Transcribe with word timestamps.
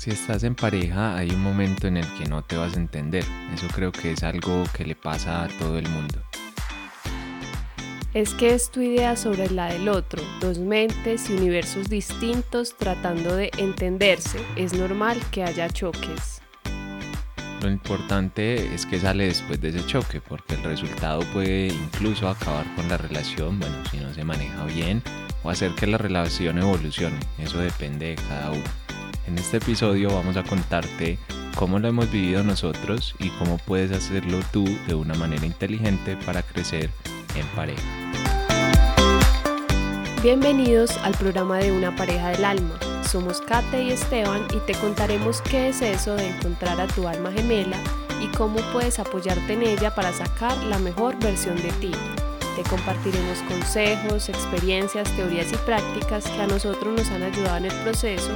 Si 0.00 0.08
estás 0.08 0.44
en 0.44 0.54
pareja 0.54 1.14
hay 1.14 1.28
un 1.28 1.42
momento 1.42 1.86
en 1.86 1.98
el 1.98 2.06
que 2.14 2.24
no 2.24 2.42
te 2.42 2.56
vas 2.56 2.74
a 2.74 2.80
entender. 2.80 3.22
Eso 3.52 3.66
creo 3.68 3.92
que 3.92 4.12
es 4.12 4.22
algo 4.22 4.64
que 4.74 4.86
le 4.86 4.94
pasa 4.94 5.44
a 5.44 5.48
todo 5.48 5.76
el 5.76 5.86
mundo. 5.90 6.22
Es 8.14 8.32
que 8.32 8.54
es 8.54 8.70
tu 8.70 8.80
idea 8.80 9.14
sobre 9.14 9.50
la 9.50 9.66
del 9.66 9.90
otro, 9.90 10.22
dos 10.40 10.58
mentes 10.58 11.28
y 11.28 11.34
universos 11.34 11.90
distintos 11.90 12.74
tratando 12.78 13.36
de 13.36 13.50
entenderse. 13.58 14.40
Es 14.56 14.72
normal 14.72 15.20
que 15.30 15.44
haya 15.44 15.68
choques. 15.68 16.40
Lo 17.60 17.68
importante 17.70 18.74
es 18.74 18.86
que 18.86 18.98
sale 18.98 19.26
después 19.26 19.60
de 19.60 19.68
ese 19.68 19.84
choque, 19.84 20.22
porque 20.22 20.54
el 20.54 20.62
resultado 20.62 21.20
puede 21.34 21.66
incluso 21.66 22.26
acabar 22.26 22.64
con 22.74 22.88
la 22.88 22.96
relación, 22.96 23.60
bueno, 23.60 23.76
si 23.90 23.98
no 23.98 24.14
se 24.14 24.24
maneja 24.24 24.64
bien, 24.64 25.02
o 25.42 25.50
hacer 25.50 25.74
que 25.74 25.86
la 25.86 25.98
relación 25.98 26.56
evolucione. 26.56 27.20
Eso 27.36 27.58
depende 27.58 28.06
de 28.06 28.14
cada 28.14 28.52
uno. 28.52 28.99
En 29.26 29.38
este 29.38 29.58
episodio 29.58 30.10
vamos 30.10 30.36
a 30.36 30.42
contarte 30.42 31.18
cómo 31.54 31.78
lo 31.78 31.88
hemos 31.88 32.10
vivido 32.10 32.42
nosotros 32.42 33.14
y 33.18 33.28
cómo 33.30 33.58
puedes 33.58 33.92
hacerlo 33.92 34.40
tú 34.52 34.64
de 34.86 34.94
una 34.94 35.14
manera 35.14 35.44
inteligente 35.44 36.16
para 36.16 36.42
crecer 36.42 36.90
en 37.34 37.46
pareja. 37.48 37.82
Bienvenidos 40.22 40.96
al 40.98 41.12
programa 41.12 41.58
de 41.58 41.72
Una 41.72 41.94
pareja 41.94 42.30
del 42.30 42.44
alma. 42.44 42.78
Somos 43.08 43.40
Kate 43.40 43.82
y 43.82 43.90
Esteban 43.90 44.46
y 44.54 44.58
te 44.66 44.78
contaremos 44.78 45.42
qué 45.42 45.68
es 45.68 45.82
eso 45.82 46.14
de 46.14 46.28
encontrar 46.28 46.80
a 46.80 46.86
tu 46.86 47.06
alma 47.06 47.32
gemela 47.32 47.76
y 48.22 48.26
cómo 48.36 48.58
puedes 48.72 48.98
apoyarte 48.98 49.52
en 49.52 49.62
ella 49.62 49.94
para 49.94 50.12
sacar 50.12 50.56
la 50.64 50.78
mejor 50.78 51.18
versión 51.18 51.56
de 51.56 51.70
ti. 51.80 51.90
Te 52.56 52.62
compartiremos 52.68 53.38
consejos, 53.48 54.28
experiencias, 54.28 55.10
teorías 55.16 55.52
y 55.52 55.56
prácticas 55.56 56.24
que 56.24 56.42
a 56.42 56.46
nosotros 56.46 56.94
nos 56.96 57.10
han 57.10 57.22
ayudado 57.22 57.56
en 57.58 57.66
el 57.66 57.74
proceso 57.82 58.32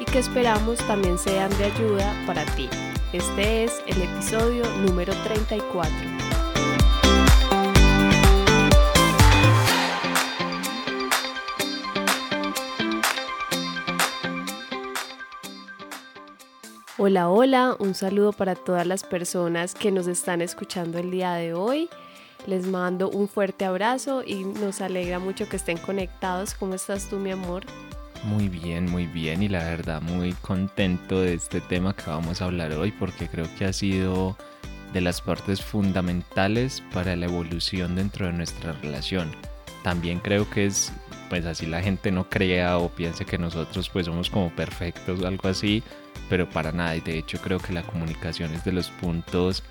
y 0.00 0.04
que 0.04 0.18
esperamos 0.18 0.78
también 0.86 1.18
sean 1.18 1.50
de 1.58 1.64
ayuda 1.64 2.14
para 2.26 2.44
ti. 2.54 2.68
Este 3.12 3.64
es 3.64 3.82
el 3.86 4.02
episodio 4.02 4.64
número 4.76 5.14
34. 5.24 5.90
Hola, 17.00 17.28
hola, 17.28 17.76
un 17.78 17.94
saludo 17.94 18.32
para 18.32 18.56
todas 18.56 18.86
las 18.86 19.04
personas 19.04 19.74
que 19.74 19.92
nos 19.92 20.08
están 20.08 20.42
escuchando 20.42 20.98
el 20.98 21.10
día 21.10 21.32
de 21.34 21.54
hoy. 21.54 21.88
Les 22.46 22.66
mando 22.66 23.08
un 23.08 23.28
fuerte 23.28 23.64
abrazo 23.64 24.22
y 24.24 24.44
nos 24.44 24.80
alegra 24.80 25.18
mucho 25.18 25.48
que 25.48 25.56
estén 25.56 25.78
conectados. 25.78 26.54
¿Cómo 26.54 26.74
estás 26.74 27.08
tú, 27.08 27.16
mi 27.16 27.30
amor? 27.30 27.64
Muy 28.24 28.48
bien, 28.48 28.90
muy 28.90 29.06
bien 29.06 29.42
y 29.42 29.48
la 29.48 29.64
verdad 29.64 30.02
muy 30.02 30.32
contento 30.32 31.20
de 31.20 31.34
este 31.34 31.60
tema 31.60 31.94
que 31.94 32.10
vamos 32.10 32.42
a 32.42 32.46
hablar 32.46 32.72
hoy 32.72 32.90
porque 32.92 33.28
creo 33.28 33.46
que 33.56 33.64
ha 33.64 33.72
sido 33.72 34.36
de 34.92 35.00
las 35.00 35.20
partes 35.20 35.62
fundamentales 35.62 36.82
para 36.92 37.14
la 37.14 37.26
evolución 37.26 37.94
dentro 37.94 38.26
de 38.26 38.32
nuestra 38.32 38.72
relación. 38.72 39.30
También 39.84 40.18
creo 40.18 40.50
que 40.50 40.66
es, 40.66 40.92
pues 41.28 41.46
así 41.46 41.66
la 41.66 41.80
gente 41.80 42.10
no 42.10 42.28
crea 42.28 42.78
o 42.78 42.88
piense 42.88 43.24
que 43.24 43.38
nosotros 43.38 43.88
pues 43.88 44.06
somos 44.06 44.30
como 44.30 44.50
perfectos 44.50 45.20
o 45.20 45.26
algo 45.26 45.48
así, 45.48 45.82
pero 46.28 46.48
para 46.48 46.72
nada 46.72 46.96
y 46.96 47.00
de 47.00 47.18
hecho 47.18 47.38
creo 47.40 47.60
que 47.60 47.72
la 47.72 47.84
comunicación 47.84 48.52
es 48.52 48.64
de 48.64 48.72
los 48.72 48.90
puntos 48.90 49.62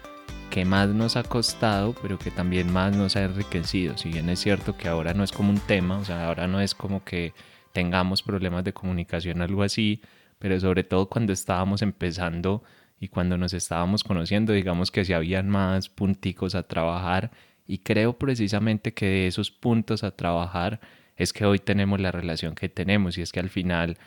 que 0.50 0.64
más 0.64 0.88
nos 0.88 1.18
ha 1.18 1.24
costado, 1.24 1.94
pero 2.02 2.18
que 2.18 2.32
también 2.32 2.72
más 2.72 2.96
nos 2.96 3.18
ha 3.18 3.24
enriquecido. 3.24 3.98
Si 3.98 4.10
bien 4.10 4.30
es 4.30 4.40
cierto 4.40 4.78
que 4.78 4.88
ahora 4.88 5.14
no 5.14 5.24
es 5.24 5.32
como 5.34 5.50
un 5.50 5.60
tema, 5.60 5.98
o 5.98 6.06
sea, 6.06 6.28
ahora 6.28 6.48
no 6.48 6.62
es 6.62 6.74
como 6.74 7.04
que 7.04 7.34
tengamos 7.74 8.24
problemas 8.24 8.64
de 8.64 8.74
comunicación, 8.74 9.42
algo 9.42 9.64
así, 9.64 10.02
pero 10.40 10.60
sobre 10.60 10.84
todo 10.84 11.10
cuando 11.10 11.34
estábamos 11.34 11.82
empezando 11.82 12.64
y 13.00 13.10
cuando 13.10 13.38
nos 13.38 13.54
estábamos 13.54 14.04
conociendo, 14.04 14.54
digamos 14.54 14.92
que 14.92 15.06
si 15.06 15.14
habían 15.14 15.50
más 15.50 15.90
punticos 15.90 16.56
a 16.56 16.64
trabajar 16.64 17.32
y 17.66 17.80
creo 17.80 18.18
precisamente 18.18 18.94
que 18.94 19.06
de 19.06 19.28
esos 19.28 19.52
puntos 19.52 20.04
a 20.04 20.16
trabajar 20.16 20.80
es 21.16 21.34
que 21.34 21.46
hoy 21.46 21.60
tenemos 21.60 22.00
la 22.00 22.12
relación 22.12 22.56
que 22.56 22.70
tenemos 22.70 23.18
y 23.18 23.22
es 23.22 23.32
que 23.32 23.40
al 23.40 23.50
final 23.50 23.98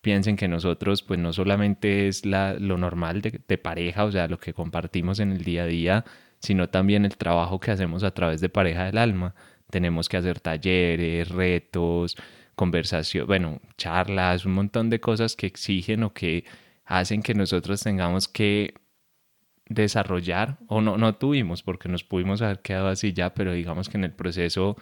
piensen 0.00 0.36
que 0.36 0.48
nosotros 0.48 1.02
pues 1.02 1.20
no 1.20 1.32
solamente 1.32 2.08
es 2.08 2.26
la, 2.26 2.54
lo 2.54 2.78
normal 2.78 3.22
de, 3.22 3.40
de 3.46 3.58
pareja, 3.58 4.04
o 4.04 4.12
sea, 4.12 4.28
lo 4.28 4.38
que 4.38 4.52
compartimos 4.52 5.20
en 5.20 5.32
el 5.32 5.44
día 5.44 5.64
a 5.64 5.66
día, 5.66 6.04
sino 6.40 6.68
también 6.68 7.04
el 7.04 7.16
trabajo 7.16 7.60
que 7.60 7.70
hacemos 7.70 8.02
a 8.02 8.12
través 8.12 8.40
de 8.40 8.48
pareja 8.48 8.84
del 8.84 8.98
alma. 8.98 9.34
Tenemos 9.70 10.08
que 10.08 10.16
hacer 10.16 10.40
talleres, 10.40 11.28
retos, 11.28 12.16
conversación, 12.62 13.26
bueno, 13.26 13.60
charlas, 13.76 14.46
un 14.46 14.52
montón 14.52 14.88
de 14.88 15.00
cosas 15.00 15.34
que 15.34 15.48
exigen 15.48 16.04
o 16.04 16.14
que 16.14 16.44
hacen 16.84 17.20
que 17.20 17.34
nosotros 17.34 17.82
tengamos 17.82 18.28
que 18.28 18.74
desarrollar, 19.68 20.58
o 20.68 20.80
no, 20.80 20.96
no 20.96 21.16
tuvimos, 21.16 21.64
porque 21.64 21.88
nos 21.88 22.04
pudimos 22.04 22.40
haber 22.40 22.60
quedado 22.60 22.86
así 22.86 23.12
ya, 23.12 23.34
pero 23.34 23.52
digamos 23.52 23.88
que 23.88 23.96
en 23.96 24.04
el 24.04 24.12
proceso 24.12 24.76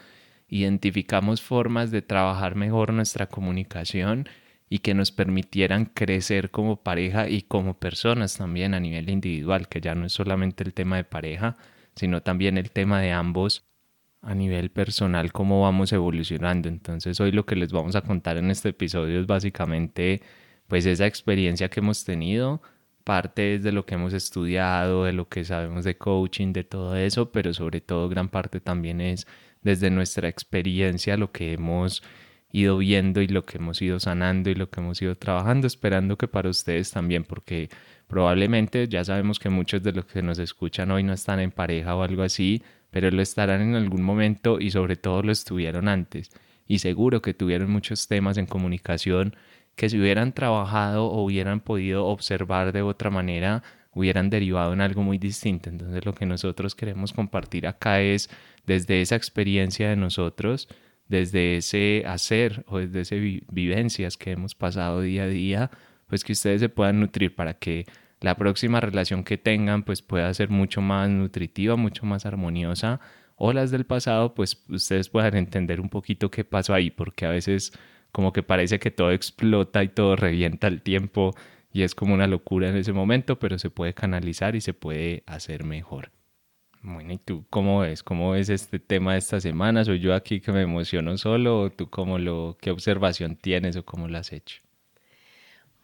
identificamos 0.46 1.40
formas 1.40 1.90
de 1.90 2.02
trabajar 2.02 2.54
mejor 2.54 2.92
nuestra 2.92 3.28
comunicación 3.28 4.28
y 4.68 4.80
que 4.80 4.92
nos 4.92 5.10
permitieran 5.10 5.86
crecer 5.86 6.50
como 6.50 6.82
pareja 6.82 7.30
y 7.30 7.40
como 7.40 7.78
personas 7.78 8.36
también 8.36 8.74
a 8.74 8.80
nivel 8.80 9.08
individual, 9.08 9.68
que 9.68 9.80
ya 9.80 9.94
no 9.94 10.04
es 10.04 10.12
solamente 10.12 10.64
el 10.64 10.74
tema 10.74 10.96
de 10.96 11.04
pareja, 11.04 11.56
sino 11.94 12.20
también 12.20 12.58
el 12.58 12.72
tema 12.72 13.00
de 13.00 13.12
ambos 13.12 13.69
a 14.22 14.34
nivel 14.34 14.70
personal 14.70 15.32
cómo 15.32 15.62
vamos 15.62 15.92
evolucionando. 15.92 16.68
Entonces 16.68 17.20
hoy 17.20 17.32
lo 17.32 17.46
que 17.46 17.56
les 17.56 17.72
vamos 17.72 17.96
a 17.96 18.02
contar 18.02 18.36
en 18.36 18.50
este 18.50 18.70
episodio 18.70 19.20
es 19.20 19.26
básicamente 19.26 20.22
pues 20.68 20.86
esa 20.86 21.06
experiencia 21.06 21.68
que 21.68 21.80
hemos 21.80 22.04
tenido, 22.04 22.62
parte 23.04 23.58
de 23.58 23.72
lo 23.72 23.86
que 23.86 23.94
hemos 23.94 24.12
estudiado, 24.12 25.04
de 25.04 25.12
lo 25.12 25.28
que 25.28 25.44
sabemos 25.44 25.84
de 25.84 25.96
coaching, 25.96 26.52
de 26.52 26.64
todo 26.64 26.96
eso, 26.96 27.32
pero 27.32 27.52
sobre 27.54 27.80
todo 27.80 28.08
gran 28.08 28.28
parte 28.28 28.60
también 28.60 29.00
es 29.00 29.26
desde 29.62 29.90
nuestra 29.90 30.28
experiencia 30.28 31.16
lo 31.16 31.32
que 31.32 31.52
hemos 31.54 32.02
ido 32.52 32.78
viendo 32.78 33.20
y 33.20 33.28
lo 33.28 33.44
que 33.44 33.58
hemos 33.58 33.80
ido 33.82 34.00
sanando 34.00 34.50
y 34.50 34.54
lo 34.54 34.70
que 34.70 34.80
hemos 34.80 35.00
ido 35.02 35.16
trabajando, 35.16 35.66
esperando 35.66 36.16
que 36.16 36.28
para 36.28 36.48
ustedes 36.48 36.90
también, 36.90 37.24
porque 37.24 37.68
probablemente 38.06 38.88
ya 38.88 39.04
sabemos 39.04 39.38
que 39.38 39.50
muchos 39.50 39.82
de 39.82 39.92
los 39.92 40.04
que 40.06 40.22
nos 40.22 40.38
escuchan 40.38 40.90
hoy 40.90 41.02
no 41.02 41.12
están 41.12 41.40
en 41.40 41.52
pareja 41.52 41.94
o 41.94 42.02
algo 42.02 42.22
así, 42.22 42.62
pero 42.90 43.10
lo 43.10 43.22
estarán 43.22 43.60
en 43.62 43.74
algún 43.74 44.02
momento 44.02 44.60
y 44.60 44.70
sobre 44.70 44.96
todo 44.96 45.22
lo 45.22 45.32
estuvieron 45.32 45.88
antes. 45.88 46.30
Y 46.66 46.78
seguro 46.78 47.22
que 47.22 47.34
tuvieron 47.34 47.70
muchos 47.70 48.06
temas 48.08 48.36
en 48.36 48.46
comunicación 48.46 49.34
que 49.76 49.88
si 49.88 49.98
hubieran 49.98 50.32
trabajado 50.32 51.06
o 51.06 51.24
hubieran 51.24 51.60
podido 51.60 52.06
observar 52.06 52.72
de 52.72 52.82
otra 52.82 53.10
manera, 53.10 53.62
hubieran 53.92 54.30
derivado 54.30 54.72
en 54.72 54.80
algo 54.80 55.02
muy 55.02 55.18
distinto. 55.18 55.70
Entonces 55.70 56.04
lo 56.04 56.14
que 56.14 56.26
nosotros 56.26 56.74
queremos 56.74 57.12
compartir 57.12 57.66
acá 57.66 58.00
es 58.00 58.30
desde 58.66 59.00
esa 59.00 59.16
experiencia 59.16 59.88
de 59.88 59.96
nosotros, 59.96 60.68
desde 61.08 61.56
ese 61.56 62.04
hacer 62.06 62.64
o 62.68 62.78
desde 62.78 63.00
esas 63.00 63.18
vivencias 63.50 64.16
que 64.16 64.32
hemos 64.32 64.54
pasado 64.54 65.00
día 65.00 65.24
a 65.24 65.28
día, 65.28 65.70
pues 66.06 66.24
que 66.24 66.32
ustedes 66.32 66.60
se 66.60 66.68
puedan 66.68 67.00
nutrir 67.00 67.34
para 67.34 67.54
que 67.54 67.86
la 68.20 68.36
próxima 68.36 68.80
relación 68.80 69.24
que 69.24 69.38
tengan 69.38 69.82
pues 69.82 70.02
pueda 70.02 70.32
ser 70.34 70.50
mucho 70.50 70.80
más 70.80 71.08
nutritiva, 71.08 71.76
mucho 71.76 72.06
más 72.06 72.26
armoniosa 72.26 73.00
o 73.36 73.52
las 73.52 73.70
del 73.70 73.86
pasado 73.86 74.34
pues 74.34 74.62
ustedes 74.68 75.08
puedan 75.08 75.36
entender 75.36 75.80
un 75.80 75.88
poquito 75.88 76.30
qué 76.30 76.44
pasó 76.44 76.74
ahí 76.74 76.90
porque 76.90 77.26
a 77.26 77.30
veces 77.30 77.72
como 78.12 78.32
que 78.32 78.42
parece 78.42 78.78
que 78.78 78.90
todo 78.90 79.12
explota 79.12 79.82
y 79.82 79.88
todo 79.88 80.16
revienta 80.16 80.66
al 80.66 80.82
tiempo 80.82 81.34
y 81.72 81.82
es 81.82 81.94
como 81.94 82.14
una 82.14 82.26
locura 82.26 82.68
en 82.68 82.76
ese 82.76 82.92
momento 82.92 83.38
pero 83.38 83.58
se 83.58 83.70
puede 83.70 83.94
canalizar 83.94 84.56
y 84.56 84.60
se 84.60 84.74
puede 84.74 85.22
hacer 85.26 85.64
mejor. 85.64 86.10
Bueno, 86.82 87.12
¿y 87.12 87.18
tú 87.18 87.44
cómo 87.50 87.80
ves? 87.80 88.02
¿Cómo 88.02 88.30
ves 88.32 88.48
este 88.48 88.78
tema 88.78 89.12
de 89.12 89.18
esta 89.18 89.38
semana? 89.38 89.84
¿Soy 89.84 90.00
yo 90.00 90.14
aquí 90.14 90.40
que 90.40 90.50
me 90.50 90.62
emociono 90.62 91.16
solo 91.18 91.60
o 91.60 91.70
tú 91.70 91.90
cómo 91.90 92.18
lo, 92.18 92.56
qué 92.60 92.70
observación 92.70 93.36
tienes 93.36 93.76
o 93.76 93.84
cómo 93.84 94.08
lo 94.08 94.16
has 94.16 94.32
hecho? 94.32 94.62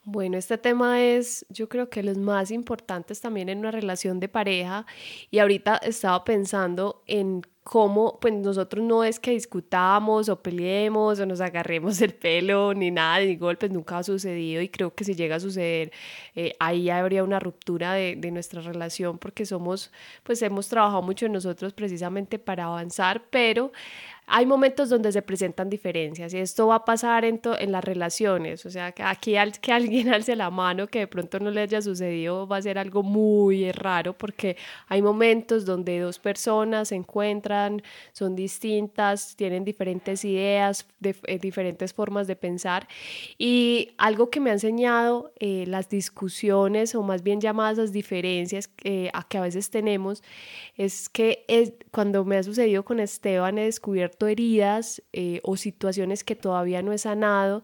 Bueno, 0.08 0.38
este 0.38 0.56
tema 0.56 1.02
es 1.02 1.44
yo 1.48 1.68
creo 1.68 1.90
que 1.90 2.00
los 2.00 2.16
más 2.16 2.52
importantes 2.52 3.20
también 3.20 3.48
en 3.48 3.58
una 3.58 3.72
relación 3.72 4.20
de 4.20 4.28
pareja 4.28 4.86
y 5.32 5.40
ahorita 5.40 5.78
estaba 5.78 6.22
pensando 6.22 7.02
en 7.08 7.42
cómo, 7.64 8.20
pues 8.20 8.32
nosotros 8.34 8.84
no 8.84 9.02
es 9.02 9.18
que 9.18 9.32
discutamos 9.32 10.28
o 10.28 10.40
peleemos 10.40 11.18
o 11.18 11.26
nos 11.26 11.40
agarremos 11.40 12.00
el 12.02 12.14
pelo 12.14 12.72
ni 12.72 12.92
nada 12.92 13.18
de 13.18 13.34
golpes, 13.34 13.72
nunca 13.72 13.98
ha 13.98 14.04
sucedido 14.04 14.62
y 14.62 14.68
creo 14.68 14.94
que 14.94 15.02
si 15.02 15.16
llega 15.16 15.36
a 15.36 15.40
suceder 15.40 15.90
eh, 16.36 16.54
ahí 16.60 16.88
habría 16.88 17.24
una 17.24 17.40
ruptura 17.40 17.94
de, 17.94 18.14
de, 18.14 18.30
nuestra 18.30 18.60
relación 18.60 19.18
porque 19.18 19.44
somos, 19.44 19.90
pues 20.22 20.40
hemos 20.42 20.68
trabajado 20.68 21.02
mucho 21.02 21.26
en 21.26 21.32
nosotros 21.32 21.72
precisamente 21.72 22.38
para 22.38 22.66
avanzar, 22.66 23.24
pero 23.28 23.72
hay 24.28 24.44
momentos 24.44 24.88
donde 24.88 25.12
se 25.12 25.22
presentan 25.22 25.70
diferencias 25.70 26.34
y 26.34 26.38
esto 26.38 26.66
va 26.66 26.76
a 26.76 26.84
pasar 26.84 27.24
en, 27.24 27.40
en 27.58 27.72
las 27.72 27.84
relaciones, 27.84 28.66
o 28.66 28.70
sea, 28.70 28.92
que 28.92 29.02
aquí 29.02 29.36
al, 29.36 29.60
que 29.60 29.72
alguien 29.72 30.08
alce 30.12 30.34
la 30.34 30.50
mano 30.50 30.88
que 30.88 31.00
de 31.00 31.06
pronto 31.06 31.38
no 31.38 31.50
le 31.50 31.60
haya 31.60 31.80
sucedido 31.80 32.46
va 32.46 32.56
a 32.56 32.62
ser 32.62 32.78
algo 32.78 33.02
muy 33.02 33.70
raro 33.72 34.12
porque 34.14 34.56
hay 34.88 35.00
momentos 35.00 35.64
donde 35.64 36.00
dos 36.00 36.18
personas 36.18 36.88
se 36.88 36.96
encuentran, 36.96 37.82
son 38.12 38.34
distintas, 38.34 39.36
tienen 39.36 39.64
diferentes 39.64 40.24
ideas, 40.24 40.86
eh, 41.02 41.38
diferentes 41.38 41.92
formas 41.92 42.26
de 42.26 42.36
pensar. 42.36 42.88
Y 43.38 43.92
algo 43.98 44.30
que 44.30 44.40
me 44.40 44.50
ha 44.50 44.54
enseñado 44.54 45.32
eh, 45.38 45.64
las 45.66 45.88
discusiones 45.88 46.94
o 46.94 47.02
más 47.02 47.22
bien 47.22 47.40
llamadas 47.40 47.78
las 47.78 47.92
diferencias 47.92 48.70
eh, 48.84 49.10
a 49.12 49.22
que 49.22 49.38
a 49.38 49.42
veces 49.42 49.70
tenemos 49.70 50.22
es 50.76 51.08
que 51.08 51.44
es, 51.48 51.72
cuando 51.90 52.24
me 52.24 52.36
ha 52.36 52.42
sucedido 52.42 52.84
con 52.84 53.00
Esteban 53.00 53.58
he 53.58 53.64
descubierto 53.64 54.15
heridas 54.26 55.02
eh, 55.12 55.40
o 55.42 55.56
situaciones 55.56 56.24
que 56.24 56.34
todavía 56.34 56.80
no 56.82 56.92
he 56.92 56.98
sanado. 56.98 57.62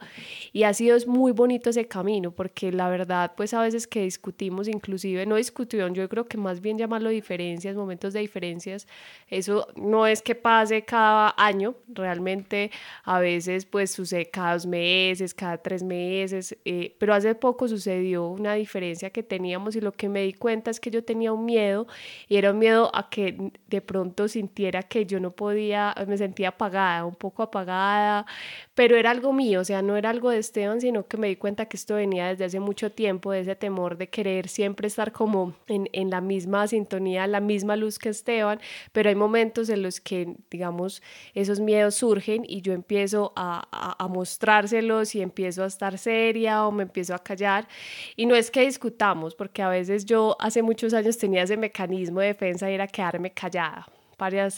Y 0.53 0.65
ha 0.65 0.75
sido 0.75 0.99
muy 1.07 1.33
bonito 1.33 1.71
ese 1.71 1.87
camino 1.89 2.33
porque 2.33 2.73
la 2.73 2.89
verdad 2.89 3.33
pues 3.37 3.55
a 3.55 3.63
veces 3.63 3.87
que 3.87 4.03
discutimos 4.03 4.69
inclusive 4.69 5.25
no 5.27 5.37
discusión 5.37 5.95
yo 5.95 6.09
creo 6.09 6.27
que 6.27 6.37
más 6.37 6.61
bien 6.61 6.77
llamarlo 6.77 7.09
diferencias 7.11 7.77
momentos 7.77 8.13
de 8.13 8.21
diferencias 8.21 8.87
eso 9.29 9.69
no 9.77 10.07
es 10.07 10.21
que 10.23 10.35
pase 10.35 10.83
cada 10.83 11.35
año. 11.39 11.75
Realmente 11.89 12.71
a 13.05 13.21
veces 13.21 13.65
pues 13.65 13.91
sucede 13.91 14.27
cada 14.27 14.53
dos 14.55 14.67
meses 14.67 15.33
cada 15.35 15.59
tres 15.59 15.83
meses 15.83 16.57
eh, 16.65 16.95
pero 16.99 17.15
hace 17.15 17.35
poco 17.35 17.69
sucedió 17.69 18.27
una 18.27 18.55
diferencia 18.55 19.11
que 19.11 19.23
teníamos 19.23 19.77
y 19.77 19.81
lo 19.81 19.93
que 19.93 20.09
me 20.09 20.23
di 20.23 20.33
cuenta 20.33 20.71
es 20.71 20.81
que 20.81 20.91
yo 20.91 21.05
tenía 21.05 21.33
un 21.33 21.45
miedo 21.45 21.87
y 22.29 22.37
era 22.37 22.51
un 22.51 22.59
miedo 22.59 22.91
a 22.95 23.09
que 23.09 23.53
de 23.69 23.81
pronto 23.81 24.29
sintiera 24.29 24.83
que 24.83 25.07
yo 25.07 25.21
no 25.21 25.31
podía, 25.31 25.95
me 26.07 26.17
sentía 26.17 26.42
apagada, 26.49 27.05
un 27.05 27.15
poco 27.15 27.43
apagada, 27.43 28.27
pero 28.75 28.97
era 28.97 29.11
algo 29.11 29.33
mío, 29.33 29.61
o 29.61 29.65
sea, 29.65 29.83
no 29.83 29.97
era 29.97 30.11
algo 30.11 30.31
de 30.31 30.39
Esteban, 30.39 30.81
sino 30.81 31.07
que 31.07 31.17
me 31.17 31.29
di 31.29 31.37
cuenta 31.37 31.67
que 31.67 31.77
esto 31.77 31.95
venía 31.95 32.29
desde 32.29 32.45
hace 32.47 32.61
mucho 32.61 32.91
tiempo, 32.93 33.33
de 33.33 33.41
ese 33.41 33.57
temor 33.57 33.97
de 33.97 34.09
querer 34.09 34.49
siempre 34.49 34.87
estar 34.87 35.13
como 35.13 35.55
en, 35.67 35.89
en 35.93 36.11
la 36.11 36.21
misma 36.21 36.67
sintonía, 36.67 37.27
la 37.27 37.41
misma 37.41 37.77
luz 37.77 37.99
que 37.99 38.09
Esteban, 38.09 38.61
pero 38.93 39.09
hay 39.09 39.15
momentos 39.15 39.69
en 39.69 39.83
los 39.83 40.01
que, 40.01 40.37
digamos, 40.51 41.03
esos 41.35 41.61
miedos 41.61 41.97
surgen 41.97 42.45
y 42.47 42.63
yo 42.63 42.73
empiezo 42.73 43.33
a, 43.37 43.69
a, 43.71 44.05
a 44.05 44.09
mostrárselos 44.09 45.15
y 45.15 45.23
empiezo 45.23 45.65
a 45.65 45.67
estar 45.67 45.99
seria 45.99 46.67
o 46.67 46.73
me 46.73 46.85
empiezo 46.85 47.15
a 47.15 47.19
callar. 47.19 47.69
Y 48.17 48.27
no 48.27 48.35
es 48.35 48.51
que 48.51 48.63
discutamos, 48.63 49.35
porque 49.35 49.63
a 49.63 49.69
veces 49.69 50.05
yo 50.05 50.37
hace 50.41 50.63
muchos 50.63 50.95
años 50.95 51.19
tenía 51.19 51.43
ese 51.43 51.57
mecanismo 51.57 52.21
de 52.21 52.29
defensa 52.29 52.71
y 52.71 52.75
era 52.75 52.87
quedarme 52.87 53.31
callada 53.33 53.87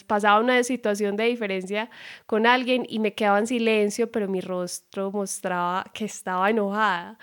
pasaba 0.06 0.40
una 0.40 0.62
situación 0.64 1.16
de 1.16 1.24
diferencia 1.24 1.90
con 2.26 2.46
alguien 2.46 2.86
y 2.88 2.98
me 2.98 3.14
quedaba 3.14 3.38
en 3.38 3.46
silencio, 3.46 4.10
pero 4.10 4.28
mi 4.28 4.40
rostro 4.40 5.10
mostraba 5.10 5.84
que 5.92 6.04
estaba 6.04 6.50
enojada. 6.50 7.18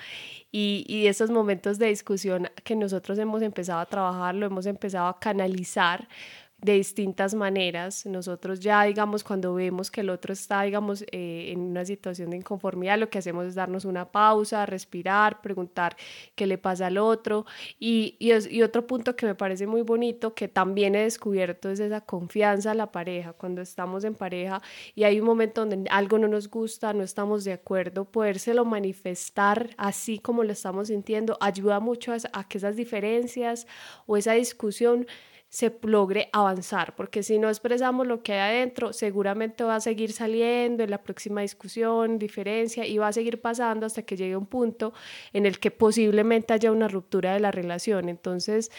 Y, 0.51 0.85
y 0.87 1.07
esos 1.07 1.31
momentos 1.31 1.79
de 1.79 1.87
discusión 1.87 2.49
que 2.63 2.75
nosotros 2.75 3.17
hemos 3.19 3.41
empezado 3.41 3.79
a 3.79 3.85
trabajar, 3.85 4.35
lo 4.35 4.45
hemos 4.45 4.65
empezado 4.65 5.07
a 5.07 5.19
canalizar 5.19 6.07
de 6.61 6.73
distintas 6.73 7.33
maneras. 7.33 8.05
Nosotros 8.05 8.59
ya, 8.59 8.83
digamos, 8.83 9.23
cuando 9.23 9.55
vemos 9.55 9.89
que 9.89 10.01
el 10.01 10.09
otro 10.11 10.31
está, 10.31 10.61
digamos, 10.61 11.03
eh, 11.11 11.49
en 11.51 11.59
una 11.59 11.85
situación 11.85 12.29
de 12.29 12.37
inconformidad, 12.37 12.99
lo 12.99 13.09
que 13.09 13.17
hacemos 13.17 13.47
es 13.47 13.55
darnos 13.55 13.83
una 13.83 14.11
pausa, 14.11 14.65
respirar, 14.67 15.41
preguntar 15.41 15.95
qué 16.35 16.45
le 16.45 16.59
pasa 16.59 16.87
al 16.87 16.99
otro. 16.99 17.45
Y, 17.79 18.15
y, 18.19 18.61
otro 18.61 18.85
punto 18.85 19.15
que 19.15 19.25
me 19.25 19.33
parece 19.33 19.65
muy 19.65 19.81
bonito, 19.81 20.35
que 20.35 20.47
también 20.47 20.93
he 20.93 21.03
descubierto, 21.03 21.69
es 21.69 21.79
esa 21.79 22.01
confianza 22.01 22.71
a 22.71 22.75
la 22.75 22.91
pareja. 22.91 23.33
Cuando 23.33 23.61
estamos 23.61 24.03
en 24.03 24.13
pareja 24.13 24.61
y 24.93 25.03
hay 25.03 25.19
un 25.19 25.25
momento 25.25 25.65
donde 25.65 25.89
algo 25.89 26.19
no 26.19 26.27
nos 26.27 26.47
gusta, 26.49 26.93
no 26.93 27.03
estamos 27.03 27.43
de 27.43 27.53
acuerdo, 27.53 28.05
podérselo 28.05 28.65
manifestar 28.65 29.71
así 29.77 30.19
como 30.19 30.43
lo 30.43 30.51
estamos 30.51 30.89
sintiendo, 30.89 31.37
ayuda 31.41 31.79
mucho 31.79 32.13
a, 32.13 32.17
a 32.33 32.47
que 32.47 32.59
esas 32.59 32.75
diferencias 32.75 33.65
o 34.05 34.15
esa 34.15 34.33
discusión 34.33 35.07
se 35.51 35.77
logre 35.83 36.29
avanzar, 36.31 36.95
porque 36.95 37.23
si 37.23 37.37
no 37.37 37.49
expresamos 37.49 38.07
lo 38.07 38.23
que 38.23 38.31
hay 38.31 38.55
adentro, 38.55 38.93
seguramente 38.93 39.65
va 39.65 39.75
a 39.75 39.81
seguir 39.81 40.13
saliendo 40.13 40.81
en 40.81 40.89
la 40.89 41.03
próxima 41.03 41.41
discusión, 41.41 42.17
diferencia, 42.17 42.87
y 42.87 42.97
va 42.97 43.09
a 43.09 43.13
seguir 43.13 43.41
pasando 43.41 43.85
hasta 43.85 44.03
que 44.03 44.15
llegue 44.15 44.37
un 44.37 44.45
punto 44.45 44.93
en 45.33 45.45
el 45.45 45.59
que 45.59 45.69
posiblemente 45.69 46.53
haya 46.53 46.71
una 46.71 46.87
ruptura 46.87 47.33
de 47.33 47.41
la 47.41 47.51
relación. 47.51 48.07
Entonces, 48.07 48.71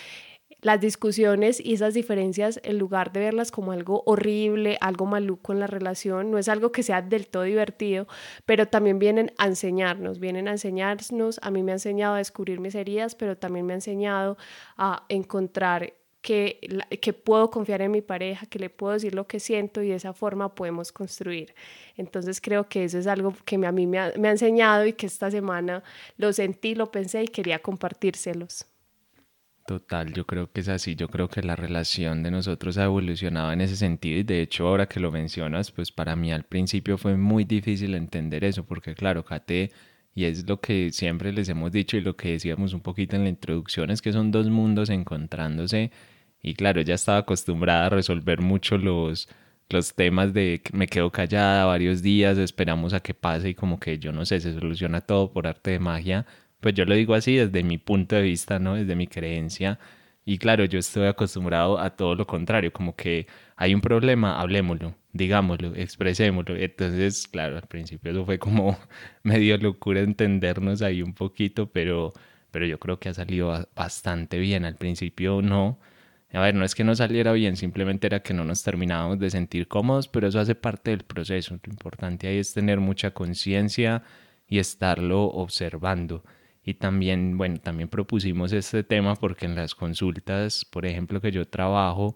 las 0.63 0.81
discusiones 0.81 1.61
y 1.61 1.75
esas 1.75 1.93
diferencias, 1.93 2.59
en 2.63 2.79
lugar 2.79 3.13
de 3.13 3.21
verlas 3.21 3.51
como 3.51 3.73
algo 3.73 4.03
horrible, 4.07 4.79
algo 4.81 5.05
maluco 5.05 5.53
en 5.53 5.61
la 5.61 5.67
relación, 5.67 6.31
no 6.31 6.39
es 6.39 6.49
algo 6.49 6.73
que 6.73 6.83
sea 6.83 7.03
del 7.03 7.29
todo 7.29 7.43
divertido, 7.43 8.07
pero 8.47 8.67
también 8.67 8.99
vienen 8.99 9.33
a 9.37 9.47
enseñarnos, 9.47 10.21
vienen 10.21 10.49
a 10.49 10.53
enseñarnos, 10.53 11.39
a 11.43 11.51
mí 11.51 11.63
me 11.63 11.73
ha 11.73 11.75
enseñado 11.75 12.15
a 12.15 12.19
descubrir 12.19 12.61
mis 12.61 12.75
heridas, 12.75 13.15
pero 13.15 13.37
también 13.37 13.67
me 13.67 13.75
ha 13.75 13.77
enseñado 13.77 14.39
a 14.79 15.05
encontrar 15.11 15.93
que, 16.23 17.13
puedo 17.25 17.51
confiar 17.51 17.83
en 17.83 17.91
mi 17.91 18.01
pareja, 18.01 18.47
que 18.47 18.59
le 18.59 18.71
puedo 18.71 18.95
decir 18.95 19.15
lo 19.15 19.27
que 19.27 19.41
siento 19.41 19.83
y 19.83 19.89
de 19.89 19.97
esa 19.97 20.13
forma 20.13 20.55
podemos 20.55 20.93
construir. 20.93 21.55
Entonces 21.97 22.41
creo 22.41 22.69
que 22.69 22.85
eso 22.85 22.99
es 22.99 23.07
algo 23.07 23.35
que 23.45 23.57
a 23.57 23.73
mí 23.73 23.87
me 23.87 23.99
ha, 23.99 24.13
me 24.19 24.29
ha 24.29 24.31
enseñado 24.31 24.87
y 24.87 24.93
que 24.93 25.07
esta 25.07 25.31
semana 25.31 25.83
lo 26.17 26.33
sentí, 26.33 26.75
lo 26.75 26.91
pensé 26.91 27.25
y 27.25 27.29
quería 27.29 27.59
compartírselos. 27.59 28.67
Total, 29.67 30.13
yo 30.13 30.27
creo 30.27 30.51
que 30.51 30.61
es 30.61 30.69
así, 30.69 30.97
yo 30.97 31.09
creo 31.09 31.29
que 31.29 31.41
la 31.43 31.55
relación 31.55 32.23
de 32.25 32.33
nosotros 32.33 32.79
ha 32.79 32.85
evolucionado 32.85 33.53
en 33.53 33.61
ese 33.61 33.77
sentido 33.77 34.19
y 34.19 34.23
de 34.25 34.43
hecho 34.43 34.67
ahora 34.67 34.89
que 34.89 34.99
lo 34.99 35.13
mencionas, 35.13 35.71
pues 35.71 35.93
para 35.93 36.17
mí 36.17 36.33
al 36.33 36.43
principio 36.45 36.99
fue 36.99 37.17
muy 37.17 37.45
difícil 37.45 37.95
entender 37.95 38.45
eso 38.45 38.65
porque 38.65 38.95
claro, 38.95 39.25
Kate, 39.25 39.71
y 40.15 40.25
es 40.25 40.49
lo 40.49 40.61
que 40.61 40.91
siempre 40.93 41.33
les 41.33 41.49
hemos 41.49 41.71
dicho 41.73 41.97
y 41.97 42.01
lo 42.01 42.17
que 42.17 42.33
decíamos 42.33 42.75
un 42.75 42.81
poquito 42.81 43.17
en 43.17 43.23
la 43.23 43.29
introducción, 43.29 43.91
es 43.91 44.03
que 44.03 44.13
son 44.13 44.31
dos 44.33 44.51
mundos 44.51 44.91
encontrándose 44.91 45.93
y 46.43 46.55
claro, 46.55 46.81
ella 46.81 46.95
estaba 46.95 47.19
acostumbrada 47.19 47.87
a 47.87 47.91
resolver 47.91 48.41
mucho 48.41 48.77
los, 48.79 49.29
los 49.71 49.95
temas 49.95 50.33
de 50.35 50.63
me 50.73 50.87
quedo 50.89 51.11
callada 51.13 51.65
varios 51.67 52.03
días, 52.03 52.39
esperamos 52.39 52.93
a 52.95 53.01
que 53.01 53.15
pase 53.15 53.51
y 53.51 53.55
como 53.55 53.79
que 53.81 53.99
yo 53.99 54.13
no 54.13 54.25
sé, 54.27 54.41
se 54.41 54.53
soluciona 54.55 55.01
todo 55.03 55.33
por 55.33 55.47
arte 55.47 55.73
de 55.73 55.79
magia. 55.79 56.27
Pues 56.61 56.75
yo 56.75 56.85
lo 56.85 56.95
digo 56.95 57.15
así 57.15 57.37
desde 57.37 57.63
mi 57.65 57.79
punto 57.79 58.17
de 58.17 58.23
vista, 58.23 58.59
¿no? 58.59 58.75
Desde 58.75 58.95
mi 58.97 59.07
creencia. 59.09 59.79
Y 60.25 60.39
claro, 60.39 60.65
yo 60.65 60.79
estoy 60.79 61.07
acostumbrado 61.09 61.79
a 61.79 61.91
todo 61.97 62.15
lo 62.15 62.27
contrario, 62.27 62.73
como 62.73 62.95
que 62.95 63.27
hay 63.57 63.75
un 63.75 63.81
problema, 63.81 64.41
hablemoslo, 64.41 64.95
digámoslo, 65.13 65.75
expresémoslo. 65.75 66.57
Entonces, 66.57 67.27
claro, 67.27 67.57
al 67.57 67.67
principio 67.67 68.13
eso 68.13 68.25
fue 68.25 68.39
como 68.39 68.79
medio 69.25 69.57
locura 69.59 70.01
entendernos 70.01 70.83
ahí 70.83 71.03
un 71.03 71.15
poquito, 71.15 71.71
pero, 71.73 72.13
pero 72.53 72.67
yo 72.67 72.79
creo 72.79 72.99
que 73.01 73.09
ha 73.09 73.15
salido 73.15 73.69
bastante 73.75 74.39
bien. 74.39 74.65
Al 74.65 74.77
principio 74.77 75.43
no, 75.43 75.81
a 76.33 76.41
ver, 76.41 76.55
no 76.55 76.65
es 76.65 76.75
que 76.75 76.85
no 76.85 76.95
saliera 76.95 77.33
bien, 77.33 77.57
simplemente 77.57 78.07
era 78.07 78.21
que 78.21 78.33
no 78.33 78.45
nos 78.45 78.63
terminábamos 78.63 79.19
de 79.19 79.31
sentir 79.31 79.69
cómodos, 79.69 80.09
pero 80.09 80.29
eso 80.29 80.41
hace 80.41 80.55
parte 80.55 80.91
del 80.91 81.05
proceso. 81.05 81.59
Lo 81.63 81.71
importante 81.71 82.27
ahí 82.27 82.39
es 82.39 82.55
tener 82.55 82.81
mucha 82.81 83.11
conciencia 83.11 84.03
y 84.49 84.59
estarlo 84.59 85.25
observando. 85.25 86.25
Y 86.65 86.75
también, 86.75 87.37
bueno, 87.37 87.59
también 87.59 87.89
propusimos 87.89 88.53
este 88.53 88.83
tema 88.83 89.17
porque 89.17 89.47
en 89.47 89.55
las 89.57 89.75
consultas, 89.75 90.65
por 90.65 90.87
ejemplo, 90.87 91.21
que 91.21 91.33
yo 91.33 91.47
trabajo, 91.47 92.15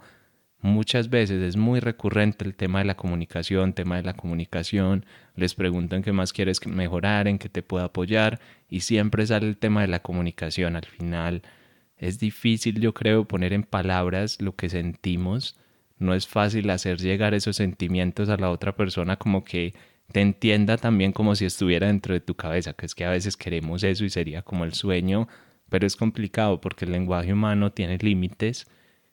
muchas 0.61 1.11
veces 1.11 1.43
es 1.43 1.57
muy 1.57 1.81
recurrente 1.81 2.45
el 2.45 2.55
tema 2.55 2.79
de 2.79 2.85
la 2.87 2.97
comunicación, 2.97 3.73
tema 3.73 3.97
de 3.97 4.02
la 4.02 4.14
comunicación, 4.14 5.05
les 5.35 5.55
preguntan 5.55 6.02
qué 6.02 6.12
más 6.12 6.33
quieres 6.33 6.64
mejorar, 6.67 7.29
en 7.29 7.38
qué 7.38 7.49
te 7.49 7.62
puedo 7.62 7.85
apoyar 7.85 8.40
y 8.69 8.81
siempre 8.81 9.26
sale 9.26 9.49
el 9.49 9.59
tema 9.59 9.83
de 9.83 9.88
la 9.88 10.00
comunicación. 10.00 10.76
Al 10.76 10.87
final 10.87 11.43
es 11.99 12.19
difícil, 12.19 12.81
yo 12.81 12.95
creo, 12.95 13.26
poner 13.26 13.53
en 13.53 13.62
palabras 13.62 14.41
lo 14.41 14.55
que 14.55 14.69
sentimos. 14.69 15.57
No 15.99 16.15
es 16.15 16.26
fácil 16.26 16.69
hacer 16.71 16.99
llegar 16.99 17.35
esos 17.35 17.57
sentimientos 17.57 18.29
a 18.29 18.37
la 18.37 18.50
otra 18.50 18.76
persona 18.76 19.17
como 19.17 19.45
que 19.45 19.75
te 20.12 20.21
entienda 20.21 20.76
también 20.76 21.12
como 21.12 21.35
si 21.35 21.47
estuviera 21.47 21.87
dentro 21.88 22.15
de 22.15 22.21
tu 22.21 22.35
cabeza, 22.35 22.75
que 22.75 22.87
es 22.87 22.95
que 22.95 23.05
a 23.05 23.11
veces 23.11 23.37
queremos 23.37 23.83
eso 23.83 24.05
y 24.05 24.11
sería 24.11 24.43
como 24.43 24.65
el 24.65 24.75
sueño, 24.75 25.29
pero 25.69 25.87
es 25.87 25.97
complicado 25.97 26.61
porque 26.61 26.85
el 26.85 26.93
lenguaje 26.93 27.33
humano 27.33 27.73
tiene 27.73 27.99
límites 27.99 28.67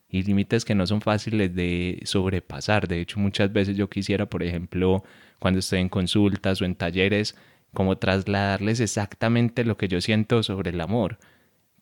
y 0.09 0.23
límites 0.23 0.65
que 0.65 0.75
no 0.75 0.85
son 0.85 1.01
fáciles 1.01 1.55
de 1.55 2.01
sobrepasar. 2.05 2.87
De 2.87 3.01
hecho, 3.01 3.19
muchas 3.19 3.51
veces 3.53 3.77
yo 3.77 3.89
quisiera, 3.89 4.27
por 4.27 4.43
ejemplo, 4.43 5.03
cuando 5.39 5.59
estoy 5.59 5.79
en 5.79 5.89
consultas 5.89 6.61
o 6.61 6.65
en 6.65 6.75
talleres, 6.75 7.35
como 7.73 7.97
trasladarles 7.97 8.79
exactamente 8.81 9.63
lo 9.65 9.77
que 9.77 9.87
yo 9.87 10.01
siento 10.01 10.43
sobre 10.43 10.71
el 10.71 10.81
amor 10.81 11.17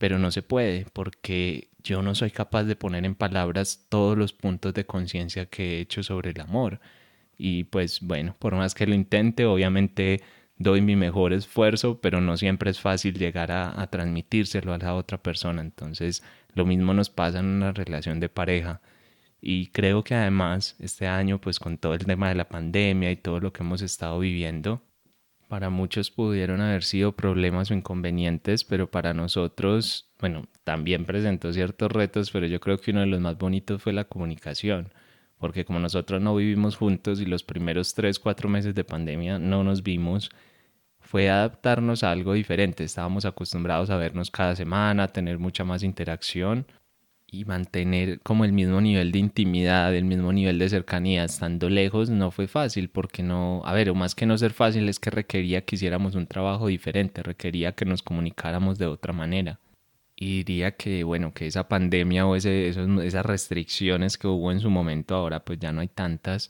pero 0.01 0.17
no 0.17 0.31
se 0.31 0.41
puede 0.41 0.87
porque 0.93 1.69
yo 1.83 2.01
no 2.01 2.15
soy 2.15 2.31
capaz 2.31 2.63
de 2.63 2.75
poner 2.75 3.05
en 3.05 3.13
palabras 3.13 3.85
todos 3.87 4.17
los 4.17 4.33
puntos 4.33 4.73
de 4.73 4.87
conciencia 4.87 5.45
que 5.45 5.77
he 5.77 5.81
hecho 5.81 6.01
sobre 6.01 6.31
el 6.31 6.41
amor. 6.41 6.79
Y 7.37 7.65
pues 7.65 8.01
bueno, 8.01 8.35
por 8.39 8.55
más 8.55 8.73
que 8.73 8.87
lo 8.87 8.95
intente, 8.95 9.45
obviamente 9.45 10.23
doy 10.57 10.81
mi 10.81 10.95
mejor 10.95 11.33
esfuerzo, 11.33 12.01
pero 12.01 12.19
no 12.19 12.35
siempre 12.35 12.71
es 12.71 12.79
fácil 12.79 13.13
llegar 13.19 13.51
a, 13.51 13.85
transmitírselo 13.91 14.73
a 14.73 14.79
la 14.79 14.95
otra 14.95 15.21
persona. 15.21 15.61
Entonces, 15.61 16.23
lo 16.55 16.65
mismo 16.65 16.95
nos 16.95 17.11
pasa 17.11 17.37
en 17.39 17.45
una 17.45 17.71
relación 17.71 18.19
de 18.19 18.29
pareja. 18.29 18.81
Y 19.39 19.67
creo 19.67 20.03
que 20.03 20.15
además 20.15 20.77
este 20.79 21.07
año, 21.07 21.39
pues 21.39 21.59
con 21.59 21.77
todo 21.77 21.93
el 21.93 22.05
tema 22.07 22.29
de 22.29 22.35
la 22.35 22.49
pandemia 22.49 23.11
y 23.11 23.17
todo 23.17 23.39
lo 23.39 23.53
que 23.53 23.61
hemos 23.61 23.83
estado 23.83 24.17
viviendo, 24.19 24.81
para 25.51 25.69
muchos 25.69 26.11
pudieron 26.11 26.61
haber 26.61 26.81
sido 26.81 27.11
problemas 27.11 27.71
o 27.71 27.73
inconvenientes, 27.73 28.63
pero 28.63 28.89
para 28.89 29.13
nosotros, 29.13 30.09
bueno, 30.17 30.45
también 30.63 31.03
presentó 31.03 31.51
ciertos 31.51 31.91
retos, 31.91 32.31
pero 32.31 32.47
yo 32.47 32.61
creo 32.61 32.79
que 32.79 32.91
uno 32.91 33.01
de 33.01 33.07
los 33.07 33.19
más 33.19 33.37
bonitos 33.37 33.83
fue 33.83 33.91
la 33.91 34.05
comunicación, 34.05 34.93
porque 35.37 35.65
como 35.65 35.79
nosotros 35.79 36.21
no 36.21 36.33
vivimos 36.37 36.77
juntos 36.77 37.19
y 37.19 37.25
los 37.25 37.43
primeros 37.43 37.93
tres, 37.93 38.17
cuatro 38.17 38.47
meses 38.47 38.75
de 38.75 38.85
pandemia 38.85 39.39
no 39.39 39.65
nos 39.65 39.83
vimos, 39.83 40.29
fue 41.01 41.29
adaptarnos 41.29 42.05
a 42.05 42.11
algo 42.11 42.31
diferente. 42.31 42.85
Estábamos 42.85 43.25
acostumbrados 43.25 43.89
a 43.89 43.97
vernos 43.97 44.31
cada 44.31 44.55
semana, 44.55 45.03
a 45.03 45.07
tener 45.09 45.37
mucha 45.37 45.65
más 45.65 45.83
interacción 45.83 46.65
y 47.33 47.45
mantener 47.45 48.19
como 48.21 48.43
el 48.43 48.51
mismo 48.51 48.81
nivel 48.81 49.13
de 49.13 49.19
intimidad, 49.19 49.95
el 49.95 50.03
mismo 50.03 50.33
nivel 50.33 50.59
de 50.59 50.67
cercanía, 50.67 51.23
estando 51.23 51.69
lejos, 51.69 52.09
no 52.09 52.29
fue 52.29 52.47
fácil 52.47 52.89
porque 52.89 53.23
no, 53.23 53.61
a 53.63 53.73
ver, 53.73 53.89
o 53.89 53.95
más 53.95 54.15
que 54.15 54.25
no 54.25 54.37
ser 54.37 54.51
fácil 54.51 54.89
es 54.89 54.99
que 54.99 55.09
requería 55.11 55.61
que 55.61 55.75
hiciéramos 55.75 56.15
un 56.15 56.27
trabajo 56.27 56.67
diferente, 56.67 57.23
requería 57.23 57.71
que 57.71 57.85
nos 57.85 58.03
comunicáramos 58.03 58.77
de 58.77 58.87
otra 58.87 59.13
manera. 59.13 59.59
Y 60.15 60.43
diría 60.43 60.71
que, 60.75 61.03
bueno, 61.05 61.33
que 61.33 61.47
esa 61.47 61.67
pandemia 61.69 62.27
o 62.27 62.35
ese, 62.35 62.67
esas 62.69 63.25
restricciones 63.25 64.17
que 64.17 64.27
hubo 64.27 64.51
en 64.51 64.59
su 64.59 64.69
momento, 64.69 65.15
ahora 65.15 65.43
pues 65.45 65.57
ya 65.59 65.71
no 65.71 65.81
hay 65.81 65.87
tantas, 65.87 66.49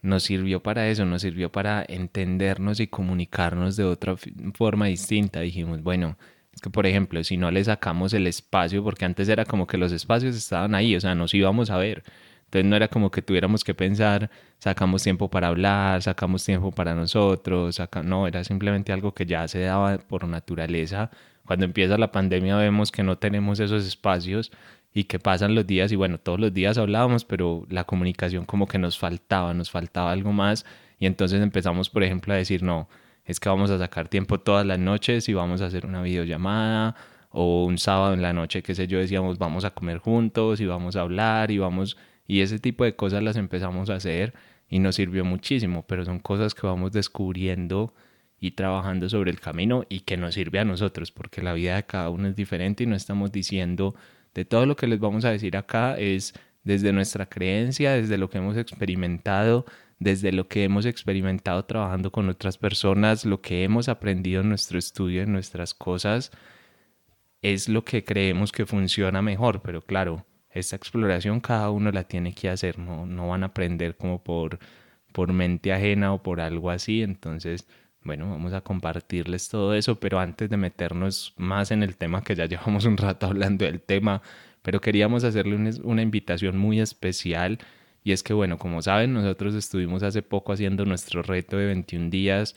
nos 0.00 0.24
sirvió 0.24 0.62
para 0.62 0.88
eso, 0.88 1.04
nos 1.04 1.22
sirvió 1.22 1.52
para 1.52 1.84
entendernos 1.86 2.80
y 2.80 2.88
comunicarnos 2.88 3.76
de 3.76 3.84
otra 3.84 4.16
forma 4.54 4.86
distinta. 4.86 5.40
Dijimos, 5.40 5.82
bueno, 5.82 6.16
que, 6.60 6.70
por 6.70 6.86
ejemplo, 6.86 7.22
si 7.24 7.36
no 7.36 7.50
le 7.50 7.64
sacamos 7.64 8.12
el 8.12 8.26
espacio, 8.26 8.82
porque 8.84 9.04
antes 9.04 9.28
era 9.28 9.44
como 9.44 9.66
que 9.66 9.78
los 9.78 9.92
espacios 9.92 10.36
estaban 10.36 10.74
ahí, 10.74 10.94
o 10.96 11.00
sea, 11.00 11.14
nos 11.14 11.32
íbamos 11.34 11.70
a 11.70 11.78
ver. 11.78 12.02
Entonces 12.44 12.68
no 12.68 12.76
era 12.76 12.88
como 12.88 13.10
que 13.10 13.22
tuviéramos 13.22 13.64
que 13.64 13.74
pensar, 13.74 14.30
sacamos 14.58 15.02
tiempo 15.02 15.30
para 15.30 15.48
hablar, 15.48 16.02
sacamos 16.02 16.44
tiempo 16.44 16.70
para 16.70 16.94
nosotros, 16.94 17.80
no, 18.04 18.26
era 18.26 18.44
simplemente 18.44 18.92
algo 18.92 19.14
que 19.14 19.24
ya 19.24 19.48
se 19.48 19.60
daba 19.60 19.96
por 19.96 20.28
naturaleza. 20.28 21.10
Cuando 21.46 21.64
empieza 21.64 21.96
la 21.96 22.12
pandemia 22.12 22.56
vemos 22.56 22.92
que 22.92 23.02
no 23.02 23.16
tenemos 23.16 23.58
esos 23.58 23.86
espacios 23.86 24.52
y 24.92 25.04
que 25.04 25.18
pasan 25.18 25.54
los 25.54 25.66
días 25.66 25.92
y 25.92 25.96
bueno, 25.96 26.18
todos 26.18 26.38
los 26.38 26.52
días 26.52 26.76
hablábamos, 26.76 27.24
pero 27.24 27.66
la 27.70 27.84
comunicación 27.84 28.44
como 28.44 28.66
que 28.68 28.78
nos 28.78 28.98
faltaba, 28.98 29.54
nos 29.54 29.70
faltaba 29.70 30.12
algo 30.12 30.32
más 30.32 30.66
y 30.98 31.06
entonces 31.06 31.42
empezamos, 31.42 31.88
por 31.88 32.02
ejemplo, 32.04 32.34
a 32.34 32.36
decir, 32.36 32.62
no, 32.62 32.88
es 33.24 33.40
que 33.40 33.48
vamos 33.48 33.70
a 33.70 33.78
sacar 33.78 34.08
tiempo 34.08 34.40
todas 34.40 34.66
las 34.66 34.78
noches 34.78 35.28
y 35.28 35.34
vamos 35.34 35.60
a 35.62 35.66
hacer 35.66 35.86
una 35.86 36.02
videollamada 36.02 36.96
o 37.30 37.64
un 37.64 37.78
sábado 37.78 38.14
en 38.14 38.22
la 38.22 38.32
noche, 38.32 38.62
qué 38.62 38.74
sé 38.74 38.86
yo, 38.86 38.98
decíamos 38.98 39.38
vamos 39.38 39.64
a 39.64 39.70
comer 39.70 39.98
juntos 39.98 40.60
y 40.60 40.66
vamos 40.66 40.96
a 40.96 41.02
hablar 41.02 41.50
y 41.50 41.58
vamos 41.58 41.96
y 42.26 42.40
ese 42.40 42.58
tipo 42.58 42.84
de 42.84 42.94
cosas 42.94 43.22
las 43.22 43.36
empezamos 43.36 43.90
a 43.90 43.96
hacer 43.96 44.34
y 44.68 44.78
nos 44.78 44.96
sirvió 44.96 45.24
muchísimo, 45.24 45.84
pero 45.86 46.04
son 46.04 46.18
cosas 46.18 46.54
que 46.54 46.66
vamos 46.66 46.92
descubriendo 46.92 47.94
y 48.40 48.52
trabajando 48.52 49.08
sobre 49.08 49.30
el 49.30 49.38
camino 49.38 49.84
y 49.88 50.00
que 50.00 50.16
nos 50.16 50.34
sirve 50.34 50.58
a 50.58 50.64
nosotros, 50.64 51.12
porque 51.12 51.42
la 51.42 51.52
vida 51.52 51.76
de 51.76 51.84
cada 51.84 52.08
uno 52.10 52.28
es 52.28 52.36
diferente 52.36 52.84
y 52.84 52.86
no 52.86 52.96
estamos 52.96 53.30
diciendo 53.32 53.94
de 54.34 54.44
todo 54.44 54.66
lo 54.66 54.76
que 54.76 54.86
les 54.86 54.98
vamos 54.98 55.24
a 55.24 55.30
decir 55.30 55.56
acá 55.56 55.96
es 55.98 56.34
desde 56.64 56.92
nuestra 56.92 57.26
creencia, 57.26 57.92
desde 57.92 58.18
lo 58.18 58.30
que 58.30 58.38
hemos 58.38 58.56
experimentado, 58.56 59.66
desde 60.02 60.32
lo 60.32 60.48
que 60.48 60.64
hemos 60.64 60.84
experimentado 60.84 61.64
trabajando 61.64 62.10
con 62.10 62.28
otras 62.28 62.58
personas, 62.58 63.24
lo 63.24 63.40
que 63.40 63.62
hemos 63.62 63.88
aprendido 63.88 64.40
en 64.40 64.48
nuestro 64.48 64.78
estudio, 64.78 65.22
en 65.22 65.32
nuestras 65.32 65.74
cosas, 65.74 66.32
es 67.40 67.68
lo 67.68 67.84
que 67.84 68.04
creemos 68.04 68.52
que 68.52 68.66
funciona 68.66 69.22
mejor, 69.22 69.62
pero 69.62 69.82
claro, 69.82 70.26
esta 70.50 70.76
exploración 70.76 71.40
cada 71.40 71.70
uno 71.70 71.90
la 71.92 72.04
tiene 72.04 72.34
que 72.34 72.48
hacer, 72.48 72.78
no, 72.78 73.06
no 73.06 73.28
van 73.28 73.42
a 73.42 73.46
aprender 73.46 73.96
como 73.96 74.22
por, 74.22 74.58
por 75.12 75.32
mente 75.32 75.72
ajena 75.72 76.12
o 76.12 76.22
por 76.22 76.40
algo 76.40 76.70
así, 76.70 77.02
entonces, 77.02 77.68
bueno, 78.02 78.28
vamos 78.28 78.52
a 78.52 78.60
compartirles 78.62 79.48
todo 79.48 79.74
eso, 79.74 80.00
pero 80.00 80.18
antes 80.18 80.50
de 80.50 80.56
meternos 80.56 81.32
más 81.36 81.70
en 81.70 81.82
el 81.82 81.96
tema, 81.96 82.22
que 82.22 82.34
ya 82.34 82.46
llevamos 82.46 82.84
un 82.86 82.96
rato 82.96 83.26
hablando 83.26 83.64
del 83.64 83.80
tema, 83.80 84.22
pero 84.62 84.80
queríamos 84.80 85.24
hacerle 85.24 85.56
una 85.82 86.02
invitación 86.02 86.56
muy 86.56 86.80
especial 86.80 87.58
y 88.04 88.12
es 88.12 88.22
que, 88.22 88.32
bueno, 88.32 88.58
como 88.58 88.82
saben, 88.82 89.12
nosotros 89.12 89.54
estuvimos 89.54 90.02
hace 90.02 90.22
poco 90.22 90.52
haciendo 90.52 90.84
nuestro 90.84 91.22
reto 91.22 91.56
de 91.56 91.66
21 91.66 92.10
días 92.10 92.54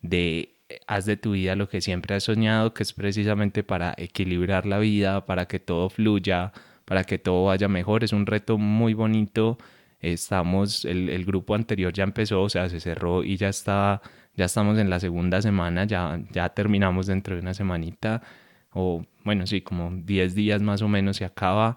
de 0.00 0.56
haz 0.86 1.06
de 1.06 1.16
tu 1.16 1.32
vida 1.32 1.56
lo 1.56 1.68
que 1.68 1.80
siempre 1.80 2.14
has 2.14 2.24
soñado, 2.24 2.74
que 2.74 2.82
es 2.82 2.92
precisamente 2.92 3.62
para 3.64 3.94
equilibrar 3.96 4.66
la 4.66 4.78
vida, 4.78 5.26
para 5.26 5.46
que 5.46 5.60
todo 5.60 5.88
fluya, 5.90 6.52
para 6.84 7.04
que 7.04 7.18
todo 7.18 7.46
vaya 7.46 7.68
mejor. 7.68 8.04
Es 8.04 8.12
un 8.12 8.26
reto 8.26 8.58
muy 8.58 8.94
bonito. 8.94 9.58
Estamos, 10.00 10.84
el, 10.84 11.08
el 11.08 11.24
grupo 11.24 11.54
anterior 11.54 11.92
ya 11.92 12.04
empezó, 12.04 12.42
o 12.42 12.48
sea, 12.48 12.68
se 12.68 12.80
cerró 12.80 13.24
y 13.24 13.36
ya 13.36 13.48
está, 13.48 14.02
ya 14.34 14.44
estamos 14.44 14.78
en 14.78 14.90
la 14.90 15.00
segunda 15.00 15.42
semana, 15.42 15.84
ya, 15.84 16.20
ya 16.32 16.50
terminamos 16.50 17.06
dentro 17.06 17.34
de 17.34 17.40
una 17.40 17.54
semanita, 17.54 18.22
o 18.72 19.04
bueno, 19.24 19.46
sí, 19.46 19.62
como 19.62 19.90
10 19.90 20.34
días 20.34 20.62
más 20.62 20.82
o 20.82 20.88
menos 20.88 21.16
se 21.16 21.24
acaba 21.24 21.76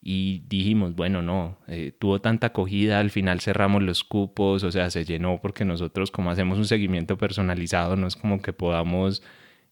y 0.00 0.44
dijimos, 0.48 0.94
bueno, 0.94 1.22
no, 1.22 1.58
eh, 1.66 1.92
tuvo 1.98 2.20
tanta 2.20 2.48
acogida, 2.48 3.00
al 3.00 3.10
final 3.10 3.40
cerramos 3.40 3.82
los 3.82 4.04
cupos, 4.04 4.62
o 4.64 4.70
sea, 4.70 4.90
se 4.90 5.04
llenó 5.04 5.40
porque 5.42 5.64
nosotros 5.64 6.10
como 6.10 6.30
hacemos 6.30 6.58
un 6.58 6.66
seguimiento 6.66 7.18
personalizado, 7.18 7.96
no 7.96 8.06
es 8.06 8.16
como 8.16 8.40
que 8.40 8.52
podamos 8.52 9.22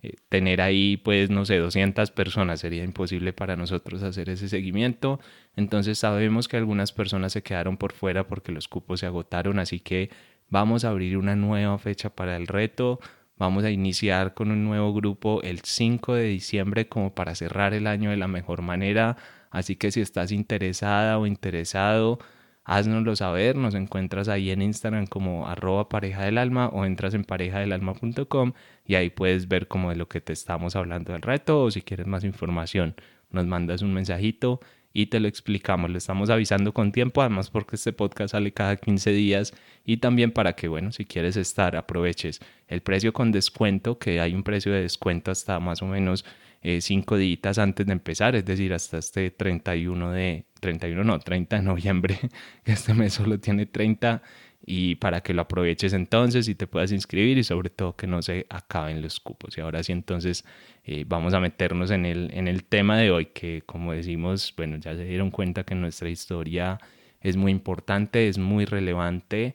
eh, 0.02 0.14
tener 0.28 0.60
ahí, 0.60 0.96
pues, 0.96 1.30
no 1.30 1.44
sé, 1.44 1.58
200 1.58 2.10
personas, 2.10 2.60
sería 2.60 2.84
imposible 2.84 3.32
para 3.32 3.56
nosotros 3.56 4.02
hacer 4.02 4.28
ese 4.28 4.48
seguimiento, 4.48 5.20
entonces 5.54 5.98
sabemos 5.98 6.48
que 6.48 6.56
algunas 6.56 6.92
personas 6.92 7.32
se 7.32 7.42
quedaron 7.42 7.76
por 7.76 7.92
fuera 7.92 8.26
porque 8.26 8.52
los 8.52 8.68
cupos 8.68 9.00
se 9.00 9.06
agotaron, 9.06 9.58
así 9.58 9.80
que 9.80 10.10
vamos 10.48 10.84
a 10.84 10.90
abrir 10.90 11.16
una 11.18 11.36
nueva 11.36 11.78
fecha 11.78 12.10
para 12.10 12.36
el 12.36 12.46
reto, 12.46 13.00
Vamos 13.38 13.64
a 13.64 13.70
iniciar 13.70 14.32
con 14.32 14.50
un 14.50 14.64
nuevo 14.64 14.94
grupo 14.94 15.42
el 15.42 15.60
5 15.60 16.14
de 16.14 16.24
diciembre 16.24 16.88
como 16.88 17.14
para 17.14 17.34
cerrar 17.34 17.74
el 17.74 17.86
año 17.86 18.08
de 18.08 18.16
la 18.16 18.28
mejor 18.28 18.62
manera. 18.62 19.18
Así 19.56 19.74
que 19.74 19.90
si 19.90 20.02
estás 20.02 20.32
interesada 20.32 21.18
o 21.18 21.26
interesado, 21.26 22.18
haznoslo 22.64 23.16
saber. 23.16 23.56
Nos 23.56 23.74
encuentras 23.74 24.28
ahí 24.28 24.50
en 24.50 24.60
Instagram 24.60 25.06
como 25.06 25.48
arroba 25.48 25.88
pareja 25.88 26.24
del 26.24 26.36
alma 26.36 26.68
o 26.68 26.84
entras 26.84 27.14
en 27.14 27.24
parejadelalma.com 27.24 28.52
y 28.84 28.96
ahí 28.96 29.08
puedes 29.08 29.48
ver 29.48 29.66
como 29.66 29.88
de 29.88 29.96
lo 29.96 30.08
que 30.08 30.20
te 30.20 30.34
estamos 30.34 30.76
hablando 30.76 31.14
del 31.14 31.22
reto 31.22 31.62
o 31.62 31.70
si 31.70 31.80
quieres 31.80 32.06
más 32.06 32.22
información 32.22 32.96
nos 33.30 33.46
mandas 33.46 33.80
un 33.80 33.94
mensajito 33.94 34.60
y 34.92 35.06
te 35.06 35.20
lo 35.20 35.26
explicamos. 35.26 35.90
Le 35.90 35.96
estamos 35.96 36.28
avisando 36.28 36.74
con 36.74 36.92
tiempo, 36.92 37.22
además 37.22 37.48
porque 37.48 37.76
este 37.76 37.94
podcast 37.94 38.32
sale 38.32 38.52
cada 38.52 38.76
15 38.76 39.10
días 39.12 39.54
y 39.86 39.96
también 39.96 40.32
para 40.32 40.52
que, 40.52 40.68
bueno, 40.68 40.92
si 40.92 41.06
quieres 41.06 41.38
estar, 41.38 41.76
aproveches 41.76 42.40
el 42.68 42.82
precio 42.82 43.14
con 43.14 43.32
descuento, 43.32 43.98
que 43.98 44.20
hay 44.20 44.34
un 44.34 44.42
precio 44.42 44.70
de 44.70 44.82
descuento 44.82 45.30
hasta 45.30 45.58
más 45.60 45.80
o 45.80 45.86
menos 45.86 46.26
eh, 46.68 46.80
cinco 46.80 47.16
días 47.16 47.58
antes 47.58 47.86
de 47.86 47.92
empezar, 47.92 48.34
es 48.34 48.44
decir, 48.44 48.72
hasta 48.72 48.98
este 48.98 49.30
31 49.30 50.10
de, 50.10 50.46
31 50.58 51.04
no, 51.04 51.20
30 51.20 51.58
de 51.58 51.62
noviembre, 51.62 52.18
este 52.64 52.92
mes 52.92 53.14
solo 53.14 53.38
tiene 53.38 53.66
30 53.66 54.20
y 54.66 54.96
para 54.96 55.20
que 55.20 55.32
lo 55.32 55.42
aproveches 55.42 55.92
entonces 55.92 56.48
y 56.48 56.56
te 56.56 56.66
puedas 56.66 56.90
inscribir 56.90 57.38
y 57.38 57.44
sobre 57.44 57.70
todo 57.70 57.94
que 57.94 58.08
no 58.08 58.20
se 58.20 58.46
acaben 58.50 59.00
los 59.00 59.20
cupos. 59.20 59.56
Y 59.56 59.60
ahora 59.60 59.80
sí 59.84 59.92
entonces 59.92 60.44
eh, 60.82 61.04
vamos 61.06 61.34
a 61.34 61.40
meternos 61.40 61.92
en 61.92 62.04
el, 62.04 62.32
en 62.34 62.48
el 62.48 62.64
tema 62.64 62.98
de 62.98 63.12
hoy 63.12 63.26
que 63.26 63.62
como 63.64 63.92
decimos, 63.92 64.52
bueno, 64.56 64.76
ya 64.78 64.96
se 64.96 65.04
dieron 65.04 65.30
cuenta 65.30 65.62
que 65.62 65.76
nuestra 65.76 66.08
historia 66.08 66.80
es 67.20 67.36
muy 67.36 67.52
importante, 67.52 68.26
es 68.26 68.38
muy 68.38 68.64
relevante 68.64 69.54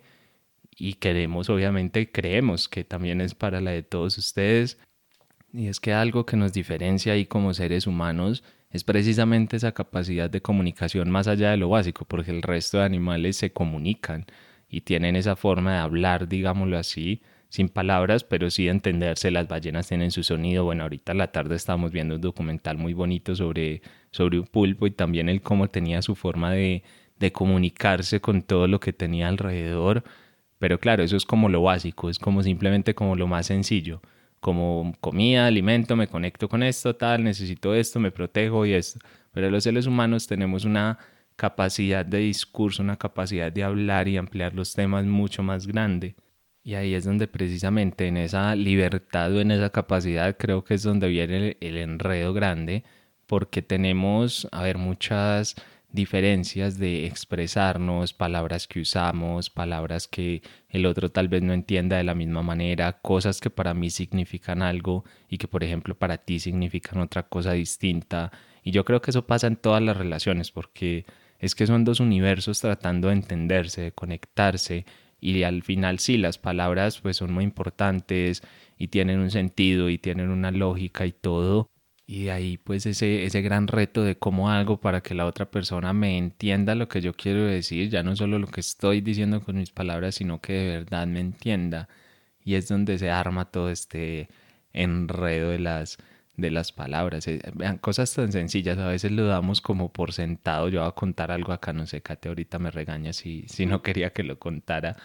y 0.77 0.93
queremos, 0.93 1.49
obviamente, 1.49 2.09
creemos 2.09 2.69
que 2.69 2.85
también 2.85 3.19
es 3.19 3.35
para 3.35 3.59
la 3.59 3.71
de 3.71 3.83
todos 3.83 4.17
ustedes. 4.17 4.79
Y 5.53 5.67
es 5.67 5.79
que 5.79 5.93
algo 5.93 6.25
que 6.25 6.37
nos 6.37 6.53
diferencia 6.53 7.13
ahí 7.13 7.25
como 7.25 7.53
seres 7.53 7.85
humanos 7.87 8.43
es 8.71 8.83
precisamente 8.85 9.57
esa 9.57 9.73
capacidad 9.73 10.29
de 10.29 10.41
comunicación 10.41 11.09
más 11.09 11.27
allá 11.27 11.51
de 11.51 11.57
lo 11.57 11.69
básico, 11.69 12.05
porque 12.05 12.31
el 12.31 12.41
resto 12.41 12.77
de 12.77 12.85
animales 12.85 13.35
se 13.37 13.51
comunican 13.51 14.25
y 14.69 14.81
tienen 14.81 15.17
esa 15.17 15.35
forma 15.35 15.73
de 15.73 15.79
hablar, 15.79 16.29
digámoslo 16.29 16.77
así, 16.77 17.21
sin 17.49 17.67
palabras, 17.67 18.23
pero 18.23 18.49
sí 18.49 18.65
de 18.65 18.71
entenderse. 18.71 19.29
Las 19.29 19.49
ballenas 19.49 19.89
tienen 19.89 20.11
su 20.11 20.23
sonido. 20.23 20.63
Bueno, 20.63 20.83
ahorita 20.83 21.11
a 21.11 21.15
la 21.15 21.33
tarde 21.33 21.55
estábamos 21.57 21.91
viendo 21.91 22.15
un 22.15 22.21
documental 22.21 22.77
muy 22.77 22.93
bonito 22.93 23.35
sobre, 23.35 23.81
sobre 24.11 24.39
un 24.39 24.47
pulpo 24.47 24.87
y 24.87 24.91
también 24.91 25.27
el 25.27 25.41
cómo 25.41 25.67
tenía 25.67 26.01
su 26.01 26.15
forma 26.15 26.51
de, 26.51 26.83
de 27.19 27.31
comunicarse 27.33 28.21
con 28.21 28.41
todo 28.41 28.67
lo 28.67 28.79
que 28.79 28.93
tenía 28.93 29.27
alrededor. 29.27 30.05
Pero 30.59 30.79
claro, 30.79 31.03
eso 31.03 31.17
es 31.17 31.25
como 31.25 31.49
lo 31.49 31.61
básico, 31.63 32.09
es 32.09 32.19
como 32.19 32.41
simplemente 32.41 32.95
como 32.95 33.17
lo 33.17 33.27
más 33.27 33.47
sencillo. 33.47 34.01
Como 34.41 34.93
comida, 34.99 35.47
alimento, 35.47 35.95
me 35.95 36.07
conecto 36.07 36.49
con 36.49 36.63
esto, 36.63 36.95
tal, 36.95 37.23
necesito 37.23 37.73
esto, 37.75 37.99
me 38.01 38.11
protejo 38.11 38.65
y 38.65 38.73
esto. 38.73 38.99
Pero 39.31 39.49
los 39.49 39.63
seres 39.63 39.87
humanos 39.87 40.27
tenemos 40.27 40.65
una 40.65 40.99
capacidad 41.37 42.05
de 42.05 42.19
discurso, 42.19 42.83
una 42.83 42.97
capacidad 42.97 43.51
de 43.51 43.63
hablar 43.63 44.07
y 44.07 44.17
ampliar 44.17 44.53
los 44.53 44.73
temas 44.73 45.05
mucho 45.05 45.43
más 45.43 45.67
grande. 45.67 46.15
Y 46.63 46.75
ahí 46.75 46.93
es 46.93 47.05
donde 47.05 47.27
precisamente 47.27 48.07
en 48.07 48.17
esa 48.17 48.55
libertad 48.55 49.33
o 49.33 49.41
en 49.41 49.51
esa 49.51 49.71
capacidad 49.71 50.37
creo 50.37 50.63
que 50.63 50.75
es 50.75 50.83
donde 50.83 51.07
viene 51.07 51.57
el, 51.59 51.77
enredo 51.77 52.33
grande, 52.33 52.83
porque 53.25 53.61
tenemos, 53.61 54.47
a 54.51 54.61
ver, 54.63 54.77
muchas 54.77 55.55
diferencias 55.91 56.77
de 56.77 57.05
expresarnos, 57.05 58.13
palabras 58.13 58.67
que 58.67 58.79
usamos, 58.81 59.49
palabras 59.49 60.07
que 60.07 60.41
el 60.69 60.85
otro 60.85 61.09
tal 61.09 61.27
vez 61.27 61.43
no 61.43 61.53
entienda 61.53 61.97
de 61.97 62.03
la 62.03 62.15
misma 62.15 62.41
manera, 62.41 62.93
cosas 63.01 63.39
que 63.39 63.49
para 63.49 63.73
mí 63.73 63.89
significan 63.89 64.61
algo 64.61 65.03
y 65.29 65.37
que 65.37 65.47
por 65.47 65.63
ejemplo 65.63 65.95
para 65.95 66.17
ti 66.17 66.39
significan 66.39 66.99
otra 67.01 67.23
cosa 67.23 67.53
distinta. 67.53 68.31
Y 68.63 68.71
yo 68.71 68.85
creo 68.85 69.01
que 69.01 69.11
eso 69.11 69.25
pasa 69.25 69.47
en 69.47 69.55
todas 69.55 69.81
las 69.81 69.97
relaciones 69.97 70.51
porque 70.51 71.05
es 71.39 71.55
que 71.55 71.67
son 71.67 71.83
dos 71.83 71.99
universos 71.99 72.61
tratando 72.61 73.07
de 73.09 73.15
entenderse, 73.15 73.81
de 73.81 73.91
conectarse 73.91 74.85
y 75.19 75.43
al 75.43 75.61
final 75.63 75.99
sí, 75.99 76.17
las 76.17 76.37
palabras 76.37 76.99
pues 76.99 77.17
son 77.17 77.31
muy 77.31 77.43
importantes 77.43 78.41
y 78.77 78.87
tienen 78.87 79.19
un 79.19 79.29
sentido 79.29 79.89
y 79.89 79.97
tienen 79.99 80.29
una 80.29 80.51
lógica 80.51 81.05
y 81.05 81.11
todo, 81.11 81.69
y 82.11 82.25
de 82.25 82.31
ahí 82.31 82.57
pues 82.57 82.85
ese, 82.85 83.23
ese 83.25 83.41
gran 83.41 83.67
reto 83.67 84.03
de 84.03 84.17
cómo 84.17 84.49
hago 84.51 84.81
para 84.81 84.99
que 85.01 85.15
la 85.15 85.25
otra 85.25 85.49
persona 85.49 85.93
me 85.93 86.17
entienda 86.17 86.75
lo 86.75 86.89
que 86.89 86.99
yo 86.99 87.13
quiero 87.13 87.45
decir, 87.45 87.89
ya 87.89 88.03
no 88.03 88.17
solo 88.17 88.37
lo 88.37 88.47
que 88.47 88.59
estoy 88.59 88.99
diciendo 88.99 89.41
con 89.41 89.55
mis 89.57 89.71
palabras, 89.71 90.15
sino 90.15 90.41
que 90.41 90.51
de 90.51 90.67
verdad 90.79 91.07
me 91.07 91.21
entienda. 91.21 91.87
Y 92.43 92.55
es 92.55 92.67
donde 92.67 92.97
se 92.99 93.09
arma 93.11 93.45
todo 93.45 93.69
este 93.69 94.27
enredo 94.73 95.51
de 95.51 95.59
las, 95.59 95.99
de 96.35 96.51
las 96.51 96.73
palabras. 96.73 97.27
Eh, 97.29 97.41
vean, 97.55 97.77
cosas 97.77 98.13
tan 98.13 98.31
sencillas, 98.33 98.77
a 98.77 98.87
veces 98.87 99.11
lo 99.13 99.25
damos 99.27 99.61
como 99.61 99.93
por 99.93 100.11
sentado. 100.11 100.67
Yo 100.69 100.81
voy 100.81 100.89
a 100.89 100.93
contar 100.93 101.31
algo 101.31 101.53
acá, 101.53 101.71
no 101.71 101.85
sé, 101.87 102.01
Kate 102.01 102.27
ahorita 102.29 102.59
me 102.59 102.71
regaña 102.71 103.13
si, 103.13 103.45
si 103.47 103.65
no 103.65 103.81
quería 103.81 104.11
que 104.11 104.23
lo 104.23 104.37
contara 104.37 104.97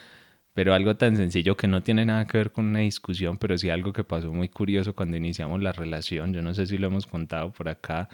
pero 0.56 0.72
algo 0.72 0.96
tan 0.96 1.16
sencillo 1.18 1.54
que 1.54 1.68
no 1.68 1.82
tiene 1.82 2.06
nada 2.06 2.26
que 2.26 2.38
ver 2.38 2.50
con 2.50 2.64
una 2.64 2.78
discusión, 2.78 3.36
pero 3.36 3.58
sí 3.58 3.68
algo 3.68 3.92
que 3.92 4.04
pasó 4.04 4.32
muy 4.32 4.48
curioso 4.48 4.94
cuando 4.94 5.18
iniciamos 5.18 5.62
la 5.62 5.72
relación, 5.72 6.32
yo 6.32 6.40
no 6.40 6.54
sé 6.54 6.66
si 6.66 6.78
lo 6.78 6.86
hemos 6.86 7.06
contado 7.06 7.52
por 7.52 7.68
acá, 7.68 8.08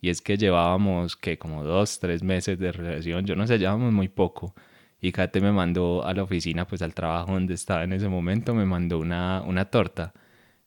y 0.00 0.08
es 0.08 0.22
que 0.22 0.38
llevábamos 0.38 1.16
que 1.16 1.38
como 1.38 1.64
dos, 1.64 2.00
tres 2.00 2.22
meses 2.22 2.58
de 2.58 2.72
relación, 2.72 3.26
yo 3.26 3.36
no 3.36 3.46
sé, 3.46 3.58
llevábamos 3.58 3.92
muy 3.92 4.08
poco, 4.08 4.54
y 5.02 5.12
Kate 5.12 5.42
me 5.42 5.52
mandó 5.52 6.02
a 6.06 6.14
la 6.14 6.22
oficina, 6.22 6.66
pues 6.66 6.80
al 6.80 6.94
trabajo 6.94 7.32
donde 7.32 7.52
estaba 7.52 7.84
en 7.84 7.92
ese 7.92 8.08
momento, 8.08 8.54
me 8.54 8.64
mandó 8.64 8.98
una, 8.98 9.42
una 9.42 9.66
torta, 9.66 10.14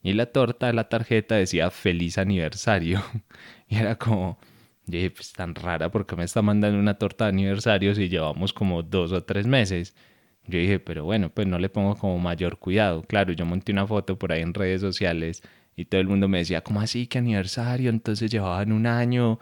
y 0.04 0.14
la 0.14 0.28
torta, 0.28 0.72
la 0.74 0.90
tarjeta 0.90 1.36
decía 1.36 1.72
feliz 1.72 2.20
aniversario, 2.20 3.02
y 3.68 3.78
era 3.78 3.98
como... 3.98 4.38
Yo 4.88 4.98
dije, 4.98 5.10
pues 5.10 5.34
tan 5.34 5.56
rara, 5.56 5.90
porque 5.90 6.16
me 6.16 6.24
está 6.24 6.44
mandando 6.44 6.78
una 6.80 7.00
torta 7.00 7.26
de 7.26 7.30
aniversario 7.30 7.96
si 7.96 8.08
llevamos 8.10 8.54
como 8.54 8.84
dos 8.84 9.12
o 9.12 9.24
tres 9.24 9.48
meses? 9.48 9.96
Yo 10.48 10.60
dije, 10.60 10.80
pero 10.80 11.06
bueno, 11.06 11.30
pues 11.30 11.48
no 11.48 11.58
le 11.60 11.70
pongo 11.70 11.96
como 11.96 12.20
mayor 12.20 12.60
cuidado. 12.60 13.04
Claro, 13.04 13.34
yo 13.34 13.46
monté 13.46 13.72
una 13.72 13.88
foto 13.88 14.18
por 14.18 14.32
ahí 14.32 14.42
en 14.42 14.54
redes 14.54 14.82
sociales 14.82 15.42
y 15.76 15.86
todo 15.86 16.02
el 16.02 16.08
mundo 16.08 16.28
me 16.28 16.40
decía, 16.40 16.62
¿cómo 16.62 16.82
así? 16.82 17.08
¿Qué 17.08 17.18
aniversario? 17.18 17.90
Entonces 17.90 18.32
llevaban 18.32 18.72
un 18.72 18.86
año, 18.88 19.40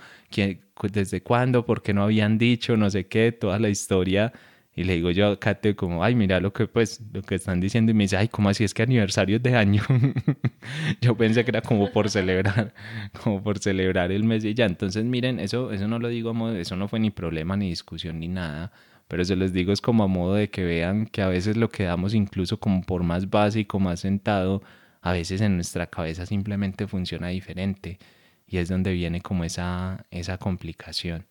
¿desde 0.91 1.21
cuándo? 1.21 1.65
¿Por 1.65 1.81
qué 1.83 1.93
no 1.93 2.03
habían 2.03 2.37
dicho? 2.37 2.77
No 2.77 2.89
sé 2.89 3.05
qué, 3.07 3.31
toda 3.31 3.59
la 3.59 3.69
historia. 3.69 4.33
Y 4.75 4.85
le 4.85 4.95
digo 4.95 5.11
yo 5.11 5.27
a 5.33 5.39
Kate 5.39 5.75
como, 5.75 6.03
ay, 6.03 6.15
mira 6.15 6.39
lo 6.39 6.51
que 6.51 6.65
pues, 6.67 6.99
lo 7.13 7.21
que 7.21 7.35
están 7.35 7.59
diciendo. 7.59 7.91
Y 7.91 7.93
me 7.95 8.05
dice, 8.05 8.17
ay, 8.17 8.27
¿cómo 8.29 8.49
así 8.49 8.63
es 8.63 8.73
que 8.73 8.81
aniversario 8.81 9.39
de 9.39 9.55
año? 9.55 9.83
yo 11.01 11.15
pensé 11.15 11.43
que 11.45 11.51
era 11.51 11.61
como 11.61 11.91
por 11.91 12.09
celebrar, 12.09 12.73
como 13.23 13.43
por 13.43 13.59
celebrar 13.59 14.11
el 14.11 14.23
mes 14.23 14.43
y 14.45 14.55
ya. 14.55 14.65
Entonces, 14.65 15.03
miren, 15.05 15.39
eso, 15.39 15.71
eso 15.71 15.87
no 15.87 15.99
lo 15.99 16.07
digo, 16.07 16.33
eso 16.51 16.75
no 16.75 16.87
fue 16.87 16.99
ni 16.99 17.11
problema, 17.11 17.55
ni 17.57 17.69
discusión, 17.69 18.19
ni 18.19 18.27
nada 18.27 18.71
pero 19.13 19.25
se 19.25 19.35
les 19.35 19.53
digo 19.53 19.71
es 19.71 19.79
como 19.79 20.03
a 20.03 20.07
modo 20.07 20.33
de 20.33 20.49
que 20.49 20.63
vean 20.63 21.05
que 21.05 21.21
a 21.21 21.27
veces 21.27 21.55
lo 21.55 21.69
que 21.69 21.83
damos 21.83 22.15
incluso 22.15 22.59
como 22.59 22.81
por 22.81 23.03
más 23.03 23.29
básico, 23.29 23.79
más 23.79 23.99
sentado, 23.99 24.63
a 25.03 25.11
veces 25.11 25.39
en 25.41 25.53
nuestra 25.53 25.85
cabeza 25.85 26.25
simplemente 26.25 26.87
funciona 26.87 27.27
diferente. 27.27 27.99
Y 28.47 28.57
es 28.57 28.69
donde 28.69 28.91
viene 28.91 29.21
como 29.21 29.43
esa, 29.43 30.07
esa 30.09 30.39
complicación. 30.39 31.27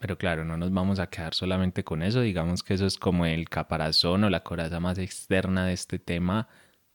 Pero 0.00 0.18
claro, 0.18 0.44
no 0.44 0.56
nos 0.56 0.72
vamos 0.72 0.98
a 0.98 1.06
quedar 1.06 1.32
solamente 1.32 1.84
con 1.84 2.02
eso, 2.02 2.22
digamos 2.22 2.64
que 2.64 2.74
eso 2.74 2.86
es 2.86 2.98
como 2.98 3.24
el 3.24 3.48
caparazón 3.48 4.24
o 4.24 4.28
la 4.28 4.42
coraza 4.42 4.80
más 4.80 4.98
externa 4.98 5.64
de 5.64 5.74
este 5.74 6.00
tema, 6.00 6.48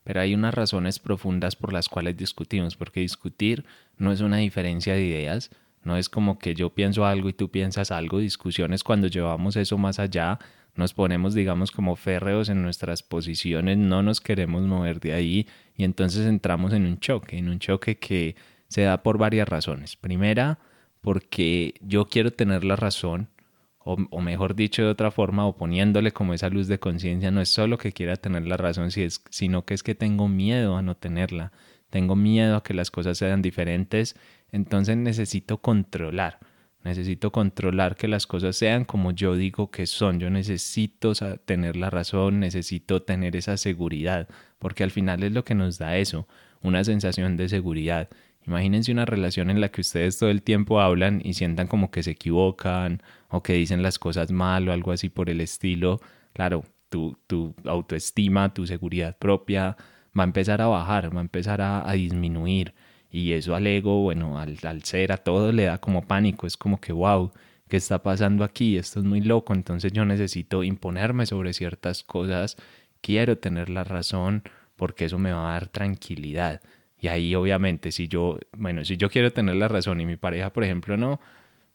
pero 0.04 0.20
hay 0.20 0.34
unas 0.34 0.52
razones 0.52 0.98
profundas 0.98 1.56
por 1.56 1.72
las 1.72 1.88
cuales 1.88 2.18
discutimos, 2.18 2.76
porque 2.76 3.00
discutir 3.00 3.64
no 3.96 4.12
es 4.12 4.20
una 4.20 4.36
diferencia 4.36 4.92
de 4.92 5.06
ideas, 5.06 5.48
no 5.88 5.96
es 5.96 6.10
como 6.10 6.38
que 6.38 6.54
yo 6.54 6.68
pienso 6.74 7.06
algo 7.06 7.30
y 7.30 7.32
tú 7.32 7.50
piensas 7.50 7.90
algo. 7.90 8.18
Discusiones 8.18 8.84
cuando 8.84 9.06
llevamos 9.06 9.56
eso 9.56 9.78
más 9.78 9.98
allá, 9.98 10.38
nos 10.74 10.92
ponemos, 10.92 11.32
digamos, 11.32 11.70
como 11.70 11.96
férreos 11.96 12.50
en 12.50 12.60
nuestras 12.60 13.02
posiciones, 13.02 13.78
no 13.78 14.02
nos 14.02 14.20
queremos 14.20 14.64
mover 14.64 15.00
de 15.00 15.14
ahí 15.14 15.48
y 15.74 15.84
entonces 15.84 16.26
entramos 16.26 16.74
en 16.74 16.84
un 16.84 17.00
choque, 17.00 17.38
en 17.38 17.48
un 17.48 17.58
choque 17.58 17.98
que 17.98 18.36
se 18.68 18.82
da 18.82 19.02
por 19.02 19.16
varias 19.16 19.48
razones. 19.48 19.96
Primera, 19.96 20.58
porque 21.00 21.72
yo 21.80 22.04
quiero 22.04 22.34
tener 22.34 22.64
la 22.64 22.76
razón, 22.76 23.30
o, 23.78 24.20
mejor 24.20 24.54
dicho 24.54 24.82
de 24.82 24.90
otra 24.90 25.10
forma, 25.10 25.46
o 25.46 25.56
poniéndole 25.56 26.12
como 26.12 26.34
esa 26.34 26.50
luz 26.50 26.68
de 26.68 26.78
conciencia, 26.78 27.30
no 27.30 27.40
es 27.40 27.48
solo 27.48 27.78
que 27.78 27.92
quiera 27.92 28.16
tener 28.16 28.46
la 28.46 28.58
razón, 28.58 28.90
sino 28.90 29.64
que 29.64 29.72
es 29.72 29.82
que 29.82 29.94
tengo 29.94 30.28
miedo 30.28 30.76
a 30.76 30.82
no 30.82 30.94
tenerla, 30.94 31.52
tengo 31.88 32.14
miedo 32.14 32.56
a 32.56 32.62
que 32.62 32.74
las 32.74 32.90
cosas 32.90 33.16
sean 33.16 33.40
diferentes 33.40 34.14
entonces 34.52 34.96
necesito 34.96 35.58
controlar, 35.58 36.38
necesito 36.84 37.32
controlar 37.32 37.96
que 37.96 38.08
las 38.08 38.26
cosas 38.26 38.56
sean 38.56 38.84
como 38.84 39.12
yo 39.12 39.36
digo 39.36 39.70
que 39.70 39.86
son. 39.86 40.20
Yo 40.20 40.30
necesito 40.30 41.12
tener 41.44 41.76
la 41.76 41.90
razón, 41.90 42.40
necesito 42.40 43.02
tener 43.02 43.36
esa 43.36 43.56
seguridad, 43.56 44.28
porque 44.58 44.84
al 44.84 44.90
final 44.90 45.22
es 45.22 45.32
lo 45.32 45.44
que 45.44 45.54
nos 45.54 45.78
da 45.78 45.96
eso, 45.98 46.26
una 46.62 46.84
sensación 46.84 47.36
de 47.36 47.48
seguridad. 47.48 48.08
Imagínense 48.46 48.92
una 48.92 49.04
relación 49.04 49.50
en 49.50 49.60
la 49.60 49.68
que 49.68 49.82
ustedes 49.82 50.18
todo 50.18 50.30
el 50.30 50.42
tiempo 50.42 50.80
hablan 50.80 51.20
y 51.22 51.34
sientan 51.34 51.66
como 51.66 51.90
que 51.90 52.02
se 52.02 52.12
equivocan 52.12 53.02
o 53.28 53.42
que 53.42 53.52
dicen 53.52 53.82
las 53.82 53.98
cosas 53.98 54.32
mal 54.32 54.68
o 54.68 54.72
algo 54.72 54.92
así 54.92 55.10
por 55.10 55.28
el 55.28 55.42
estilo. 55.42 56.00
Claro, 56.32 56.64
tu, 56.88 57.18
tu 57.26 57.54
autoestima, 57.66 58.54
tu 58.54 58.66
seguridad 58.66 59.18
propia 59.18 59.76
va 60.18 60.22
a 60.22 60.26
empezar 60.26 60.62
a 60.62 60.66
bajar, 60.68 61.14
va 61.14 61.20
a 61.20 61.22
empezar 61.22 61.60
a 61.60 61.92
disminuir 61.92 62.72
y 63.10 63.32
eso 63.32 63.54
al 63.54 63.66
ego, 63.66 64.02
bueno, 64.02 64.38
al, 64.38 64.58
al 64.62 64.84
ser, 64.84 65.12
a 65.12 65.18
todo 65.18 65.52
le 65.52 65.64
da 65.64 65.78
como 65.78 66.06
pánico, 66.06 66.46
es 66.46 66.56
como 66.56 66.80
que, 66.80 66.92
wow, 66.92 67.32
¿qué 67.68 67.76
está 67.76 68.02
pasando 68.02 68.44
aquí? 68.44 68.76
Esto 68.76 69.00
es 69.00 69.06
muy 69.06 69.20
loco, 69.20 69.54
entonces 69.54 69.92
yo 69.92 70.04
necesito 70.04 70.62
imponerme 70.64 71.26
sobre 71.26 71.52
ciertas 71.52 72.02
cosas, 72.02 72.56
quiero 73.00 73.38
tener 73.38 73.70
la 73.70 73.84
razón 73.84 74.42
porque 74.76 75.06
eso 75.06 75.18
me 75.18 75.32
va 75.32 75.50
a 75.50 75.52
dar 75.54 75.68
tranquilidad. 75.68 76.60
Y 77.00 77.08
ahí 77.08 77.34
obviamente 77.34 77.92
si 77.92 78.08
yo, 78.08 78.38
bueno, 78.56 78.84
si 78.84 78.96
yo 78.96 79.10
quiero 79.10 79.32
tener 79.32 79.56
la 79.56 79.68
razón 79.68 80.00
y 80.00 80.06
mi 80.06 80.16
pareja, 80.16 80.52
por 80.52 80.64
ejemplo, 80.64 80.96
no, 80.96 81.20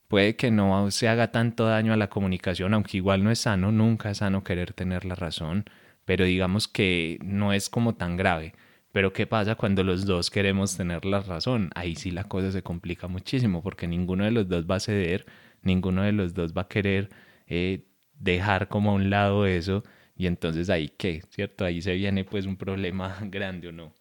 puede 0.08 0.36
que 0.36 0.52
no 0.52 0.92
se 0.92 1.08
haga 1.08 1.32
tanto 1.32 1.66
daño 1.66 1.94
a 1.94 1.98
la 1.98 2.10
comunicación, 2.10 2.74
aunque 2.74 2.98
igual 2.98 3.24
no 3.24 3.32
es 3.32 3.40
sano, 3.40 3.72
nunca 3.72 4.12
es 4.12 4.20
sano 4.20 4.44
querer 4.44 4.74
tener 4.74 5.06
la 5.06 5.16
razón, 5.16 5.66
pero 6.06 6.26
digamos 6.26 6.68
que 6.68 7.20
no 7.24 7.54
es 7.54 7.70
como 7.70 7.96
tan 7.96 8.18
grave. 8.18 8.54
Pero 8.94 9.12
¿qué 9.12 9.26
pasa 9.26 9.56
cuando 9.56 9.84
los 9.84 10.06
dos 10.06 10.30
queremos 10.30 10.78
tener 10.78 11.04
la 11.04 11.20
razón? 11.20 11.72
Ahí 11.74 11.96
sí 11.96 12.12
la 12.12 12.26
cosa 12.26 12.52
se 12.52 12.62
complica 12.62 13.08
muchísimo 13.08 13.64
porque 13.64 13.88
ninguno 13.88 14.24
de 14.24 14.30
los 14.32 14.48
dos 14.48 14.66
va 14.70 14.76
a 14.76 14.80
ceder, 14.80 15.26
ninguno 15.64 16.04
de 16.04 16.12
los 16.12 16.36
dos 16.36 16.54
va 16.54 16.62
a 16.62 16.68
querer 16.68 17.10
eh, 17.48 17.88
dejar 18.20 18.70
como 18.70 18.92
a 18.92 18.94
un 18.94 19.10
lado 19.10 19.48
eso 19.48 19.84
y 20.16 20.28
entonces 20.28 20.70
ahí 20.70 20.90
qué, 20.90 21.24
¿cierto? 21.32 21.66
Ahí 21.66 21.82
se 21.82 21.96
viene 21.96 22.24
pues 22.24 22.46
un 22.46 22.56
problema 22.56 23.18
grande 23.32 23.70
o 23.70 23.72
no. 23.72 23.96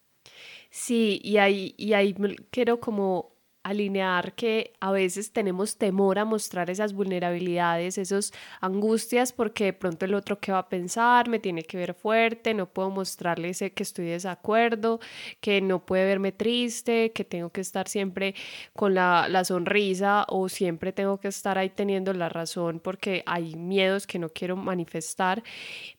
Sí, 0.69 1.21
y 1.25 1.39
ahí, 1.39 1.75
y 1.79 1.95
ahí 1.95 2.15
quiero 2.51 2.79
como 2.79 3.32
alinear 3.63 4.35
que 4.35 4.73
a 4.81 4.91
veces 4.93 5.33
tenemos 5.33 5.77
temor 5.77 6.19
a 6.19 6.25
mostrar 6.25 6.71
esas 6.71 6.93
vulnerabilidades, 6.93 7.99
esas 7.99 8.33
angustias, 8.61 9.33
porque 9.33 9.65
de 9.67 9.73
pronto 9.73 10.05
el 10.05 10.15
otro 10.15 10.39
que 10.41 10.53
va 10.53 10.59
a 10.59 10.69
pensar, 10.69 11.29
me 11.29 11.39
tiene 11.39 11.63
que 11.63 11.77
ver 11.77 11.95
fuerte, 11.95 12.55
no 12.55 12.67
puedo 12.67 12.91
mostrarle 12.91 13.53
que 13.53 13.83
estoy 13.83 14.07
de 14.07 14.13
desacuerdo, 14.13 15.01
que 15.41 15.61
no 15.61 15.85
puede 15.85 16.05
verme 16.07 16.33
triste, 16.33 17.13
que 17.13 17.25
tengo 17.25 17.51
que 17.51 17.61
estar 17.61 17.89
siempre 17.89 18.35
con 18.75 18.95
la, 18.95 19.29
la 19.29 19.45
sonrisa 19.45 20.25
o 20.29 20.49
siempre 20.49 20.93
tengo 20.93 21.19
que 21.19 21.29
estar 21.29 21.59
ahí 21.59 21.71
teniendo 21.71 22.13
la 22.13 22.29
razón 22.29 22.81
porque 22.81 23.23
hay 23.27 23.55
miedos 23.55 24.07
que 24.07 24.19
no 24.19 24.29
quiero 24.31 24.57
manifestar. 24.57 25.43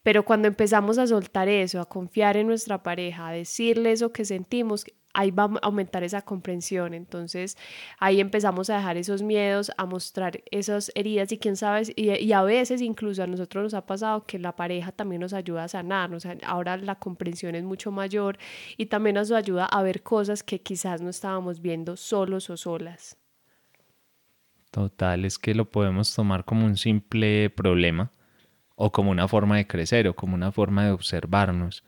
Pero 0.03 0.25
cuando 0.25 0.47
empezamos 0.47 0.97
a 0.97 1.07
soltar 1.07 1.47
eso, 1.49 1.79
a 1.79 1.85
confiar 1.85 2.37
en 2.37 2.47
nuestra 2.47 2.83
pareja, 2.83 3.27
a 3.27 3.31
decirle 3.31 3.91
eso 3.91 4.11
que 4.11 4.25
sentimos, 4.25 4.85
ahí 5.13 5.31
va 5.31 5.43
a 5.43 5.59
aumentar 5.61 6.03
esa 6.03 6.21
comprensión. 6.21 6.93
Entonces 6.93 7.57
ahí 7.99 8.19
empezamos 8.19 8.69
a 8.69 8.77
dejar 8.77 8.97
esos 8.97 9.21
miedos, 9.21 9.71
a 9.77 9.85
mostrar 9.85 10.41
esas 10.51 10.91
heridas 10.95 11.31
y 11.31 11.37
quién 11.37 11.55
sabe, 11.55 11.93
y, 11.95 12.31
a 12.33 12.43
veces 12.43 12.81
incluso 12.81 13.23
a 13.23 13.27
nosotros 13.27 13.63
nos 13.63 13.73
ha 13.73 13.85
pasado 13.85 14.25
que 14.25 14.39
la 14.39 14.55
pareja 14.55 14.91
también 14.91 15.21
nos 15.21 15.33
ayuda 15.33 15.65
a 15.65 15.67
sanar, 15.67 16.09
ahora 16.45 16.77
la 16.77 16.95
comprensión 16.95 17.55
es 17.55 17.63
mucho 17.63 17.91
mayor 17.91 18.37
y 18.77 18.87
también 18.87 19.15
nos 19.15 19.31
ayuda 19.31 19.65
a 19.65 19.83
ver 19.83 20.03
cosas 20.03 20.43
que 20.43 20.61
quizás 20.61 21.01
no 21.01 21.09
estábamos 21.09 21.61
viendo 21.61 21.95
solos 21.95 22.49
o 22.49 22.57
solas. 22.57 23.17
Total, 24.71 25.23
es 25.25 25.37
que 25.37 25.53
lo 25.53 25.69
podemos 25.69 26.15
tomar 26.15 26.45
como 26.45 26.65
un 26.65 26.77
simple 26.77 27.51
problema 27.51 28.11
o 28.75 28.91
como 28.91 29.11
una 29.11 29.27
forma 29.27 29.57
de 29.57 29.67
crecer 29.67 30.07
o 30.07 30.15
como 30.15 30.33
una 30.33 30.51
forma 30.51 30.85
de 30.85 30.91
observarnos 30.91 31.83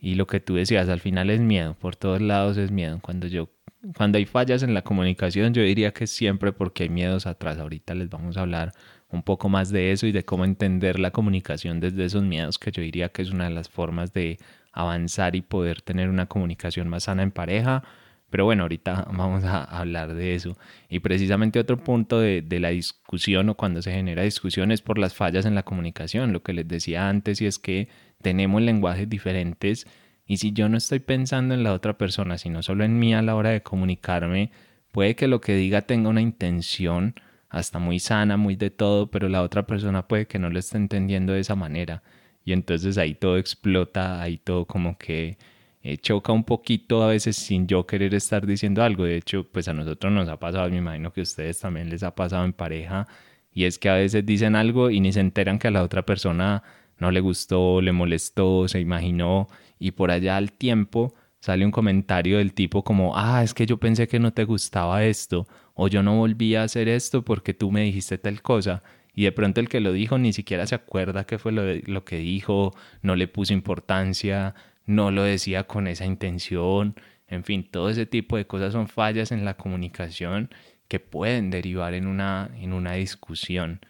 y 0.00 0.14
lo 0.14 0.26
que 0.26 0.40
tú 0.40 0.54
decías, 0.54 0.88
al 0.88 1.00
final 1.00 1.30
es 1.30 1.40
miedo, 1.40 1.74
por 1.74 1.96
todos 1.96 2.20
lados 2.20 2.56
es 2.56 2.70
miedo. 2.70 2.98
Cuando 3.02 3.26
yo 3.26 3.50
cuando 3.96 4.18
hay 4.18 4.26
fallas 4.26 4.62
en 4.62 4.74
la 4.74 4.82
comunicación, 4.82 5.54
yo 5.54 5.62
diría 5.62 5.92
que 5.92 6.06
siempre 6.06 6.52
porque 6.52 6.84
hay 6.84 6.88
miedos 6.90 7.26
atrás. 7.26 7.58
Ahorita 7.58 7.94
les 7.94 8.10
vamos 8.10 8.36
a 8.36 8.42
hablar 8.42 8.72
un 9.08 9.22
poco 9.22 9.48
más 9.48 9.70
de 9.70 9.92
eso 9.92 10.06
y 10.06 10.12
de 10.12 10.24
cómo 10.24 10.44
entender 10.44 10.98
la 10.98 11.10
comunicación 11.10 11.80
desde 11.80 12.04
esos 12.04 12.22
miedos, 12.22 12.58
que 12.58 12.70
yo 12.70 12.82
diría 12.82 13.08
que 13.08 13.22
es 13.22 13.30
una 13.30 13.44
de 13.44 13.54
las 13.54 13.68
formas 13.68 14.12
de 14.12 14.38
avanzar 14.72 15.34
y 15.34 15.40
poder 15.40 15.82
tener 15.82 16.08
una 16.08 16.26
comunicación 16.26 16.88
más 16.88 17.04
sana 17.04 17.22
en 17.22 17.30
pareja. 17.30 17.82
Pero 18.28 18.44
bueno, 18.44 18.62
ahorita 18.64 19.08
vamos 19.12 19.44
a 19.44 19.64
hablar 19.64 20.14
de 20.14 20.34
eso. 20.34 20.56
Y 20.90 21.00
precisamente 21.00 21.58
otro 21.58 21.78
punto 21.78 22.20
de, 22.20 22.42
de, 22.42 22.60
la 22.60 22.68
discusión 22.68 23.48
o 23.48 23.56
cuando 23.56 23.80
se 23.80 23.92
genera 23.92 24.22
discusión 24.22 24.72
es 24.72 24.82
por 24.82 24.98
las 24.98 25.14
fallas 25.14 25.46
en 25.46 25.54
la 25.54 25.62
comunicación, 25.62 26.32
lo 26.32 26.42
que 26.42 26.52
les 26.52 26.68
decía 26.68 27.08
antes, 27.08 27.40
y 27.40 27.46
es 27.46 27.58
que 27.58 27.88
tenemos 28.22 28.62
lenguajes 28.62 29.08
diferentes 29.08 29.86
y 30.26 30.36
si 30.36 30.52
yo 30.52 30.68
no 30.68 30.76
estoy 30.76 31.00
pensando 31.00 31.54
en 31.54 31.64
la 31.64 31.72
otra 31.72 31.98
persona, 31.98 32.38
sino 32.38 32.62
solo 32.62 32.84
en 32.84 32.98
mí 32.98 33.14
a 33.14 33.22
la 33.22 33.34
hora 33.34 33.50
de 33.50 33.62
comunicarme, 33.62 34.52
puede 34.92 35.16
que 35.16 35.28
lo 35.28 35.40
que 35.40 35.56
diga 35.56 35.82
tenga 35.82 36.08
una 36.08 36.20
intención 36.20 37.14
hasta 37.48 37.78
muy 37.80 37.98
sana, 37.98 38.36
muy 38.36 38.54
de 38.56 38.70
todo, 38.70 39.10
pero 39.10 39.28
la 39.28 39.42
otra 39.42 39.66
persona 39.66 40.06
puede 40.06 40.26
que 40.26 40.38
no 40.38 40.50
lo 40.50 40.58
esté 40.58 40.76
entendiendo 40.76 41.32
de 41.32 41.40
esa 41.40 41.56
manera. 41.56 42.02
Y 42.44 42.52
entonces 42.52 42.96
ahí 42.96 43.14
todo 43.14 43.38
explota, 43.38 44.22
ahí 44.22 44.38
todo 44.38 44.66
como 44.66 44.96
que 44.96 45.36
eh, 45.82 45.96
choca 45.98 46.32
un 46.32 46.44
poquito 46.44 47.02
a 47.02 47.08
veces 47.08 47.36
sin 47.36 47.66
yo 47.66 47.86
querer 47.86 48.14
estar 48.14 48.46
diciendo 48.46 48.82
algo. 48.82 49.04
De 49.04 49.16
hecho, 49.16 49.44
pues 49.50 49.66
a 49.68 49.74
nosotros 49.74 50.12
nos 50.12 50.28
ha 50.28 50.38
pasado, 50.38 50.70
me 50.70 50.76
imagino 50.78 51.12
que 51.12 51.20
a 51.20 51.22
ustedes 51.22 51.58
también 51.60 51.90
les 51.90 52.02
ha 52.02 52.14
pasado 52.14 52.44
en 52.44 52.52
pareja, 52.52 53.06
y 53.52 53.64
es 53.64 53.78
que 53.78 53.88
a 53.88 53.94
veces 53.94 54.24
dicen 54.24 54.54
algo 54.56 54.90
y 54.90 55.00
ni 55.00 55.12
se 55.12 55.20
enteran 55.20 55.58
que 55.58 55.68
a 55.68 55.70
la 55.72 55.82
otra 55.82 56.02
persona 56.06 56.62
no 57.00 57.10
le 57.10 57.20
gustó, 57.20 57.80
le 57.80 57.92
molestó, 57.92 58.68
se 58.68 58.80
imaginó 58.80 59.48
y 59.78 59.90
por 59.92 60.10
allá 60.10 60.36
al 60.36 60.52
tiempo 60.52 61.14
sale 61.40 61.64
un 61.64 61.70
comentario 61.70 62.38
del 62.38 62.52
tipo 62.52 62.84
como, 62.84 63.16
ah, 63.16 63.42
es 63.42 63.54
que 63.54 63.66
yo 63.66 63.78
pensé 63.78 64.06
que 64.06 64.20
no 64.20 64.32
te 64.32 64.44
gustaba 64.44 65.04
esto, 65.04 65.46
o 65.74 65.88
yo 65.88 66.02
no 66.02 66.16
volví 66.16 66.54
a 66.54 66.62
hacer 66.64 66.88
esto 66.88 67.24
porque 67.24 67.54
tú 67.54 67.70
me 67.72 67.82
dijiste 67.82 68.18
tal 68.18 68.42
cosa, 68.42 68.82
y 69.14 69.24
de 69.24 69.32
pronto 69.32 69.60
el 69.60 69.68
que 69.68 69.80
lo 69.80 69.92
dijo 69.92 70.18
ni 70.18 70.32
siquiera 70.32 70.66
se 70.66 70.74
acuerda 70.74 71.24
qué 71.24 71.38
fue 71.38 71.52
lo, 71.52 71.62
lo 71.86 72.04
que 72.04 72.18
dijo, 72.18 72.72
no 73.02 73.16
le 73.16 73.26
puso 73.26 73.54
importancia, 73.54 74.54
no 74.86 75.10
lo 75.10 75.22
decía 75.22 75.64
con 75.64 75.86
esa 75.86 76.04
intención, 76.04 76.94
en 77.26 77.44
fin, 77.44 77.66
todo 77.70 77.88
ese 77.88 78.06
tipo 78.06 78.36
de 78.36 78.46
cosas 78.46 78.72
son 78.72 78.88
fallas 78.88 79.32
en 79.32 79.44
la 79.44 79.56
comunicación 79.56 80.50
que 80.88 80.98
pueden 80.98 81.50
derivar 81.50 81.94
en 81.94 82.08
una, 82.08 82.50
en 82.58 82.72
una 82.72 82.94
discusión. 82.94 83.80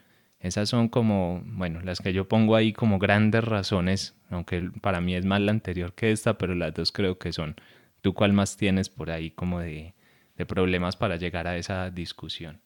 Esas 0.41 0.69
son 0.69 0.89
como, 0.89 1.41
bueno, 1.45 1.81
las 1.81 1.99
que 1.99 2.13
yo 2.13 2.27
pongo 2.27 2.55
ahí 2.55 2.73
como 2.73 2.97
grandes 2.97 3.43
razones, 3.43 4.15
aunque 4.29 4.71
para 4.81 4.99
mí 4.99 5.15
es 5.15 5.25
más 5.25 5.39
la 5.39 5.51
anterior 5.51 5.93
que 5.93 6.11
esta, 6.11 6.37
pero 6.37 6.55
las 6.55 6.73
dos 6.73 6.91
creo 6.91 7.19
que 7.19 7.31
son. 7.31 7.55
¿Tú 8.01 8.15
cuál 8.15 8.33
más 8.33 8.57
tienes 8.57 8.89
por 8.89 9.11
ahí 9.11 9.29
como 9.29 9.59
de, 9.59 9.93
de 10.35 10.45
problemas 10.47 10.95
para 10.95 11.17
llegar 11.17 11.45
a 11.45 11.57
esa 11.57 11.91
discusión? 11.91 12.59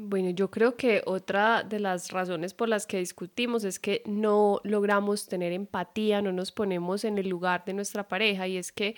Bueno, 0.00 0.30
yo 0.30 0.48
creo 0.48 0.76
que 0.76 1.02
otra 1.06 1.64
de 1.64 1.80
las 1.80 2.12
razones 2.12 2.54
por 2.54 2.68
las 2.68 2.86
que 2.86 2.98
discutimos 2.98 3.64
es 3.64 3.80
que 3.80 4.02
no 4.06 4.60
logramos 4.62 5.26
tener 5.26 5.52
empatía, 5.52 6.22
no 6.22 6.30
nos 6.30 6.52
ponemos 6.52 7.04
en 7.04 7.18
el 7.18 7.28
lugar 7.28 7.64
de 7.64 7.72
nuestra 7.72 8.06
pareja 8.06 8.46
y 8.46 8.58
es 8.58 8.70
que 8.70 8.94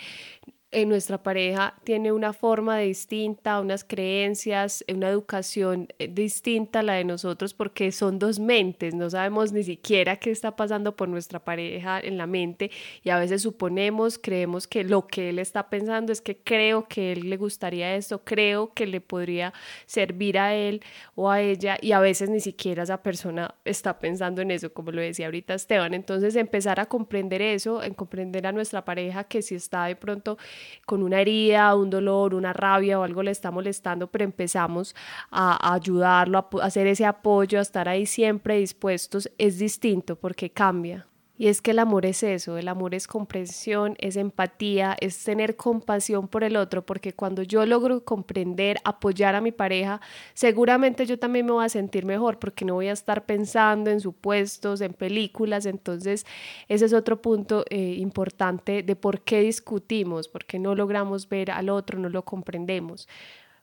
en 0.73 0.89
nuestra 0.89 1.23
pareja 1.23 1.75
tiene 1.83 2.13
una 2.13 2.33
forma 2.33 2.79
distinta, 2.79 3.61
unas 3.61 3.83
creencias, 3.83 4.85
una 4.93 5.09
educación 5.09 5.89
eh, 5.99 6.07
distinta 6.07 6.79
a 6.81 6.83
la 6.83 6.93
de 6.95 7.05
nosotros 7.05 7.55
porque 7.55 7.91
son 7.91 8.21
dos 8.21 8.39
mentes, 8.39 8.95
no 8.95 9.11
sabemos 9.11 9.53
ni 9.53 9.65
siquiera 9.65 10.17
qué 10.17 10.31
está 10.31 10.55
pasando 10.55 10.95
por 10.95 11.09
nuestra 11.09 11.41
pareja 11.41 11.99
en 11.99 12.17
la 12.17 12.27
mente 12.29 12.71
y 13.03 13.11
a 13.11 13.19
veces 13.19 13.43
suponemos, 13.43 14.19
creemos 14.19 14.69
que 14.69 14.85
lo 14.85 15.09
que 15.09 15.31
él 15.31 15.41
está 15.41 15.69
pensando 15.69 16.13
es 16.13 16.21
que 16.21 16.37
creo 16.37 16.87
que 16.87 17.13
él 17.13 17.29
le 17.29 17.37
gustaría 17.37 17.97
esto, 17.97 18.23
creo 18.25 18.73
que 18.73 18.87
le 18.87 19.01
podría 19.01 19.53
servir 19.87 20.39
a 20.39 20.55
él 20.55 20.83
o 21.17 21.31
a 21.31 21.41
ella 21.41 21.79
y 21.81 21.93
a 21.93 22.01
veces 22.01 22.31
ni 22.31 22.41
siquiera 22.41 22.85
esa 22.85 23.03
persona 23.03 23.57
está 23.65 23.99
pensando 23.99 24.41
en 24.41 24.53
eso, 24.53 24.73
como 24.73 24.93
lo 24.93 25.01
decía 25.01 25.27
ahorita 25.27 25.55
Esteban. 25.55 25.95
Entonces 25.95 26.37
empezar 26.37 26.79
a 26.79 26.87
comprender 26.87 27.43
eso, 27.43 27.83
en 27.83 27.95
comprender 27.95 28.47
a 28.47 28.53
nuestra 28.53 28.85
pareja 28.85 29.25
que 29.25 29.43
si 29.43 29.57
está 29.57 29.87
de 29.87 29.97
pronto 29.97 30.39
con 30.87 31.03
una 31.03 31.21
herida, 31.21 31.75
un 31.75 31.91
dolor, 31.91 32.35
una 32.35 32.53
rabia 32.53 32.99
o 32.99 33.03
algo 33.03 33.23
le 33.23 33.31
está 33.31 33.51
molestando, 33.51 34.07
pero 34.07 34.25
empezamos 34.25 34.95
a, 35.31 35.75
ayudarlo, 35.75 36.49
a 36.61 36.65
hacer 36.65 36.87
ese 36.87 37.07
apoyo, 37.07 37.59
a 37.59 37.63
estar 37.63 37.89
ahí 37.89 38.07
siempre 38.07 38.59
dispuestos, 38.59 39.31
es 39.39 39.59
distinto 39.59 40.17
porque 40.17 40.51
cambia. 40.51 41.07
Y 41.41 41.49
es 41.49 41.63
que 41.63 41.71
el 41.71 41.79
amor 41.79 42.05
es 42.05 42.23
eso, 42.23 42.59
el 42.59 42.69
amor 42.69 42.95
es 42.95 43.07
comprensión, 43.07 43.97
es 43.99 44.17
empatía, 44.17 44.95
es 45.01 45.25
tener 45.25 45.57
compasión 45.57 46.29
por 46.29 46.45
el 46.45 46.55
otro, 46.55 46.85
porque 46.85 47.15
cuando 47.15 47.43
yo 47.43 47.65
logro 47.65 48.05
comprender, 48.05 48.77
apoyar 48.85 49.35
a 49.35 49.41
mi 49.41 49.51
pareja, 49.51 50.03
seguramente 50.35 51.07
yo 51.07 51.19
también 51.19 51.47
me 51.47 51.53
voy 51.53 51.65
a 51.65 51.71
sentir 51.71 52.05
mejor, 52.05 52.39
porque 52.39 52.67
no 52.67 52.75
voy 52.75 52.89
a 52.89 52.93
estar 52.93 53.25
pensando 53.25 53.89
en 53.89 54.01
supuestos, 54.03 54.83
en 54.83 54.93
películas, 54.93 55.65
entonces 55.65 56.27
ese 56.69 56.85
es 56.85 56.93
otro 56.93 57.23
punto 57.23 57.65
eh, 57.71 57.95
importante 57.97 58.83
de 58.83 58.95
por 58.95 59.23
qué 59.23 59.41
discutimos, 59.41 60.29
porque 60.29 60.59
no 60.59 60.75
logramos 60.75 61.27
ver 61.27 61.53
al 61.53 61.71
otro, 61.71 61.99
no 61.99 62.11
lo 62.11 62.23
comprendemos. 62.23 63.09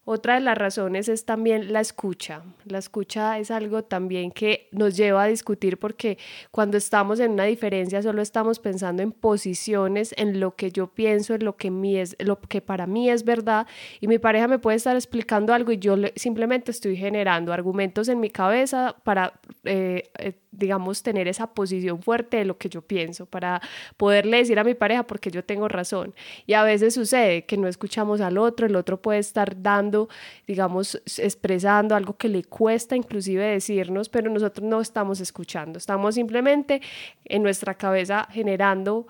Otra 0.10 0.36
de 0.36 0.40
las 0.40 0.58
razones 0.58 1.10
es 1.10 1.26
también 1.26 1.74
la 1.74 1.82
escucha. 1.82 2.42
La 2.64 2.78
escucha 2.78 3.40
es 3.40 3.52
algo 3.52 3.84
también 3.84 4.32
que 4.32 4.70
nos 4.72 4.96
lleva 4.96 5.24
a 5.24 5.28
discutir 5.28 5.78
porque 5.78 6.18
cuando 6.50 6.78
estamos 6.78 7.20
en 7.20 7.32
una 7.32 7.44
diferencia 7.44 8.02
solo 8.02 8.22
estamos 8.22 8.60
pensando 8.60 9.04
en 9.04 9.12
posiciones, 9.12 10.16
en 10.16 10.40
lo 10.40 10.56
que 10.56 10.72
yo 10.72 10.88
pienso, 10.88 11.36
en 11.36 11.44
lo 11.44 11.58
que, 11.58 11.72
mí 11.72 11.98
es, 11.98 12.16
lo 12.20 12.40
que 12.40 12.62
para 12.62 12.88
mí 12.88 13.10
es 13.10 13.26
verdad 13.26 13.68
y 14.00 14.08
mi 14.08 14.18
pareja 14.18 14.48
me 14.48 14.60
puede 14.60 14.78
estar 14.78 14.96
explicando 14.96 15.54
algo 15.54 15.74
y 15.74 15.78
yo 15.78 15.98
simplemente 16.16 16.72
estoy 16.72 16.96
generando 16.96 17.52
argumentos 17.52 18.08
en 18.08 18.22
mi 18.22 18.30
cabeza 18.30 18.96
para 19.04 19.34
eh, 19.66 20.04
eh, 20.20 20.32
digamos, 20.58 21.04
tener 21.04 21.28
esa 21.28 21.48
posición 21.48 22.02
fuerte 22.02 22.38
de 22.38 22.46
lo 22.46 22.58
que 22.58 22.70
yo 22.70 22.82
pienso, 22.82 23.26
para 23.26 23.62
poderle 23.98 24.38
decir 24.38 24.60
a 24.60 24.64
mi 24.64 24.74
pareja 24.74 25.04
porque 25.04 25.32
yo 25.32 25.44
tengo 25.44 25.68
razón. 25.68 26.14
Y 26.46 26.54
a 26.54 26.64
veces 26.64 26.94
sucede 26.94 27.46
que 27.46 27.58
no 27.58 27.68
escuchamos 27.68 28.22
al 28.22 28.38
otro, 28.38 28.66
el 28.66 28.76
otro 28.76 29.02
puede 29.02 29.20
estar 29.20 29.62
dando, 29.62 30.10
digamos, 30.46 31.02
expresando 31.18 31.96
algo 31.96 32.18
que 32.18 32.30
le 32.30 32.44
cuesta 32.44 32.96
inclusive 32.96 33.44
decirnos, 33.44 34.10
pero 34.10 34.30
nosotros 34.30 34.68
no 34.68 34.82
estamos 34.82 35.20
escuchando, 35.20 35.78
estamos 35.78 36.16
simplemente 36.16 36.82
en 37.26 37.44
nuestra 37.44 37.76
cabeza 37.76 38.28
generando 38.32 39.08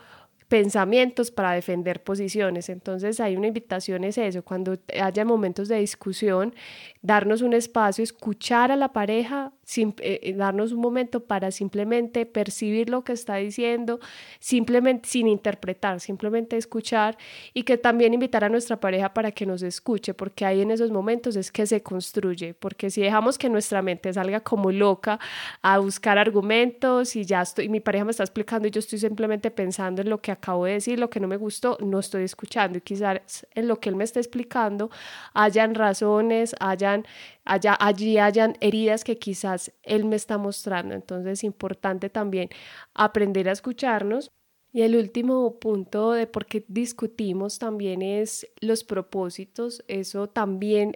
pensamientos 0.47 1.29
para 1.31 1.51
defender 1.51 2.03
posiciones. 2.03 2.69
Entonces 2.69 3.19
hay 3.19 3.36
una 3.36 3.47
invitación 3.47 4.03
es 4.03 4.17
eso, 4.17 4.43
cuando 4.43 4.77
haya 5.01 5.25
momentos 5.25 5.67
de 5.67 5.79
discusión, 5.79 6.55
darnos 7.01 7.41
un 7.41 7.53
espacio, 7.53 8.03
escuchar 8.03 8.71
a 8.71 8.75
la 8.75 8.93
pareja, 8.93 9.51
eh, 9.75 9.93
eh, 9.99 10.34
darnos 10.34 10.71
un 10.71 10.80
momento 10.80 11.19
para 11.19 11.51
simplemente 11.51 12.25
percibir 12.25 12.89
lo 12.89 13.03
que 13.03 13.13
está 13.13 13.36
diciendo, 13.36 13.99
simplemente 14.39 15.10
sin 15.10 15.27
interpretar, 15.27 15.99
simplemente 15.99 16.56
escuchar 16.56 17.17
y 17.53 17.63
que 17.63 17.77
también 17.77 18.13
invitar 18.13 18.43
a 18.43 18.49
nuestra 18.49 18.80
pareja 18.80 19.13
para 19.13 19.32
que 19.32 19.45
nos 19.45 19.62
escuche, 19.62 20.13
porque 20.13 20.45
ahí 20.45 20.62
en 20.62 20.71
esos 20.71 20.89
momentos 20.89 21.36
es 21.36 21.51
que 21.51 21.67
se 21.67 21.84
construye, 21.84 22.53
porque 22.53 22.89
si 22.89 23.01
dejamos 23.01 23.38
que 23.38 23.49
nuestra 23.49 23.82
mente 23.82 24.13
salga 24.13 24.39
como 24.39 24.71
loca 24.71 25.19
a 25.62 25.80
buscar 25.80 26.17
argumentos 26.17 27.15
y 27.15 27.25
ya 27.25 27.41
estoy, 27.41 27.67
mi 27.67 27.82
pareja 27.82 28.06
me 28.06 28.12
está 28.12 28.23
explicando 28.23 28.67
y 28.67 28.71
yo 28.71 28.80
estoy 28.80 28.99
simplemente 28.99 29.51
pensando 29.51 30.01
en 30.01 30.10
lo 30.10 30.21
que 30.21 30.32
acabo 30.32 30.65
de 30.65 30.73
decir, 30.73 30.97
lo 30.97 31.10
que 31.10 31.19
no 31.19 31.27
me 31.27 31.38
gustó, 31.38 31.77
no 31.82 31.99
estoy 31.99 32.23
escuchando. 32.23 32.77
Y 32.77 32.82
quizás 32.82 33.45
en 33.53 33.67
lo 33.67 33.80
que 33.80 33.89
él 33.89 33.95
me 33.95 34.03
está 34.03 34.19
explicando 34.19 34.89
hayan 35.34 35.75
razones, 35.75 36.56
hayan, 36.60 37.06
haya, 37.47 37.75
allí 37.79 38.17
hayan 38.17 38.55
heridas 38.62 39.03
que 39.03 39.17
quizás 39.17 39.71
él 39.83 40.05
me 40.05 40.15
está 40.15 40.38
mostrando. 40.38 40.93
Entonces 40.95 41.33
es 41.33 41.43
importante 41.43 42.10
también 42.10 42.49
aprender 42.93 43.49
a 43.49 43.53
escucharnos. 43.53 44.31
Y 44.73 44.81
el 44.81 44.95
último 44.95 45.60
punto 45.60 46.12
de 46.12 46.27
por 46.27 46.45
qué 46.45 46.63
discutimos 46.67 47.57
también 47.57 48.01
es 48.01 48.47
los 48.60 48.83
propósitos. 48.83 49.83
Eso 49.88 50.27
también 50.27 50.95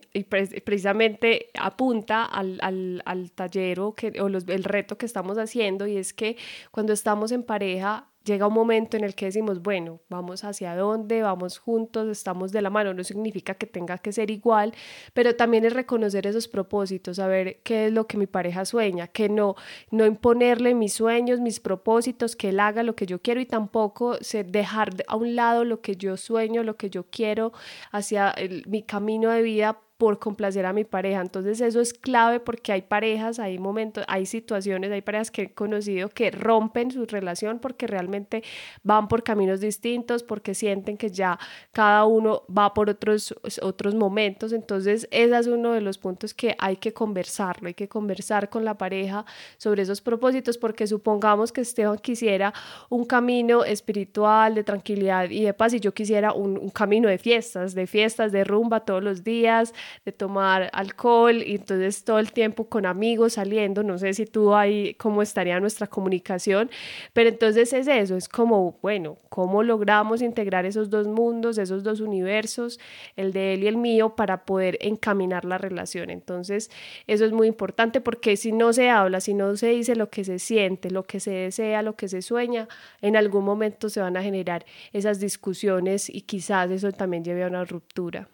precisamente 0.64 1.48
apunta 1.58 2.26
al, 2.26 2.60
al, 2.62 3.02
al 3.06 3.32
taller 3.32 3.80
o, 3.80 3.96
que, 3.96 4.22
o 4.22 4.30
los, 4.30 4.48
el 4.50 4.66
reto 4.66 4.98
que 4.98 5.06
estamos 5.06 5.38
haciendo 5.38 5.88
y 5.88 5.98
es 5.98 6.14
que 6.14 6.38
cuando 6.70 6.94
estamos 6.94 7.32
en 7.32 7.44
pareja 7.44 8.11
llega 8.24 8.48
un 8.48 8.54
momento 8.54 8.98
en 8.98 9.04
el 9.04 9.16
que 9.16 9.26
decimos, 9.26 9.62
bueno, 9.62 10.00
vamos 10.10 10.44
hacia 10.44 10.76
dónde, 10.76 11.22
vamos 11.22 11.58
juntos, 11.58 12.08
estamos 12.08 12.52
de 12.52 12.62
la 12.62 12.70
mano, 12.70 12.94
no 12.94 13.04
significa 13.04 13.56
que 13.56 13.66
tenga 13.66 13.98
que 13.98 14.12
ser 14.12 14.30
igual, 14.32 14.74
pero 15.14 15.36
también 15.36 15.66
es 15.66 15.74
reconocer 15.74 16.28
esos 16.28 16.48
propósitos, 16.48 17.18
saber 17.18 17.60
qué 17.64 17.88
es 17.88 17.94
lo 17.94 18.08
que 18.08 18.18
mi 18.18 18.28
pareja 18.28 18.66
sueña, 18.66 19.08
que 19.08 19.30
no, 19.30 19.56
no 19.90 20.06
imponerle 20.06 20.76
mis 20.76 20.94
sueños, 20.94 21.40
mis 21.40 21.60
propósitos, 21.60 22.36
que 22.36 22.50
él 22.50 22.60
haga 22.60 22.84
lo 22.84 22.96
que 22.96 23.06
yo 23.06 23.22
quiero 23.22 23.42
y 23.42 23.46
tampoco 23.46 24.18
dejar 24.46 24.92
a 25.08 25.16
un 25.16 25.36
lado 25.36 25.66
lo 25.66 25.82
que 25.82 25.96
yo 25.96 26.18
sueño, 26.18 26.64
lo 26.64 26.78
que 26.78 26.90
yo 26.90 27.06
quiero 27.10 27.52
hacia 27.92 28.36
mi 28.68 28.84
camino 28.84 29.30
de 29.32 29.42
vida 29.42 29.80
por 30.02 30.18
complacer 30.18 30.66
a 30.66 30.74
mi 30.74 30.84
pareja. 30.84 31.22
Entonces 31.22 31.62
eso 31.62 31.80
es 31.80 31.94
clave 31.94 32.40
porque 32.40 32.72
hay 32.72 32.82
parejas, 32.82 33.38
hay 33.38 33.60
momentos, 33.60 34.04
hay 34.08 34.26
situaciones, 34.26 34.92
hay 34.92 35.04
parejas 35.04 35.30
que 35.30 35.44
he 35.44 35.54
conocido 35.54 36.10
que 36.10 36.32
rompen 36.32 36.90
su 36.90 37.06
relación 37.06 37.60
porque 37.60 37.86
realmente 37.86 38.42
van 38.82 39.08
por 39.08 39.22
caminos 39.22 39.60
distintos, 39.60 40.24
porque 40.24 40.56
sienten 40.56 40.98
que 40.98 41.12
ya 41.12 41.38
cada 41.72 42.06
uno 42.06 42.42
va 42.50 42.74
por 42.74 42.90
otros, 42.90 43.36
otros 43.62 43.94
momentos. 43.94 44.54
Entonces 44.54 45.08
ese 45.12 45.38
es 45.38 45.46
uno 45.46 45.74
de 45.74 45.82
los 45.82 46.00
puntos 46.00 46.34
que 46.34 46.56
hay 46.58 46.78
que 46.78 46.94
conversarlo, 46.94 47.68
hay 47.68 47.76
que 47.76 47.88
conversar 47.88 48.50
con 48.50 48.66
la 48.66 48.80
pareja 48.80 49.24
sobre 49.58 49.84
esos 49.84 50.02
propósitos 50.02 50.58
porque 50.58 50.88
supongamos 50.88 51.52
que 51.52 51.62
Esteban 51.62 52.00
quisiera 52.00 52.56
un 52.90 53.06
camino 53.06 53.64
espiritual 53.64 54.56
de 54.56 54.64
tranquilidad 54.64 55.30
y 55.30 55.44
de 55.44 55.54
paz 55.54 55.76
y 55.76 55.80
yo 55.80 55.94
quisiera 55.94 56.34
un, 56.34 56.58
un 56.58 56.72
camino 56.72 57.08
de 57.08 57.20
fiestas, 57.20 57.76
de 57.76 57.86
fiestas, 57.86 58.32
de 58.32 58.44
rumba 58.44 58.80
todos 58.80 59.04
los 59.04 59.24
días, 59.24 59.76
de 60.06 60.12
tomar 60.12 60.70
alcohol 60.74 61.44
y 61.44 61.56
entonces 61.56 62.04
todo 62.04 62.20
el 62.20 62.32
tiempo 62.32 62.68
con 62.68 62.86
amigos 62.86 63.34
saliendo, 63.34 63.84
no 63.84 63.98
sé 63.98 64.14
si 64.14 64.26
tú 64.26 64.54
ahí 64.54 64.94
cómo 64.96 65.22
estaría 65.22 65.60
nuestra 65.60 65.88
comunicación, 65.88 66.70
pero 67.14 67.30
entonces 67.30 67.74
es 67.74 67.88
eso, 67.88 68.16
es 68.16 68.28
como, 68.28 68.78
bueno, 68.82 69.18
¿cómo 69.30 69.64
logramos 69.64 70.22
integrar 70.22 70.66
esos 70.66 70.90
dos 70.90 71.08
mundos, 71.08 71.58
esos 71.58 71.84
dos 71.84 72.02
universos, 72.02 72.80
el 73.16 73.34
de 73.34 73.54
él 73.54 73.64
y 73.64 73.68
el 73.68 73.78
mío, 73.78 74.16
para 74.16 74.46
poder 74.46 74.78
encaminar 74.82 75.46
la 75.46 75.58
relación? 75.58 76.10
Entonces, 76.10 76.70
eso 77.08 77.26
es 77.26 77.32
muy 77.32 77.48
importante 77.48 78.02
porque 78.02 78.38
si 78.38 78.52
no 78.52 78.74
se 78.74 78.90
habla, 78.90 79.22
si 79.22 79.34
no 79.34 79.56
se 79.56 79.68
dice 79.68 79.96
lo 79.96 80.10
que 80.10 80.24
se 80.24 80.40
siente, 80.40 80.92
lo 80.92 81.04
que 81.04 81.20
se 81.20 81.32
desea, 81.32 81.82
lo 81.82 81.96
que 81.96 82.08
se 82.08 82.22
sueña, 82.22 82.68
en 83.02 83.16
algún 83.16 83.46
momento 83.46 83.90
se 83.90 84.02
van 84.02 84.18
a 84.18 84.24
generar 84.24 84.66
esas 84.94 85.20
discusiones 85.20 86.10
y 86.10 86.22
quizás 86.22 86.72
eso 86.72 86.92
también 86.92 87.24
lleve 87.24 87.44
a 87.44 87.48
una 87.48 87.66
ruptura 87.66 88.28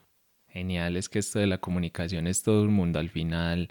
genial 0.57 0.97
es 0.97 1.09
que 1.09 1.19
esto 1.19 1.39
de 1.39 1.47
la 1.47 1.59
comunicación 1.59 2.27
es 2.27 2.43
todo 2.43 2.63
un 2.63 2.73
mundo. 2.73 2.99
Al 2.99 3.09
final, 3.09 3.69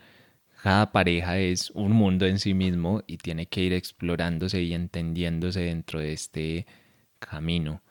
cada 0.62 0.92
pareja 0.92 1.38
es 1.38 1.70
un 1.70 1.92
mundo 1.92 2.27
en 2.27 2.38
sí 2.38 2.55
mismo 2.55 3.03
y 3.07 3.18
tiene 3.18 3.46
que 3.46 3.62
ir 3.62 3.72
explorándose 3.72 4.62
y 4.62 4.72
entendiéndose 4.75 5.61
dentro 5.61 6.01
de 6.01 6.12
este 6.12 6.66
camino. 7.18 7.83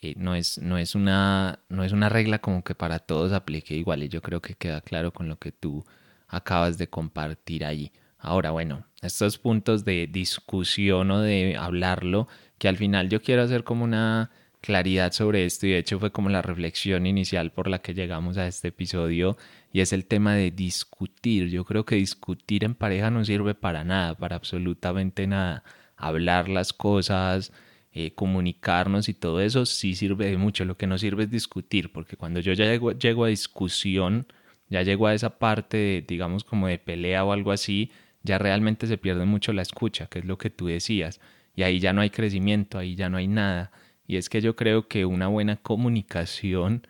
Eh, 0.00 0.14
no, 0.16 0.34
es, 0.34 0.58
no, 0.58 0.78
es 0.78 0.94
una, 0.94 1.60
no 1.68 1.84
es 1.84 1.92
una 1.92 2.08
regla 2.08 2.38
como 2.38 2.62
que 2.62 2.74
para 2.74 2.98
todos 3.00 3.32
aplique 3.32 3.74
igual 3.74 4.02
y 4.02 4.08
yo 4.08 4.22
creo 4.22 4.40
que 4.40 4.54
queda 4.54 4.80
claro 4.80 5.12
con 5.12 5.28
lo 5.28 5.38
que 5.38 5.52
tú 5.52 5.84
acabas 6.28 6.78
de 6.78 6.88
compartir 6.88 7.64
ahí. 7.64 7.92
Ahora, 8.18 8.50
bueno, 8.50 8.86
estos 9.02 9.38
puntos 9.38 9.84
de 9.84 10.06
discusión 10.06 11.10
o 11.10 11.20
de 11.20 11.56
hablarlo, 11.56 12.28
que 12.58 12.68
al 12.68 12.76
final 12.76 13.08
yo 13.08 13.22
quiero 13.22 13.42
hacer 13.42 13.64
como 13.64 13.84
una 13.84 14.30
claridad 14.66 15.12
sobre 15.12 15.44
esto 15.44 15.68
y 15.68 15.70
de 15.70 15.78
hecho 15.78 16.00
fue 16.00 16.10
como 16.10 16.28
la 16.28 16.42
reflexión 16.42 17.06
inicial 17.06 17.52
por 17.52 17.68
la 17.68 17.78
que 17.78 17.94
llegamos 17.94 18.36
a 18.36 18.48
este 18.48 18.68
episodio 18.68 19.36
y 19.72 19.80
es 19.80 19.92
el 19.92 20.06
tema 20.06 20.34
de 20.34 20.50
discutir. 20.50 21.48
Yo 21.50 21.64
creo 21.64 21.84
que 21.84 21.94
discutir 21.94 22.64
en 22.64 22.74
pareja 22.74 23.08
no 23.10 23.24
sirve 23.24 23.54
para 23.54 23.84
nada, 23.84 24.16
para 24.16 24.34
absolutamente 24.34 25.28
nada. 25.28 25.62
Hablar 25.96 26.48
las 26.48 26.72
cosas, 26.72 27.52
eh, 27.92 28.10
comunicarnos 28.12 29.08
y 29.08 29.14
todo 29.14 29.40
eso 29.40 29.66
sí 29.66 29.94
sirve 29.94 30.26
de 30.26 30.36
mucho. 30.36 30.64
Lo 30.64 30.76
que 30.76 30.88
no 30.88 30.98
sirve 30.98 31.24
es 31.24 31.30
discutir, 31.30 31.92
porque 31.92 32.16
cuando 32.16 32.40
yo 32.40 32.52
ya 32.52 32.64
llego, 32.64 32.90
llego 32.90 33.24
a 33.24 33.28
discusión, 33.28 34.26
ya 34.68 34.82
llego 34.82 35.06
a 35.06 35.14
esa 35.14 35.38
parte, 35.38 35.76
de, 35.76 36.04
digamos, 36.08 36.42
como 36.42 36.66
de 36.66 36.78
pelea 36.78 37.24
o 37.24 37.30
algo 37.30 37.52
así, 37.52 37.92
ya 38.24 38.38
realmente 38.38 38.88
se 38.88 38.98
pierde 38.98 39.26
mucho 39.26 39.52
la 39.52 39.62
escucha, 39.62 40.08
que 40.08 40.18
es 40.18 40.24
lo 40.24 40.38
que 40.38 40.50
tú 40.50 40.66
decías. 40.66 41.20
Y 41.54 41.62
ahí 41.62 41.78
ya 41.78 41.92
no 41.92 42.00
hay 42.00 42.10
crecimiento, 42.10 42.78
ahí 42.78 42.96
ya 42.96 43.08
no 43.08 43.16
hay 43.16 43.28
nada. 43.28 43.70
Y 44.06 44.16
es 44.16 44.28
que 44.28 44.40
yo 44.40 44.56
creo 44.56 44.88
que 44.88 45.04
una 45.04 45.28
buena 45.28 45.56
comunicación, 45.56 46.86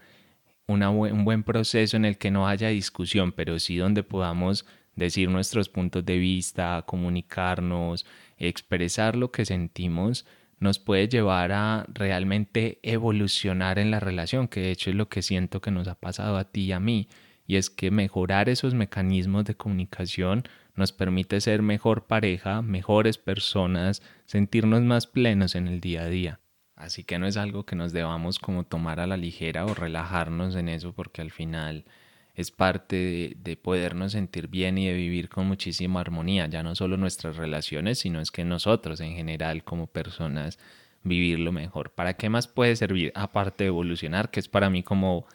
un 0.66 1.24
buen 1.24 1.42
proceso 1.42 1.96
en 1.96 2.04
el 2.04 2.18
que 2.18 2.30
no 2.30 2.48
haya 2.48 2.68
discusión, 2.68 3.32
pero 3.32 3.58
sí 3.58 3.76
donde 3.76 4.02
podamos 4.02 4.66
decir 4.96 5.28
nuestros 5.28 5.68
puntos 5.68 6.04
de 6.04 6.18
vista, 6.18 6.82
comunicarnos, 6.86 8.06
expresar 8.38 9.16
lo 9.16 9.30
que 9.30 9.44
sentimos, 9.44 10.26
nos 10.58 10.78
puede 10.78 11.08
llevar 11.08 11.52
a 11.52 11.86
realmente 11.92 12.78
evolucionar 12.82 13.78
en 13.78 13.90
la 13.90 14.00
relación, 14.00 14.48
que 14.48 14.60
de 14.60 14.70
hecho 14.70 14.90
es 14.90 14.96
lo 14.96 15.08
que 15.08 15.22
siento 15.22 15.60
que 15.60 15.70
nos 15.70 15.86
ha 15.86 15.94
pasado 15.94 16.38
a 16.38 16.44
ti 16.50 16.64
y 16.64 16.72
a 16.72 16.80
mí, 16.80 17.08
y 17.46 17.56
es 17.56 17.70
que 17.70 17.90
mejorar 17.90 18.48
esos 18.48 18.74
mecanismos 18.74 19.44
de 19.44 19.54
comunicación 19.54 20.44
nos 20.74 20.92
permite 20.92 21.40
ser 21.40 21.62
mejor 21.62 22.06
pareja, 22.06 22.62
mejores 22.62 23.18
personas, 23.18 24.02
sentirnos 24.24 24.82
más 24.82 25.06
plenos 25.06 25.54
en 25.54 25.68
el 25.68 25.80
día 25.80 26.02
a 26.02 26.08
día. 26.08 26.40
Así 26.76 27.04
que 27.04 27.18
no 27.18 27.26
es 27.26 27.36
algo 27.38 27.64
que 27.64 27.74
nos 27.74 27.92
debamos 27.92 28.38
como 28.38 28.64
tomar 28.64 29.00
a 29.00 29.06
la 29.06 29.16
ligera 29.16 29.64
o 29.64 29.74
relajarnos 29.74 30.54
en 30.56 30.68
eso 30.68 30.92
porque 30.92 31.22
al 31.22 31.30
final 31.30 31.86
es 32.34 32.50
parte 32.50 33.34
de, 33.36 33.56
podernos 33.56 34.12
sentir 34.12 34.48
bien 34.48 34.76
y 34.76 34.86
de 34.86 34.92
vivir 34.92 35.30
con 35.30 35.46
muchísima 35.46 36.00
armonía, 36.02 36.46
ya 36.48 36.62
no 36.62 36.74
solo 36.74 36.98
nuestras 36.98 37.36
relaciones, 37.36 38.00
sino 38.00 38.20
es 38.20 38.30
que 38.30 38.44
nosotros 38.44 39.00
en 39.00 39.14
general 39.14 39.64
como 39.64 39.86
personas 39.86 40.58
vivirlo 41.02 41.50
mejor. 41.50 41.92
¿Para 41.92 42.14
qué 42.14 42.28
más 42.28 42.46
puede 42.46 42.76
servir 42.76 43.10
aparte 43.14 43.64
de 43.64 43.68
evolucionar? 43.68 44.30
Que 44.30 44.40
es 44.40 44.48
para 44.48 44.68
mí 44.68 44.82
como 44.82 45.26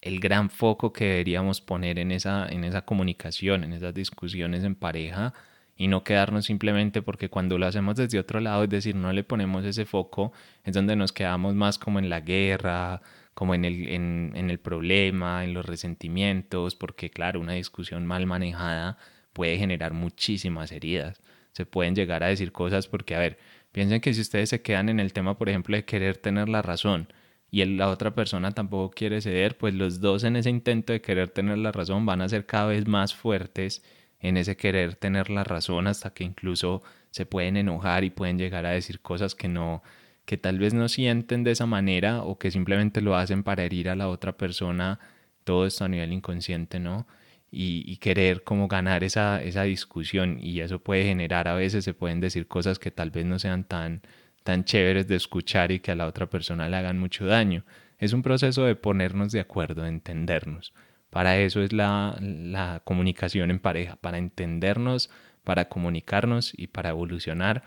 el 0.00 0.18
gran 0.18 0.48
foco 0.48 0.94
que 0.94 1.04
deberíamos 1.04 1.60
poner 1.60 1.98
en 1.98 2.10
esa, 2.10 2.46
en 2.48 2.64
esa 2.64 2.82
comunicación, 2.86 3.64
en 3.64 3.74
esas 3.74 3.92
discusiones 3.92 4.64
en 4.64 4.76
pareja 4.76 5.34
y 5.76 5.88
no 5.88 6.04
quedarnos 6.04 6.44
simplemente 6.46 7.02
porque 7.02 7.28
cuando 7.28 7.58
lo 7.58 7.66
hacemos 7.66 7.96
desde 7.96 8.18
otro 8.18 8.40
lado, 8.40 8.64
es 8.64 8.70
decir, 8.70 8.94
no 8.94 9.12
le 9.12 9.24
ponemos 9.24 9.64
ese 9.64 9.84
foco, 9.84 10.32
es 10.64 10.74
donde 10.74 10.96
nos 10.96 11.12
quedamos 11.12 11.54
más 11.54 11.78
como 11.78 11.98
en 11.98 12.08
la 12.08 12.20
guerra, 12.20 13.02
como 13.34 13.54
en 13.54 13.64
el, 13.64 13.88
en, 13.88 14.50
el 14.50 14.58
problema, 14.60 15.44
en 15.44 15.54
los 15.54 15.66
resentimientos, 15.66 16.76
porque 16.76 17.10
claro, 17.10 17.40
una 17.40 17.54
discusión 17.54 18.06
mal 18.06 18.26
manejada 18.26 18.98
puede 19.32 19.58
generar 19.58 19.92
muchísimas 19.92 20.70
heridas. 20.72 21.20
Se 21.52 21.66
pueden 21.66 21.94
llegar 21.94 22.22
a 22.22 22.28
decir 22.28 22.52
cosas 22.52 22.86
porque, 22.88 23.14
a 23.16 23.18
ver, 23.18 23.38
piensen 23.72 24.00
que 24.00 24.14
si 24.14 24.20
ustedes 24.20 24.50
se 24.50 24.62
quedan 24.62 24.88
en 24.88 25.00
el 25.00 25.12
tema, 25.12 25.36
por 25.38 25.48
ejemplo, 25.48 25.76
de 25.76 25.84
querer 25.84 26.16
tener 26.16 26.48
la 26.48 26.62
razón, 26.62 27.08
y 27.54 27.64
la 27.64 27.88
otra 27.88 28.14
persona 28.16 28.50
tampoco 28.50 28.90
quiere 28.90 29.20
ceder, 29.20 29.56
pues 29.56 29.74
los 29.74 30.00
dos 30.00 30.24
en 30.24 30.34
ese 30.34 30.50
intento 30.50 30.92
de 30.92 31.00
querer 31.00 31.28
tener 31.28 31.56
la 31.58 31.70
razón 31.70 32.04
van 32.04 32.20
a 32.20 32.28
ser 32.28 32.46
cada 32.46 32.66
vez 32.66 32.88
más 32.88 33.14
fuertes 33.14 33.84
en 34.24 34.38
ese 34.38 34.56
querer 34.56 34.96
tener 34.96 35.28
la 35.28 35.44
razón 35.44 35.86
hasta 35.86 36.14
que 36.14 36.24
incluso 36.24 36.82
se 37.10 37.26
pueden 37.26 37.58
enojar 37.58 38.04
y 38.04 38.10
pueden 38.10 38.38
llegar 38.38 38.64
a 38.64 38.70
decir 38.70 39.00
cosas 39.00 39.34
que 39.34 39.48
no 39.48 39.82
que 40.24 40.38
tal 40.38 40.58
vez 40.58 40.72
no 40.72 40.88
sienten 40.88 41.44
de 41.44 41.50
esa 41.50 41.66
manera 41.66 42.22
o 42.22 42.38
que 42.38 42.50
simplemente 42.50 43.02
lo 43.02 43.16
hacen 43.16 43.42
para 43.42 43.64
herir 43.64 43.90
a 43.90 43.96
la 43.96 44.08
otra 44.08 44.38
persona, 44.38 44.98
todo 45.44 45.66
esto 45.66 45.84
a 45.84 45.88
nivel 45.88 46.14
inconsciente, 46.14 46.80
¿no? 46.80 47.06
Y, 47.50 47.98
querer 47.98 48.42
como 48.42 48.66
ganar 48.66 49.04
esa, 49.04 49.42
esa 49.42 49.62
discusión 49.64 50.38
y 50.40 50.60
eso 50.60 50.80
puede 50.80 51.04
generar 51.04 51.46
a 51.46 51.54
veces 51.54 51.84
se 51.84 51.94
pueden 51.94 52.20
decir 52.20 52.48
cosas 52.48 52.78
que 52.78 52.90
tal 52.90 53.10
vez 53.10 53.26
no 53.26 53.38
sean 53.38 53.64
tan, 53.64 54.02
tan 54.42 54.64
chéveres 54.64 55.06
de 55.06 55.16
escuchar 55.16 55.70
y 55.70 55.80
que 55.80 55.92
a 55.92 55.94
la 55.94 56.06
otra 56.06 56.28
persona 56.28 56.68
le 56.68 56.76
hagan 56.76 56.98
mucho 56.98 57.26
daño. 57.26 57.64
Es 57.98 58.12
un 58.12 58.22
proceso 58.22 58.64
de 58.64 58.74
ponernos 58.76 59.32
de 59.32 59.40
acuerdo, 59.40 59.82
de 59.82 59.90
entendernos. 59.90 60.72
Para 61.14 61.38
eso 61.38 61.62
es 61.62 61.72
la, 61.72 62.82
comunicación 62.82 63.52
en 63.52 63.60
pareja, 63.60 63.94
para 63.94 64.18
entendernos, 64.18 65.10
para 65.44 65.68
comunicarnos 65.68 66.52
y 66.56 66.66
para 66.66 66.88
evolucionar. 66.88 67.62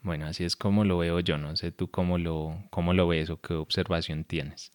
Bueno, 0.00 0.26
así 0.26 0.42
es 0.44 0.56
como 0.56 0.86
lo 0.86 0.96
veo 0.96 1.20
yo. 1.20 1.36
No 1.36 1.54
sé 1.54 1.70
tú 1.70 1.90
cómo 1.90 2.16
lo, 2.16 2.56
cómo 2.70 2.94
lo 2.94 3.06
ves 3.06 3.28
o 3.28 3.38
qué 3.42 3.52
observación 3.52 4.24
tienes. 4.24 4.72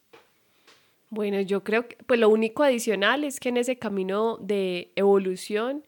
Bueno, 1.09 1.41
yo 1.41 1.63
creo 1.63 1.87
que 1.87 1.97
pues 2.05 2.19
lo 2.19 2.29
único 2.29 2.61
adicional 2.61 3.23
es 3.23 3.39
que 3.39 3.49
en 3.49 3.57
ese 3.57 3.79
camino 3.79 4.37
de 4.37 4.91
evolución, 4.95 5.83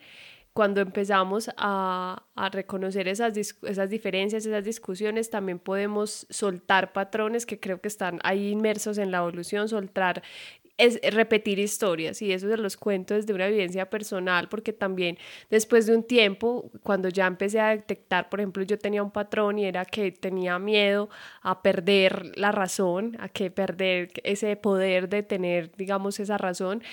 cuando 0.54 0.82
empezamos 0.82 1.52
a, 1.58 2.24
a 2.34 2.50
reconocer 2.50 3.08
esas, 3.08 3.38
esas 3.38 3.90
diferencias, 3.92 4.48
esas 4.48 4.66
discusiones, 4.66 5.30
también 5.30 5.60
podemos 5.60 6.26
soltar 6.32 6.92
patrones 6.92 7.46
que 7.46 7.60
creo 7.60 7.82
que 7.82 7.88
están 7.88 8.20
ahí 8.24 8.50
inmersos 8.50 8.98
en 8.98 9.12
la 9.12 9.20
evolución, 9.20 9.70
soltar 9.70 10.24
es 10.78 11.00
repetir 11.14 11.60
historias 11.60 12.22
y 12.22 12.34
eso 12.34 12.50
se 12.50 12.58
los 12.58 12.76
cuento 12.78 13.14
desde 13.14 13.34
una 13.34 13.48
evidencia 13.48 13.90
personal 13.90 14.50
porque 14.50 14.74
también 14.74 15.18
después 15.50 15.86
de 15.86 15.96
un 15.96 16.04
tiempo 16.04 16.70
cuando 16.84 17.10
ya 17.10 17.28
empecé 17.28 17.60
a 17.60 17.70
detectar 17.70 18.30
por 18.30 18.42
ejemplo 18.42 18.64
yo 18.64 18.78
tenía 18.78 19.02
un 19.02 19.12
patrón 19.12 19.58
y 19.58 19.66
era 19.66 19.86
que 19.86 20.12
tenía 20.12 20.60
miedo 20.60 21.10
a 21.42 21.62
perder 21.62 22.38
la 22.38 22.52
razón 22.52 23.16
a 23.20 23.30
que 23.30 23.52
perder 23.52 24.12
ese 24.24 24.56
poder 24.58 25.08
de 25.08 25.24
tener 25.24 25.72
digamos 25.78 26.20
esa 26.20 26.38
razón 26.38 26.84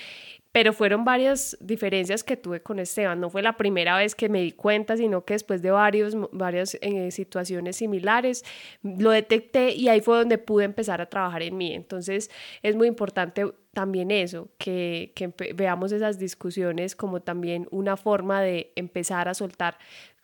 pero 0.53 0.75
fueron 0.75 1.05
varias 1.05 1.57
diferencias 1.61 2.23
que 2.23 2.37
tuve 2.37 2.63
con 2.63 2.79
Esteban. 2.79 3.19
No 3.19 3.31
fue 3.31 3.41
la 3.43 3.57
primera 3.57 3.97
vez 3.97 4.15
que 4.15 4.29
me 4.29 4.43
di 4.43 4.53
cuenta, 4.53 4.99
sino 4.99 5.25
que 5.25 5.33
después 5.33 5.63
de 5.63 5.71
varios, 5.71 6.15
varias 6.31 6.77
eh, 6.83 7.11
situaciones 7.11 7.77
similares 7.77 8.45
lo 8.83 9.11
detecté 9.11 9.73
y 9.73 9.89
ahí 9.89 10.03
fue 10.03 10.19
donde 10.19 10.37
pude 10.37 10.67
empezar 10.67 11.01
a 11.01 11.07
trabajar 11.07 11.43
en 11.43 11.57
mí. 11.57 11.73
Entonces 11.73 12.31
es 12.63 12.77
muy 12.77 12.87
importante 12.87 13.47
también 13.73 14.11
eso, 14.11 14.51
que, 14.59 15.13
que 15.15 15.33
veamos 15.55 15.93
esas 15.93 16.19
discusiones 16.19 16.95
como 16.95 17.21
también 17.21 17.67
una 17.71 17.97
forma 17.97 18.43
de 18.43 18.73
empezar 18.77 19.29
a 19.29 19.35
soltar 19.35 19.79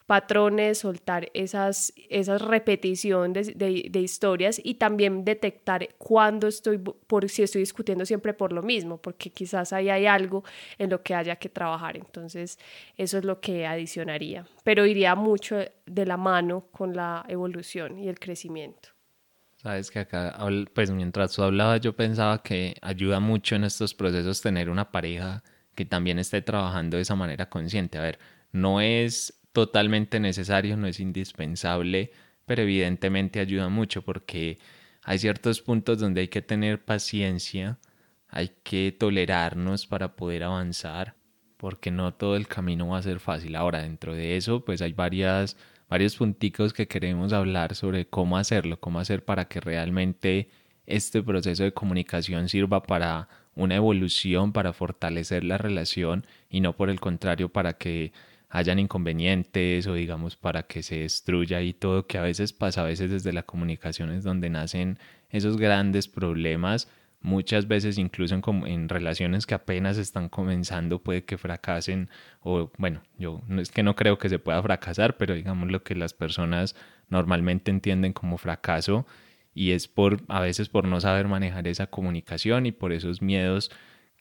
patrones, 0.08 0.78
soltar 0.78 1.28
esas, 1.34 1.92
esas 2.08 2.40
repeticiones 2.40 3.58
de, 3.58 3.88
de, 3.90 4.00
historias 4.00 4.58
y 4.64 4.74
también 4.74 5.22
detectar 5.22 5.86
cuando 5.98 6.46
estoy, 6.48 6.78
por 6.78 7.28
si 7.28 7.42
estoy 7.42 7.60
discutiendo 7.60 8.06
siempre 8.06 8.32
por 8.32 8.54
lo 8.54 8.62
mismo, 8.62 8.96
porque 8.96 9.28
quizás 9.28 9.74
ahí 9.74 9.90
hay 9.90 10.06
algo 10.06 10.44
en 10.78 10.88
lo 10.88 11.02
que 11.02 11.14
haya 11.14 11.36
que 11.36 11.50
trabajar. 11.50 11.98
Entonces, 11.98 12.58
eso 12.96 13.18
es 13.18 13.24
lo 13.24 13.40
que 13.42 13.66
adicionaría, 13.66 14.46
pero 14.64 14.86
iría 14.86 15.14
mucho 15.14 15.58
de 15.84 16.06
la 16.06 16.16
mano 16.16 16.64
con 16.72 16.96
la 16.96 17.26
evolución 17.28 17.98
y 17.98 18.08
el 18.08 18.18
crecimiento. 18.18 18.97
Sabes 19.60 19.90
que 19.90 19.98
acá, 19.98 20.38
pues 20.72 20.90
mientras 20.92 21.32
tú 21.32 21.42
hablabas, 21.42 21.80
yo 21.80 21.96
pensaba 21.96 22.42
que 22.44 22.76
ayuda 22.80 23.18
mucho 23.18 23.56
en 23.56 23.64
estos 23.64 23.92
procesos 23.92 24.40
tener 24.40 24.70
una 24.70 24.92
pareja 24.92 25.42
que 25.74 25.84
también 25.84 26.20
esté 26.20 26.42
trabajando 26.42 26.96
de 26.96 27.02
esa 27.02 27.16
manera 27.16 27.48
consciente. 27.48 27.98
A 27.98 28.02
ver, 28.02 28.20
no 28.52 28.80
es 28.80 29.40
totalmente 29.52 30.20
necesario, 30.20 30.76
no 30.76 30.86
es 30.86 31.00
indispensable, 31.00 32.12
pero 32.46 32.62
evidentemente 32.62 33.40
ayuda 33.40 33.68
mucho 33.68 34.02
porque 34.02 34.58
hay 35.02 35.18
ciertos 35.18 35.60
puntos 35.60 35.98
donde 35.98 36.20
hay 36.22 36.28
que 36.28 36.42
tener 36.42 36.84
paciencia, 36.84 37.78
hay 38.28 38.50
que 38.62 38.92
tolerarnos 38.96 39.86
para 39.88 40.14
poder 40.14 40.44
avanzar, 40.44 41.16
porque 41.56 41.90
no 41.90 42.14
todo 42.14 42.36
el 42.36 42.46
camino 42.46 42.88
va 42.88 42.98
a 42.98 43.02
ser 43.02 43.18
fácil. 43.18 43.56
Ahora, 43.56 43.82
dentro 43.82 44.14
de 44.14 44.36
eso, 44.36 44.64
pues 44.64 44.82
hay 44.82 44.92
varias, 44.92 45.56
varios 45.88 46.16
punticos 46.16 46.72
que 46.72 46.88
queremos 46.88 47.32
hablar 47.32 47.74
sobre 47.74 48.06
cómo 48.06 48.38
hacerlo, 48.38 48.78
cómo 48.80 49.00
hacer 49.00 49.24
para 49.24 49.46
que 49.46 49.60
realmente 49.60 50.48
este 50.86 51.22
proceso 51.22 51.64
de 51.64 51.72
comunicación 51.72 52.48
sirva 52.48 52.82
para 52.82 53.28
una 53.54 53.76
evolución, 53.76 54.52
para 54.52 54.72
fortalecer 54.72 55.44
la 55.44 55.58
relación 55.58 56.26
y 56.48 56.60
no 56.60 56.76
por 56.76 56.90
el 56.90 57.00
contrario 57.00 57.48
para 57.50 57.74
que 57.74 58.12
hayan 58.50 58.78
inconvenientes 58.78 59.86
o 59.86 59.94
digamos 59.94 60.36
para 60.36 60.62
que 60.62 60.82
se 60.82 61.00
destruya 61.00 61.60
y 61.60 61.74
todo 61.74 62.06
que 62.06 62.18
a 62.18 62.22
veces 62.22 62.52
pasa, 62.52 62.82
a 62.82 62.84
veces 62.84 63.10
desde 63.10 63.32
la 63.32 63.42
comunicación 63.42 64.10
es 64.12 64.24
donde 64.24 64.48
nacen 64.48 64.98
esos 65.30 65.58
grandes 65.58 66.08
problemas, 66.08 66.88
muchas 67.20 67.66
veces 67.68 67.98
incluso 67.98 68.34
en, 68.34 68.42
en, 68.66 68.88
relaciones 68.88 69.46
que 69.46 69.54
apenas 69.54 69.98
están 69.98 70.28
comenzando 70.28 71.02
puede 71.02 71.24
que 71.24 71.38
fracasen 71.38 72.08
o 72.40 72.70
bueno, 72.78 73.02
yo 73.18 73.42
no 73.48 73.60
es 73.60 73.70
que 73.70 73.82
no 73.82 73.96
creo 73.96 74.18
que 74.18 74.28
se 74.28 74.38
pueda 74.38 74.62
fracasar, 74.62 75.16
pero 75.16 75.34
digamos 75.34 75.70
lo 75.70 75.82
que 75.82 75.94
las 75.94 76.14
personas 76.14 76.76
normalmente 77.08 77.70
entienden 77.70 78.12
como 78.12 78.38
fracaso 78.38 79.06
y 79.54 79.72
es 79.72 79.88
por 79.88 80.22
a 80.28 80.40
veces 80.40 80.68
por 80.68 80.86
no 80.86 81.00
saber 81.00 81.26
manejar 81.28 81.66
esa 81.66 81.88
comunicación 81.88 82.66
y 82.66 82.72
por 82.72 82.92
esos 82.92 83.22
miedos 83.22 83.70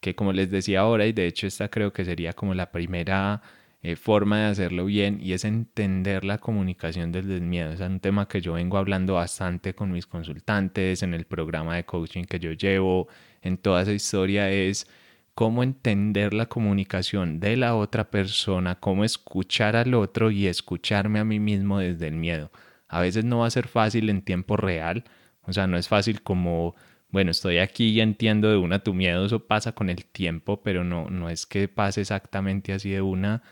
que 0.00 0.14
como 0.14 0.32
les 0.32 0.50
decía 0.50 0.80
ahora 0.80 1.06
y 1.06 1.12
de 1.12 1.26
hecho 1.26 1.46
esta 1.46 1.68
creo 1.68 1.92
que 1.92 2.04
sería 2.04 2.32
como 2.32 2.54
la 2.54 2.72
primera 2.72 3.42
eh, 3.82 3.96
forma 3.96 4.40
de 4.40 4.46
hacerlo 4.46 4.86
bien 4.86 5.20
y 5.22 5.32
es 5.34 5.44
entender 5.44 6.24
la 6.24 6.38
comunicación 6.38 7.12
desde 7.12 7.36
el 7.36 7.42
miedo. 7.42 7.72
Es 7.72 7.80
un 7.80 8.00
tema 8.00 8.26
que 8.26 8.40
yo 8.40 8.54
vengo 8.54 8.76
hablando 8.76 9.14
bastante 9.14 9.74
con 9.74 9.92
mis 9.92 10.06
consultantes, 10.06 11.02
en 11.02 11.14
el 11.14 11.26
programa 11.26 11.76
de 11.76 11.84
coaching 11.84 12.24
que 12.24 12.40
yo 12.40 12.52
llevo, 12.52 13.08
en 13.42 13.56
toda 13.58 13.82
esa 13.82 13.92
historia 13.92 14.50
es 14.50 14.88
cómo 15.34 15.62
entender 15.62 16.34
la 16.34 16.46
comunicación 16.46 17.38
de 17.38 17.56
la 17.56 17.76
otra 17.76 18.10
persona, 18.10 18.74
cómo 18.74 19.04
escuchar 19.04 19.76
al 19.76 19.94
otro 19.94 20.32
y 20.32 20.48
escucharme 20.48 21.20
a 21.20 21.24
mí 21.24 21.38
mismo 21.38 21.78
desde 21.78 22.08
el 22.08 22.16
miedo. 22.16 22.50
A 22.88 23.00
veces 23.00 23.24
no 23.24 23.38
va 23.38 23.46
a 23.46 23.50
ser 23.50 23.68
fácil 23.68 24.10
en 24.10 24.22
tiempo 24.22 24.56
real, 24.56 25.04
o 25.42 25.52
sea, 25.52 25.68
no 25.68 25.78
es 25.78 25.86
fácil 25.88 26.22
como, 26.22 26.74
bueno, 27.10 27.30
estoy 27.30 27.58
aquí 27.58 27.90
y 27.90 28.00
entiendo 28.00 28.50
de 28.50 28.56
una 28.56 28.80
tu 28.82 28.94
miedo, 28.94 29.26
eso 29.26 29.46
pasa 29.46 29.72
con 29.72 29.90
el 29.90 30.04
tiempo, 30.06 30.62
pero 30.62 30.82
no, 30.82 31.08
no 31.08 31.30
es 31.30 31.46
que 31.46 31.68
pase 31.68 32.00
exactamente 32.00 32.72
así 32.72 32.90
de 32.90 33.02
una, 33.02 33.42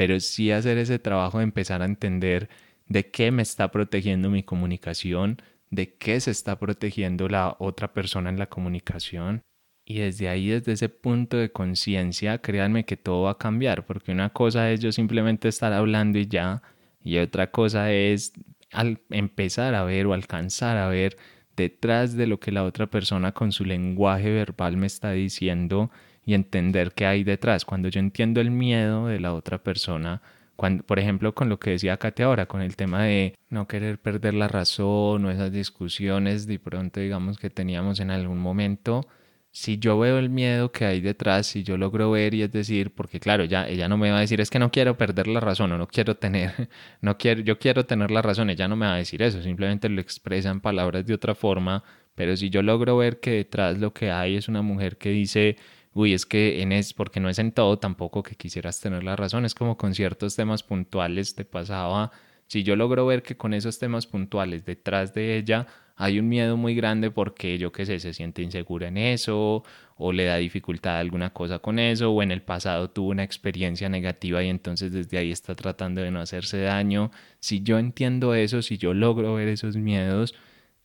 pero 0.00 0.18
sí 0.18 0.50
hacer 0.50 0.78
ese 0.78 0.98
trabajo 0.98 1.36
de 1.36 1.44
empezar 1.44 1.82
a 1.82 1.84
entender 1.84 2.48
de 2.88 3.10
qué 3.10 3.30
me 3.30 3.42
está 3.42 3.70
protegiendo 3.70 4.30
mi 4.30 4.42
comunicación, 4.42 5.42
de 5.68 5.92
qué 5.98 6.18
se 6.20 6.30
está 6.30 6.58
protegiendo 6.58 7.28
la 7.28 7.54
otra 7.58 7.92
persona 7.92 8.30
en 8.30 8.38
la 8.38 8.46
comunicación. 8.46 9.42
Y 9.84 9.98
desde 9.98 10.30
ahí, 10.30 10.48
desde 10.48 10.72
ese 10.72 10.88
punto 10.88 11.36
de 11.36 11.52
conciencia, 11.52 12.38
créanme 12.38 12.86
que 12.86 12.96
todo 12.96 13.24
va 13.24 13.32
a 13.32 13.36
cambiar, 13.36 13.84
porque 13.84 14.10
una 14.10 14.30
cosa 14.30 14.70
es 14.70 14.80
yo 14.80 14.90
simplemente 14.90 15.48
estar 15.48 15.74
hablando 15.74 16.18
y 16.18 16.26
ya, 16.26 16.62
y 17.04 17.18
otra 17.18 17.50
cosa 17.50 17.92
es 17.92 18.32
al 18.72 19.02
empezar 19.10 19.74
a 19.74 19.84
ver 19.84 20.06
o 20.06 20.14
alcanzar 20.14 20.78
a 20.78 20.88
ver 20.88 21.18
detrás 21.56 22.16
de 22.16 22.26
lo 22.26 22.40
que 22.40 22.52
la 22.52 22.64
otra 22.64 22.86
persona 22.86 23.32
con 23.32 23.52
su 23.52 23.66
lenguaje 23.66 24.30
verbal 24.32 24.78
me 24.78 24.86
está 24.86 25.10
diciendo 25.10 25.90
y 26.30 26.34
entender 26.34 26.92
qué 26.92 27.06
hay 27.06 27.24
detrás. 27.24 27.64
Cuando 27.64 27.88
yo 27.88 27.98
entiendo 27.98 28.40
el 28.40 28.52
miedo 28.52 29.08
de 29.08 29.18
la 29.18 29.34
otra 29.34 29.58
persona, 29.58 30.22
cuando, 30.54 30.84
por 30.84 31.00
ejemplo, 31.00 31.34
con 31.34 31.48
lo 31.48 31.58
que 31.58 31.70
decía 31.70 31.96
Kate 31.96 32.22
ahora, 32.22 32.46
con 32.46 32.62
el 32.62 32.76
tema 32.76 33.02
de 33.04 33.34
no 33.48 33.66
querer 33.66 33.98
perder 34.00 34.34
la 34.34 34.46
razón 34.46 35.24
o 35.24 35.30
esas 35.30 35.50
discusiones 35.50 36.46
de 36.46 36.60
pronto, 36.60 37.00
digamos, 37.00 37.38
que 37.38 37.50
teníamos 37.50 37.98
en 37.98 38.12
algún 38.12 38.38
momento, 38.38 39.08
si 39.50 39.78
yo 39.78 39.98
veo 39.98 40.18
el 40.18 40.30
miedo 40.30 40.70
que 40.70 40.84
hay 40.84 41.00
detrás, 41.00 41.48
si 41.48 41.64
yo 41.64 41.76
logro 41.76 42.12
ver 42.12 42.34
y 42.34 42.42
es 42.42 42.52
decir, 42.52 42.94
porque 42.94 43.18
claro, 43.18 43.44
ya 43.44 43.66
ella 43.66 43.88
no 43.88 43.96
me 43.96 44.10
va 44.12 44.18
a 44.18 44.20
decir 44.20 44.40
es 44.40 44.50
que 44.50 44.60
no 44.60 44.70
quiero 44.70 44.96
perder 44.96 45.26
la 45.26 45.40
razón 45.40 45.72
o 45.72 45.78
no 45.78 45.88
quiero 45.88 46.16
tener, 46.16 46.52
no 47.00 47.18
quiero, 47.18 47.40
yo 47.40 47.58
quiero 47.58 47.86
tener 47.86 48.12
la 48.12 48.22
razón, 48.22 48.50
ella 48.50 48.68
no 48.68 48.76
me 48.76 48.86
va 48.86 48.94
a 48.94 48.98
decir 48.98 49.22
eso, 49.22 49.42
simplemente 49.42 49.88
lo 49.88 50.00
expresa 50.00 50.50
en 50.50 50.60
palabras 50.60 51.04
de 51.06 51.14
otra 51.14 51.34
forma, 51.34 51.82
pero 52.14 52.36
si 52.36 52.50
yo 52.50 52.62
logro 52.62 52.96
ver 52.96 53.18
que 53.18 53.32
detrás 53.32 53.78
lo 53.78 53.92
que 53.92 54.10
hay 54.12 54.36
es 54.36 54.48
una 54.48 54.62
mujer 54.62 54.98
que 54.98 55.10
dice, 55.10 55.56
uy, 55.94 56.14
es 56.14 56.26
que 56.26 56.62
en 56.62 56.72
es, 56.72 56.94
porque 56.94 57.20
no 57.20 57.28
es 57.28 57.38
en 57.38 57.52
todo 57.52 57.78
tampoco 57.78 58.22
que 58.22 58.36
quisieras 58.36 58.80
tener 58.80 59.04
la 59.04 59.16
razón, 59.16 59.44
es 59.44 59.54
como 59.54 59.76
con 59.76 59.94
ciertos 59.94 60.36
temas 60.36 60.62
puntuales 60.62 61.34
te 61.34 61.44
pasaba, 61.44 62.12
si 62.50 62.64
yo 62.64 62.74
logro 62.74 63.06
ver 63.06 63.22
que 63.22 63.36
con 63.36 63.54
esos 63.54 63.78
temas 63.78 64.08
puntuales 64.08 64.64
detrás 64.64 65.14
de 65.14 65.36
ella 65.36 65.68
hay 65.94 66.18
un 66.18 66.28
miedo 66.28 66.56
muy 66.56 66.74
grande 66.74 67.12
porque 67.12 67.58
yo 67.58 67.70
qué 67.70 67.86
sé, 67.86 68.00
se 68.00 68.12
siente 68.12 68.42
insegura 68.42 68.88
en 68.88 68.96
eso 68.96 69.62
o 69.96 70.12
le 70.12 70.24
da 70.24 70.36
dificultad 70.36 70.96
a 70.96 70.98
alguna 70.98 71.32
cosa 71.32 71.60
con 71.60 71.78
eso 71.78 72.10
o 72.10 72.22
en 72.24 72.32
el 72.32 72.42
pasado 72.42 72.90
tuvo 72.90 73.10
una 73.10 73.22
experiencia 73.22 73.88
negativa 73.88 74.42
y 74.42 74.48
entonces 74.48 74.92
desde 74.92 75.18
ahí 75.18 75.30
está 75.30 75.54
tratando 75.54 76.00
de 76.00 76.10
no 76.10 76.20
hacerse 76.20 76.60
daño. 76.60 77.12
Si 77.38 77.62
yo 77.62 77.78
entiendo 77.78 78.34
eso, 78.34 78.62
si 78.62 78.78
yo 78.78 78.94
logro 78.94 79.34
ver 79.34 79.46
esos 79.46 79.76
miedos, 79.76 80.34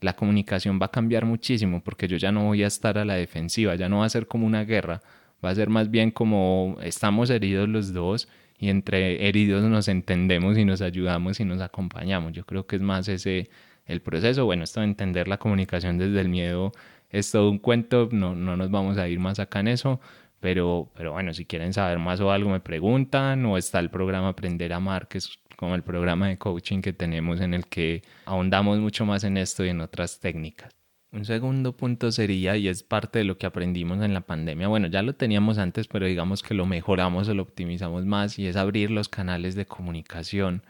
la 0.05 0.15
comunicación 0.15 0.79
va 0.81 0.85
a 0.87 0.91
cambiar 0.91 1.25
muchísimo 1.25 1.81
porque 1.83 2.07
yo 2.07 2.17
ya 2.17 2.31
no 2.31 2.45
voy 2.45 2.63
a 2.63 2.67
estar 2.67 2.97
a 2.97 3.05
la 3.05 3.15
defensiva, 3.15 3.75
ya 3.75 3.89
no 3.89 3.99
va 3.99 4.05
a 4.05 4.09
ser 4.09 4.27
como 4.27 4.45
una 4.45 4.63
guerra, 4.63 5.01
va 5.43 5.49
a 5.49 5.55
ser 5.55 5.69
más 5.69 5.89
bien 5.89 6.11
como 6.11 6.77
estamos 6.81 7.29
heridos 7.31 7.67
los 7.67 7.91
dos 7.91 8.29
y 8.59 8.69
entre 8.69 9.27
heridos 9.27 9.63
nos 9.63 9.87
entendemos 9.87 10.57
y 10.57 10.63
nos 10.63 10.81
ayudamos 10.81 11.39
y 11.39 11.45
nos 11.45 11.59
acompañamos. 11.59 12.33
Yo 12.33 12.45
creo 12.45 12.67
que 12.67 12.77
es 12.77 12.81
más 12.81 13.07
ese 13.09 13.49
el 13.85 14.01
proceso. 14.01 14.45
Bueno, 14.45 14.63
esto 14.63 14.79
de 14.79 14.87
entender 14.87 15.27
la 15.27 15.37
comunicación 15.37 15.97
desde 15.97 16.21
el 16.21 16.29
miedo 16.29 16.71
es 17.09 17.31
todo 17.31 17.49
un 17.49 17.59
cuento, 17.59 18.09
no, 18.11 18.35
no 18.35 18.55
nos 18.57 18.71
vamos 18.71 18.97
a 18.97 19.07
ir 19.07 19.19
más 19.19 19.39
acá 19.39 19.59
en 19.59 19.69
eso, 19.69 19.99
pero, 20.39 20.91
pero 20.95 21.13
bueno, 21.13 21.33
si 21.33 21.45
quieren 21.45 21.73
saber 21.73 21.97
más 21.99 22.19
o 22.21 22.31
algo 22.31 22.49
me 22.51 22.59
preguntan 22.59 23.45
o 23.45 23.57
está 23.57 23.79
el 23.79 23.89
programa 23.89 24.29
Aprender 24.29 24.73
a 24.73 24.77
Amar, 24.77 25.07
que 25.07 25.17
es 25.19 25.39
como 25.55 25.75
el 25.75 25.83
programa 25.83 26.27
de 26.27 26.37
coaching 26.37 26.81
que 26.81 26.93
tenemos 26.93 27.41
en 27.41 27.53
el 27.53 27.67
que 27.67 28.03
ahondamos 28.25 28.79
mucho 28.79 29.05
más 29.05 29.23
en 29.23 29.37
esto 29.37 29.65
y 29.65 29.69
en 29.69 29.81
otras 29.81 30.19
técnicas. 30.19 30.73
Un 31.11 31.23
segundo 31.23 31.77
punto 31.77 32.11
sería, 32.11 32.57
y 32.57 32.67
es 32.67 32.83
parte 32.83 33.19
de 33.19 33.25
lo 33.25 33.37
que 33.37 33.45
aprendimos 33.45 34.03
en 34.03 34.13
la 34.13 34.21
pandemia, 34.21 34.67
bueno, 34.67 34.87
ya 34.87 35.01
lo 35.01 35.15
teníamos 35.15 35.57
antes, 35.57 35.87
pero 35.87 36.05
digamos 36.07 36.43
que 36.43 36.53
lo 36.53 36.65
mejoramos 36.65 37.29
o 37.29 37.33
lo 37.33 37.43
optimizamos 37.43 38.05
más, 38.05 38.37
y 38.37 38.47
es 38.47 38.57
abrir 38.57 38.91
los 38.91 39.07
canales 39.07 39.55
de 39.55 39.65
comunicación. 39.65 40.63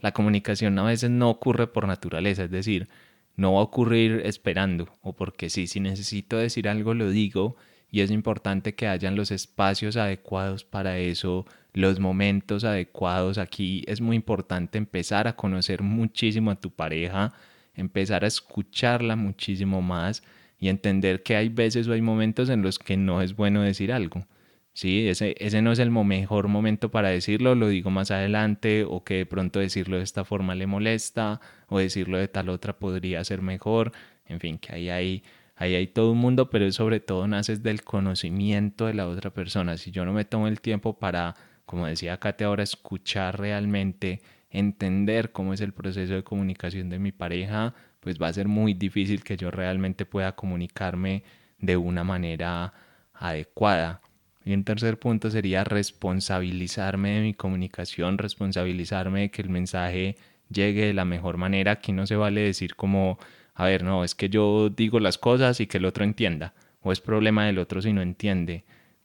La 0.00 0.12
comunicación 0.12 0.76
a 0.80 0.84
veces 0.84 1.10
no 1.10 1.30
ocurre 1.30 1.68
por 1.68 1.86
naturaleza, 1.86 2.44
es 2.44 2.50
decir, 2.50 2.88
no 3.36 3.54
va 3.54 3.60
a 3.60 3.64
ocurrir 3.64 4.22
esperando 4.24 4.88
o 5.00 5.14
porque 5.14 5.50
sí, 5.50 5.66
si 5.66 5.80
necesito 5.80 6.36
decir 6.36 6.68
algo 6.68 6.94
lo 6.94 7.10
digo 7.10 7.56
y 7.90 8.00
es 8.00 8.10
importante 8.10 8.74
que 8.74 8.88
hayan 8.88 9.16
los 9.16 9.30
espacios 9.30 9.96
adecuados 9.96 10.64
para 10.64 10.98
eso, 10.98 11.46
los 11.72 12.00
momentos 12.00 12.64
adecuados. 12.64 13.38
Aquí 13.38 13.84
es 13.86 14.00
muy 14.00 14.16
importante 14.16 14.78
empezar 14.78 15.28
a 15.28 15.36
conocer 15.36 15.82
muchísimo 15.82 16.50
a 16.50 16.60
tu 16.60 16.70
pareja, 16.70 17.32
empezar 17.74 18.24
a 18.24 18.28
escucharla 18.28 19.16
muchísimo 19.16 19.82
más 19.82 20.22
y 20.58 20.68
entender 20.68 21.22
que 21.22 21.36
hay 21.36 21.48
veces 21.48 21.88
o 21.88 21.92
hay 21.92 22.02
momentos 22.02 22.48
en 22.50 22.62
los 22.62 22.78
que 22.78 22.96
no 22.96 23.22
es 23.22 23.34
bueno 23.36 23.62
decir 23.62 23.92
algo. 23.92 24.26
Sí, 24.74 25.06
ese, 25.08 25.34
ese 25.38 25.60
no 25.60 25.72
es 25.72 25.78
el 25.78 25.90
mejor 25.90 26.48
momento 26.48 26.90
para 26.90 27.10
decirlo, 27.10 27.54
lo 27.54 27.68
digo 27.68 27.90
más 27.90 28.10
adelante, 28.10 28.84
o 28.88 29.04
que 29.04 29.14
de 29.16 29.26
pronto 29.26 29.60
decirlo 29.60 29.98
de 29.98 30.02
esta 30.02 30.24
forma 30.24 30.54
le 30.54 30.66
molesta, 30.66 31.40
o 31.68 31.78
decirlo 31.78 32.16
de 32.16 32.28
tal 32.28 32.48
otra 32.48 32.78
podría 32.78 33.22
ser 33.24 33.42
mejor. 33.42 33.92
En 34.26 34.40
fin, 34.40 34.58
que 34.58 34.72
ahí 34.74 34.88
hay 34.88 35.22
ahí 35.56 35.74
hay 35.74 35.86
todo 35.86 36.12
un 36.12 36.18
mundo, 36.18 36.50
pero 36.50 36.70
sobre 36.72 37.00
todo 37.00 37.26
naces 37.28 37.62
del 37.62 37.82
conocimiento 37.82 38.86
de 38.86 38.94
la 38.94 39.08
otra 39.08 39.30
persona. 39.30 39.76
Si 39.76 39.90
yo 39.90 40.04
no 40.04 40.12
me 40.12 40.24
tomo 40.24 40.48
el 40.48 40.60
tiempo 40.60 40.98
para, 40.98 41.34
como 41.66 41.86
decía 41.86 42.18
Kate 42.18 42.44
ahora, 42.44 42.62
escuchar 42.62 43.38
realmente, 43.38 44.20
entender 44.50 45.32
cómo 45.32 45.54
es 45.54 45.60
el 45.60 45.72
proceso 45.72 46.14
de 46.14 46.24
comunicación 46.24 46.90
de 46.90 46.98
mi 46.98 47.12
pareja, 47.12 47.74
pues 48.00 48.20
va 48.20 48.28
a 48.28 48.32
ser 48.32 48.48
muy 48.48 48.74
difícil 48.74 49.22
que 49.22 49.36
yo 49.36 49.50
realmente 49.50 50.04
pueda 50.04 50.32
comunicarme 50.32 51.22
de 51.58 51.76
una 51.76 52.04
manera 52.04 52.72
adecuada. 53.14 54.00
Y 54.44 54.52
un 54.54 54.64
tercer 54.64 54.98
punto 54.98 55.30
sería 55.30 55.64
responsabilizarme 55.64 57.10
de 57.10 57.20
mi 57.22 57.34
comunicación, 57.34 58.18
responsabilizarme 58.18 59.20
de 59.20 59.30
que 59.30 59.42
el 59.42 59.48
mensaje 59.48 60.16
llegue 60.50 60.86
de 60.86 60.94
la 60.94 61.04
mejor 61.04 61.36
manera. 61.36 61.72
Aquí 61.72 61.92
no 61.92 62.06
se 62.06 62.16
vale 62.16 62.40
decir 62.40 62.74
como, 62.74 63.18
a 63.54 63.64
ver, 63.66 63.84
no, 63.84 64.04
es 64.04 64.14
que 64.14 64.28
yo 64.28 64.68
digo 64.68 64.98
las 65.00 65.18
cosas 65.18 65.60
y 65.60 65.66
que 65.66 65.78
el 65.78 65.84
otro 65.84 66.04
entienda, 66.04 66.54
o 66.82 66.92
es 66.92 67.00
problema 67.00 67.46
del 67.46 67.58
otro 67.58 67.80
si 67.80 67.92
no 67.92 68.02
entiende. 68.02 68.64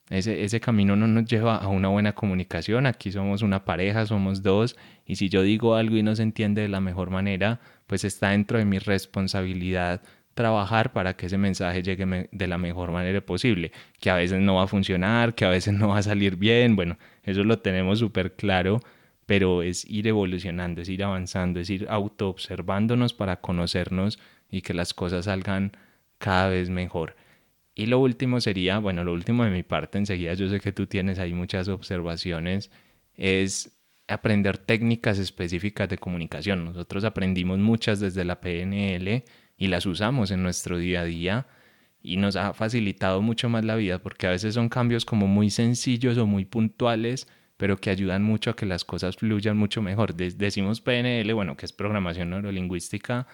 Ese, 0.09 0.43
ese 0.43 0.59
camino 0.59 0.95
no 0.95 1.07
nos 1.07 1.25
lleva 1.25 1.57
a 1.57 1.67
una 1.67 1.89
buena 1.89 2.13
comunicación. 2.13 2.85
Aquí 2.85 3.11
somos 3.11 3.41
una 3.41 3.65
pareja, 3.65 4.05
somos 4.05 4.41
dos, 4.41 4.77
y 5.05 5.17
si 5.17 5.29
yo 5.29 5.41
digo 5.41 5.75
algo 5.75 5.97
y 5.97 6.03
no 6.03 6.15
se 6.15 6.23
entiende 6.23 6.61
de 6.61 6.69
la 6.69 6.79
mejor 6.81 7.09
manera, 7.09 7.59
pues 7.87 8.03
está 8.03 8.29
dentro 8.29 8.57
de 8.57 8.65
mi 8.65 8.79
responsabilidad 8.79 10.01
trabajar 10.37 10.93
para 10.93 11.17
que 11.17 11.25
ese 11.25 11.37
mensaje 11.37 11.81
llegue 11.81 12.29
de 12.31 12.47
la 12.47 12.57
mejor 12.57 12.91
manera 12.91 13.19
posible, 13.21 13.71
que 13.99 14.09
a 14.09 14.15
veces 14.15 14.39
no 14.39 14.55
va 14.55 14.63
a 14.63 14.67
funcionar, 14.67 15.33
que 15.33 15.45
a 15.45 15.49
veces 15.49 15.73
no 15.73 15.89
va 15.89 15.97
a 15.97 16.03
salir 16.03 16.37
bien, 16.37 16.75
bueno, 16.75 16.97
eso 17.23 17.43
lo 17.43 17.59
tenemos 17.59 17.99
súper 17.99 18.35
claro, 18.35 18.79
pero 19.25 19.63
es 19.63 19.83
ir 19.85 20.07
evolucionando, 20.07 20.81
es 20.81 20.89
ir 20.89 21.03
avanzando, 21.03 21.59
es 21.59 21.69
ir 21.69 21.87
autoobservándonos 21.89 23.13
para 23.13 23.41
conocernos 23.41 24.19
y 24.49 24.61
que 24.61 24.73
las 24.73 24.93
cosas 24.93 25.25
salgan 25.25 25.71
cada 26.19 26.49
vez 26.49 26.69
mejor. 26.69 27.15
Y 27.77 27.85
lo 27.85 27.99
último 27.99 28.41
sería, 28.41 28.79
bueno, 28.79 29.03
lo 29.03 29.13
último 29.13 29.43
de 29.45 29.51
mi 29.51 29.61
parte, 29.61 29.99
enseguida 29.99 30.33
yo 30.33 30.49
sé 30.49 30.59
que 30.59 30.71
tú 30.71 30.87
tienes 30.87 31.19
ahí 31.19 31.35
muchas 31.35 31.67
observaciones, 31.67 32.71
es 33.13 33.79
aprender 34.07 34.57
técnicas 34.57 35.19
específicas 35.19 35.87
de 35.87 35.99
comunicación. 35.99 36.65
Nosotros 36.65 37.03
aprendimos 37.03 37.59
muchas 37.59 37.99
desde 37.99 38.25
la 38.25 38.41
PNL 38.41 39.23
y 39.57 39.67
las 39.67 39.85
usamos 39.85 40.31
en 40.31 40.41
nuestro 40.41 40.79
día 40.79 41.01
a 41.01 41.05
día 41.05 41.47
y 42.01 42.17
nos 42.17 42.35
ha 42.35 42.51
facilitado 42.53 43.21
mucho 43.21 43.47
más 43.47 43.63
la 43.63 43.75
vida 43.75 43.99
porque 43.99 44.25
a 44.25 44.31
veces 44.31 44.55
son 44.55 44.69
cambios 44.69 45.05
como 45.05 45.27
muy 45.27 45.51
sencillos 45.51 46.17
o 46.17 46.25
muy 46.25 46.45
puntuales, 46.45 47.27
pero 47.57 47.77
que 47.77 47.91
ayudan 47.91 48.23
mucho 48.23 48.49
a 48.49 48.55
que 48.55 48.65
las 48.65 48.85
cosas 48.85 49.17
fluyan 49.17 49.55
mucho 49.55 49.83
mejor. 49.83 50.15
decimos 50.15 50.81
PNL, 50.81 51.31
bueno, 51.31 51.55
que 51.55 51.67
es 51.67 51.73
programación 51.73 52.31
neurolingüística, 52.31 53.27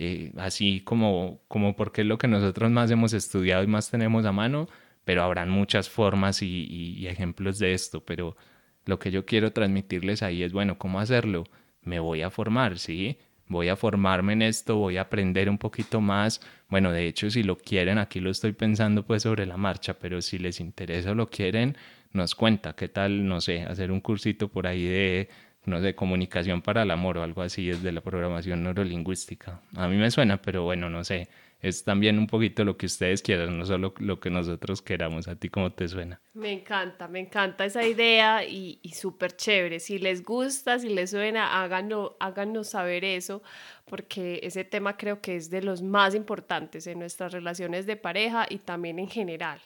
eh, 0.00 0.32
así 0.36 0.80
como, 0.84 1.40
como 1.48 1.74
porque 1.74 2.02
es 2.02 2.06
lo 2.06 2.18
que 2.18 2.28
nosotros 2.28 2.70
más 2.70 2.88
hemos 2.92 3.12
estudiado 3.12 3.64
y 3.64 3.66
más 3.66 3.90
tenemos 3.90 4.24
a 4.26 4.32
mano, 4.32 4.68
pero 5.04 5.24
habrán 5.24 5.50
muchas 5.50 5.90
formas 5.90 6.40
y, 6.40 7.04
ejemplos 7.08 7.58
de 7.58 7.74
esto, 7.74 8.04
pero 8.04 8.36
lo 8.84 9.00
que 9.00 9.10
yo 9.10 9.26
quiero 9.26 9.52
transmitirles 9.52 10.22
ahí 10.22 10.44
es, 10.44 10.52
bueno, 10.52 10.78
¿cómo 10.78 11.00
hacerlo? 11.00 11.44
Me 11.82 11.98
voy 11.98 12.22
a 12.22 12.30
formar, 12.30 12.78
¿sí? 12.78 13.18
Voy 13.48 13.70
a 13.70 13.76
formarme 13.76 14.34
en 14.34 14.42
esto, 14.42 14.76
voy 14.76 14.98
a 14.98 15.02
aprender 15.02 15.50
un 15.50 15.58
poquito 15.58 16.00
más. 16.00 16.40
Bueno, 16.68 16.92
de 16.92 17.06
hecho, 17.08 17.28
si 17.30 17.42
lo 17.42 17.58
quieren, 17.58 17.98
aquí 17.98 18.20
lo 18.20 18.30
estoy 18.30 18.52
pensando 18.52 19.04
pues 19.04 19.22
sobre 19.24 19.46
la 19.46 19.56
marcha, 19.56 19.98
pero 19.98 20.22
si 20.22 20.38
les 20.38 20.60
interesa 20.60 21.10
o 21.10 21.14
lo 21.14 21.28
quieren, 21.28 21.76
nos 22.12 22.34
cuenta 22.36 22.74
qué 22.74 22.88
tal, 22.88 23.26
no 23.26 23.40
sé, 23.40 23.62
hacer 23.62 23.90
un 23.90 24.00
cursito 24.00 24.48
por 24.48 24.66
ahí 24.68 24.84
de 24.84 25.28
no 25.68 25.80
sé, 25.80 25.94
comunicación 25.94 26.62
para 26.62 26.82
el 26.82 26.90
amor 26.90 27.18
o 27.18 27.22
algo 27.22 27.42
así, 27.42 27.70
es 27.70 27.82
de 27.82 27.92
la 27.92 28.00
programación 28.00 28.62
neurolingüística. 28.62 29.60
A 29.76 29.88
mí 29.88 29.96
me 29.96 30.10
suena, 30.10 30.40
pero 30.40 30.64
bueno, 30.64 30.90
no 30.90 31.04
sé, 31.04 31.28
es 31.60 31.82
también 31.82 32.18
un 32.18 32.28
poquito 32.28 32.64
lo 32.64 32.76
que 32.76 32.86
ustedes 32.86 33.20
quieran, 33.20 33.58
no 33.58 33.66
solo 33.66 33.92
lo 33.98 34.20
que 34.20 34.30
nosotros 34.30 34.80
queramos. 34.80 35.26
¿A 35.26 35.34
ti 35.34 35.48
cómo 35.48 35.72
te 35.72 35.88
suena? 35.88 36.20
Me 36.34 36.52
encanta, 36.52 37.08
me 37.08 37.18
encanta 37.18 37.64
esa 37.64 37.84
idea 37.84 38.44
y, 38.44 38.78
y 38.82 38.90
súper 38.90 39.36
chévere. 39.36 39.80
Si 39.80 39.98
les 39.98 40.22
gusta, 40.22 40.78
si 40.78 40.88
les 40.88 41.10
suena, 41.10 41.60
háganos, 41.62 42.12
háganos 42.20 42.68
saber 42.68 43.04
eso, 43.04 43.42
porque 43.86 44.38
ese 44.44 44.64
tema 44.64 44.96
creo 44.96 45.20
que 45.20 45.34
es 45.34 45.50
de 45.50 45.62
los 45.62 45.82
más 45.82 46.14
importantes 46.14 46.86
en 46.86 47.00
nuestras 47.00 47.32
relaciones 47.32 47.86
de 47.86 47.96
pareja 47.96 48.46
y 48.48 48.58
también 48.58 49.00
en 49.00 49.08
general. 49.08 49.60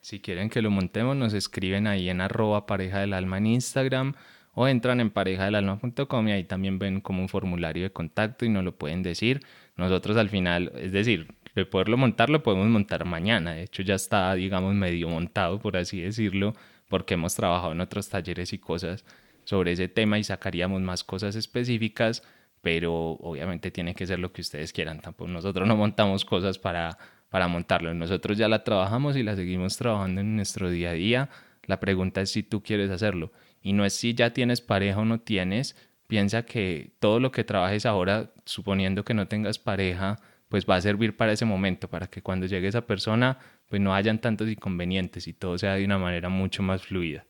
Si 0.00 0.20
quieren 0.20 0.50
que 0.50 0.62
lo 0.62 0.70
montemos, 0.70 1.16
nos 1.16 1.32
escriben 1.32 1.86
ahí 1.86 2.10
en 2.10 2.20
arroba 2.20 2.66
pareja 2.66 2.98
del 2.98 3.14
alma 3.14 3.38
en 3.38 3.46
Instagram 3.46 4.14
o 4.54 4.68
entran 4.68 5.00
en 5.00 5.10
parejadelalma.com 5.10 6.28
y 6.28 6.32
ahí 6.32 6.44
también 6.44 6.78
ven 6.78 7.00
como 7.00 7.22
un 7.22 7.28
formulario 7.28 7.82
de 7.82 7.90
contacto 7.90 8.44
y 8.44 8.48
nos 8.48 8.64
lo 8.64 8.76
pueden 8.76 9.02
decir. 9.02 9.40
Nosotros 9.76 10.16
al 10.16 10.28
final, 10.28 10.72
es 10.76 10.92
decir, 10.92 11.28
de 11.54 11.66
poderlo 11.66 11.96
montar 11.96 12.30
lo 12.30 12.42
podemos 12.42 12.68
montar 12.68 13.04
mañana. 13.04 13.54
De 13.54 13.62
hecho 13.62 13.82
ya 13.82 13.94
está, 13.94 14.34
digamos, 14.34 14.74
medio 14.74 15.08
montado, 15.08 15.58
por 15.60 15.76
así 15.76 16.00
decirlo, 16.00 16.54
porque 16.88 17.14
hemos 17.14 17.34
trabajado 17.34 17.72
en 17.72 17.80
otros 17.80 18.08
talleres 18.08 18.52
y 18.52 18.58
cosas 18.58 19.04
sobre 19.44 19.72
ese 19.72 19.88
tema 19.88 20.18
y 20.18 20.24
sacaríamos 20.24 20.80
más 20.80 21.04
cosas 21.04 21.36
específicas, 21.36 22.22
pero 22.62 22.94
obviamente 22.94 23.70
tiene 23.70 23.94
que 23.94 24.06
ser 24.06 24.18
lo 24.18 24.32
que 24.32 24.40
ustedes 24.40 24.72
quieran. 24.72 25.00
Tampoco 25.00 25.30
nosotros 25.30 25.68
no 25.68 25.76
montamos 25.76 26.24
cosas 26.24 26.58
para, 26.58 26.98
para 27.28 27.46
montarlo. 27.48 27.92
Nosotros 27.94 28.38
ya 28.38 28.48
la 28.48 28.64
trabajamos 28.64 29.16
y 29.16 29.22
la 29.22 29.36
seguimos 29.36 29.76
trabajando 29.76 30.20
en 30.22 30.36
nuestro 30.36 30.70
día 30.70 30.90
a 30.90 30.94
día. 30.94 31.30
La 31.66 31.80
pregunta 31.80 32.20
es 32.20 32.30
si 32.30 32.42
tú 32.42 32.62
quieres 32.62 32.90
hacerlo. 32.90 33.32
Y 33.64 33.72
no 33.72 33.84
es 33.84 33.94
si 33.94 34.14
ya 34.14 34.34
tienes 34.34 34.60
pareja 34.60 35.00
o 35.00 35.04
no 35.06 35.20
tienes, 35.20 35.74
piensa 36.06 36.44
que 36.44 36.92
todo 37.00 37.18
lo 37.18 37.32
que 37.32 37.44
trabajes 37.44 37.86
ahora, 37.86 38.30
suponiendo 38.44 39.04
que 39.04 39.14
no 39.14 39.26
tengas 39.26 39.58
pareja, 39.58 40.20
pues 40.50 40.66
va 40.68 40.76
a 40.76 40.80
servir 40.82 41.16
para 41.16 41.32
ese 41.32 41.46
momento, 41.46 41.88
para 41.88 42.06
que 42.06 42.22
cuando 42.22 42.46
llegue 42.46 42.68
esa 42.68 42.86
persona, 42.86 43.38
pues 43.68 43.80
no 43.80 43.94
hayan 43.94 44.20
tantos 44.20 44.48
inconvenientes 44.50 45.26
y 45.26 45.32
todo 45.32 45.56
sea 45.56 45.74
de 45.76 45.84
una 45.84 45.98
manera 45.98 46.28
mucho 46.28 46.62
más 46.62 46.82
fluida. 46.82 47.24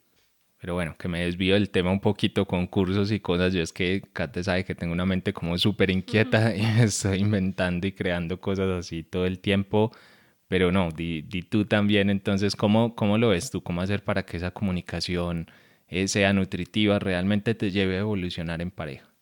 Pero 0.59 0.75
bueno, 0.75 0.97
que 0.99 1.07
me 1.07 1.25
desvío 1.25 1.55
del 1.55 1.71
tema 1.71 1.93
un 1.93 2.01
poquito 2.01 2.47
con 2.47 2.67
cursos 2.67 3.13
y 3.13 3.21
cosas. 3.21 3.53
Yo 3.55 3.63
es 3.63 3.73
que 3.73 4.03
Kate 4.13 4.43
sabe 4.43 4.65
que 4.65 4.75
tengo 4.75 4.93
una 4.93 5.07
mente 5.07 5.33
como 5.33 5.57
súper 5.57 5.91
inquieta 5.91 6.57
y 6.57 6.63
estoy 6.81 7.19
inventando 7.19 7.87
y 7.87 7.93
creando 7.93 8.41
cosas 8.41 8.71
así 8.71 9.05
todo 9.05 9.27
el 9.27 9.39
tiempo. 9.39 9.93
Pero 10.49 10.73
no, 10.73 10.91
di, 10.91 11.23
di, 11.23 11.43
tú 11.43 11.65
también, 11.65 12.11
entonces, 12.11 12.57
¿cómo, 12.57 12.95
¿cómo 12.97 13.19
lo 13.19 13.29
ves 13.29 13.51
tú? 13.51 13.63
¿Cómo 13.63 13.83
hacer 13.83 14.03
para 14.03 14.25
que 14.25 14.37
esa 14.37 14.51
comunicación 14.51 15.49
eh, 15.95 16.09
sea 16.09 16.33
nutritiva, 16.33 16.99
realmente 16.99 17.55
te 17.55 17.71
lleve 17.71 17.97
a 17.97 18.01
evolucionar 18.01 18.61
en 18.61 18.71
pareja. 18.71 19.15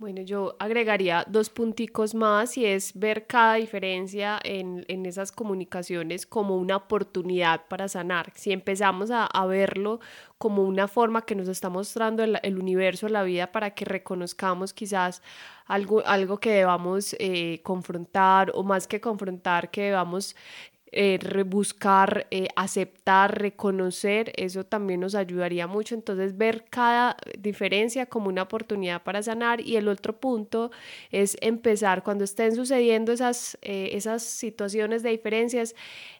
Bueno, 0.00 0.22
yo 0.22 0.56
agregaría 0.58 1.26
dos 1.28 1.50
punticos 1.50 2.14
más 2.14 2.56
y 2.56 2.64
es 2.64 2.98
ver 2.98 3.26
cada 3.26 3.56
diferencia 3.56 4.40
en, 4.44 4.82
en 4.88 5.04
esas 5.04 5.30
comunicaciones 5.30 6.24
como 6.24 6.56
una 6.56 6.76
oportunidad 6.76 7.66
para 7.68 7.86
sanar. 7.86 8.32
Si 8.34 8.50
empezamos 8.50 9.10
a, 9.10 9.26
a 9.26 9.44
verlo 9.44 10.00
como 10.38 10.62
una 10.62 10.88
forma 10.88 11.26
que 11.26 11.34
nos 11.34 11.48
está 11.48 11.68
mostrando 11.68 12.22
el, 12.22 12.38
el, 12.42 12.58
universo, 12.58 13.10
la 13.10 13.24
vida, 13.24 13.52
para 13.52 13.72
que 13.72 13.84
reconozcamos 13.84 14.72
quizás 14.72 15.20
algo, 15.66 16.02
algo 16.06 16.38
que 16.38 16.52
debamos 16.52 17.14
eh, 17.18 17.60
confrontar 17.62 18.52
o 18.54 18.62
más 18.62 18.86
que 18.86 19.02
confrontar, 19.02 19.70
que 19.70 19.82
debamos 19.82 20.34
eh, 20.92 21.18
buscar, 21.46 22.26
eh, 22.30 22.48
aceptar, 22.56 23.40
reconocer, 23.40 24.32
eso 24.36 24.64
también 24.64 25.00
nos 25.00 25.14
ayudaría 25.14 25.66
mucho. 25.66 25.94
Entonces, 25.94 26.36
ver 26.36 26.64
cada 26.68 27.16
diferencia 27.38 28.06
como 28.06 28.28
una 28.28 28.42
oportunidad 28.42 29.02
para 29.02 29.22
sanar. 29.22 29.60
Y 29.60 29.76
el 29.76 29.88
otro 29.88 30.18
punto 30.18 30.70
es 31.10 31.36
empezar 31.40 32.02
cuando 32.02 32.24
estén 32.24 32.54
sucediendo 32.56 33.12
esas, 33.12 33.56
eh, 33.62 33.90
esas 33.92 34.22
situaciones 34.22 35.02
de 35.02 35.10
diferencias, 35.10 35.74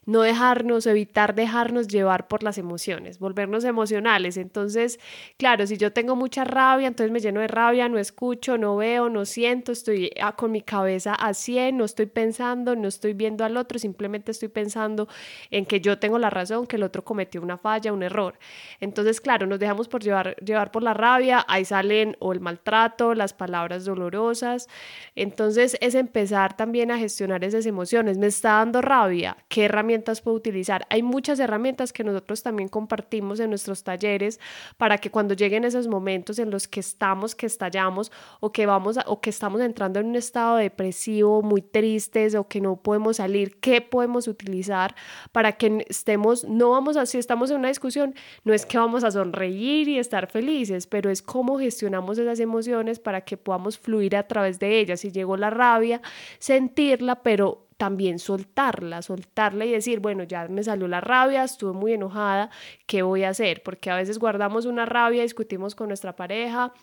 no 0.06 0.22
dejarnos, 0.22 0.86
evitar 0.86 1.34
dejarnos 1.34 1.86
llevar 1.86 2.26
por 2.26 2.42
las 2.42 2.58
emociones, 2.58 3.18
volvernos 3.18 3.64
emocionales. 3.64 4.36
Entonces, 4.36 4.98
claro, 5.36 5.66
si 5.66 5.76
yo 5.76 5.92
tengo 5.92 6.16
mucha 6.16 6.44
rabia, 6.44 6.88
entonces 6.88 7.12
me 7.12 7.20
lleno 7.20 7.40
de 7.40 7.48
rabia, 7.48 7.88
no 7.88 7.98
escucho, 7.98 8.56
no 8.56 8.76
veo, 8.76 9.08
no 9.10 9.24
siento, 9.24 9.72
estoy 9.72 10.10
ah, 10.20 10.34
con 10.36 10.52
mi 10.52 10.62
cabeza 10.62 11.14
a 11.14 11.34
100, 11.34 11.76
no 11.76 11.84
estoy 11.84 12.06
pensando, 12.06 12.74
no 12.76 12.88
estoy 12.88 13.12
viendo 13.12 13.44
al 13.44 13.56
otro, 13.56 13.78
simplemente 13.78 14.30
estoy 14.30 14.48
pensando 14.48 15.08
en 15.50 15.66
que 15.66 15.80
yo 15.80 15.98
tengo 15.98 16.18
la 16.18 16.30
razón, 16.30 16.66
que 16.66 16.76
el 16.76 16.82
otro 16.82 17.04
cometió 17.04 17.42
una 17.42 17.58
falla, 17.58 17.92
un 17.92 18.02
error. 18.02 18.38
Entonces, 18.80 19.20
claro, 19.20 19.46
nos 19.46 19.58
dejamos 19.58 19.88
por 19.88 20.02
llevar, 20.02 20.34
llevar 20.36 20.70
por 20.70 20.82
la 20.82 20.94
rabia, 20.94 21.44
ahí 21.46 21.64
salen 21.64 22.16
o 22.20 22.32
el 22.32 22.40
maltrato, 22.40 23.14
las 23.14 23.34
palabras 23.34 23.84
dolorosas. 23.84 24.68
Entonces, 25.14 25.76
es 25.80 25.94
empezar 25.94 26.56
también 26.56 26.90
a 26.90 26.98
gestionar 26.98 27.44
esas 27.44 27.66
emociones. 27.66 28.18
Me 28.18 28.26
está 28.26 28.52
dando 28.52 28.80
rabia, 28.80 29.36
¿qué 29.48 29.68
herramientas 30.00 30.20
puedo 30.20 30.36
utilizar. 30.36 30.86
Hay 30.88 31.02
muchas 31.02 31.38
herramientas 31.40 31.92
que 31.92 32.04
nosotros 32.04 32.42
también 32.42 32.68
compartimos 32.68 33.40
en 33.40 33.50
nuestros 33.50 33.84
talleres 33.84 34.40
para 34.76 34.98
que 34.98 35.10
cuando 35.10 35.34
lleguen 35.34 35.64
esos 35.64 35.88
momentos 35.88 36.38
en 36.38 36.50
los 36.50 36.66
que 36.66 36.80
estamos, 36.80 37.34
que 37.34 37.46
estallamos 37.46 38.10
o 38.40 38.50
que 38.50 38.66
vamos 38.66 38.98
o 39.06 39.20
que 39.20 39.30
estamos 39.30 39.60
entrando 39.60 40.00
en 40.00 40.06
un 40.06 40.16
estado 40.16 40.56
depresivo, 40.56 41.42
muy 41.42 41.62
tristes 41.62 42.34
o 42.34 42.48
que 42.48 42.60
no 42.60 42.76
podemos 42.76 43.18
salir, 43.18 43.60
¿qué 43.60 43.80
podemos 43.80 44.26
utilizar 44.26 44.94
para 45.32 45.52
que 45.52 45.84
estemos, 45.88 46.44
no 46.44 46.70
vamos 46.70 46.96
a, 46.96 47.06
si 47.06 47.18
estamos 47.18 47.50
en 47.50 47.58
una 47.58 47.68
discusión, 47.68 48.14
no 48.44 48.54
es 48.54 48.64
que 48.64 48.78
vamos 48.78 49.04
a 49.04 49.10
sonreír 49.10 49.88
y 49.88 49.98
estar 49.98 50.26
felices, 50.28 50.86
pero 50.86 51.10
es 51.10 51.22
cómo 51.22 51.58
gestionamos 51.58 52.18
esas 52.18 52.40
emociones 52.40 52.98
para 52.98 53.20
que 53.22 53.36
podamos 53.36 53.78
fluir 53.78 54.16
a 54.16 54.26
través 54.26 54.58
de 54.58 54.78
ellas. 54.80 55.00
Si 55.00 55.10
llegó 55.10 55.36
la 55.36 55.50
rabia, 55.50 56.00
sentirla, 56.38 57.22
pero 57.22 57.69
también 57.80 58.18
soltarla, 58.18 59.00
soltarla 59.00 59.64
y 59.64 59.72
decir, 59.72 60.00
bueno, 60.00 60.22
ya 60.24 60.46
me 60.48 60.62
salió 60.62 60.86
la 60.86 61.00
rabia, 61.00 61.44
estuve 61.44 61.72
muy 61.72 61.94
enojada, 61.94 62.50
¿qué 62.84 63.00
voy 63.00 63.24
a 63.24 63.30
hacer? 63.30 63.62
Porque 63.62 63.88
a 63.88 63.96
veces 63.96 64.18
guardamos 64.18 64.66
una 64.66 64.84
rabia, 64.84 65.22
discutimos 65.22 65.74
con 65.74 65.88
nuestra 65.88 66.14
pareja, 66.14 66.74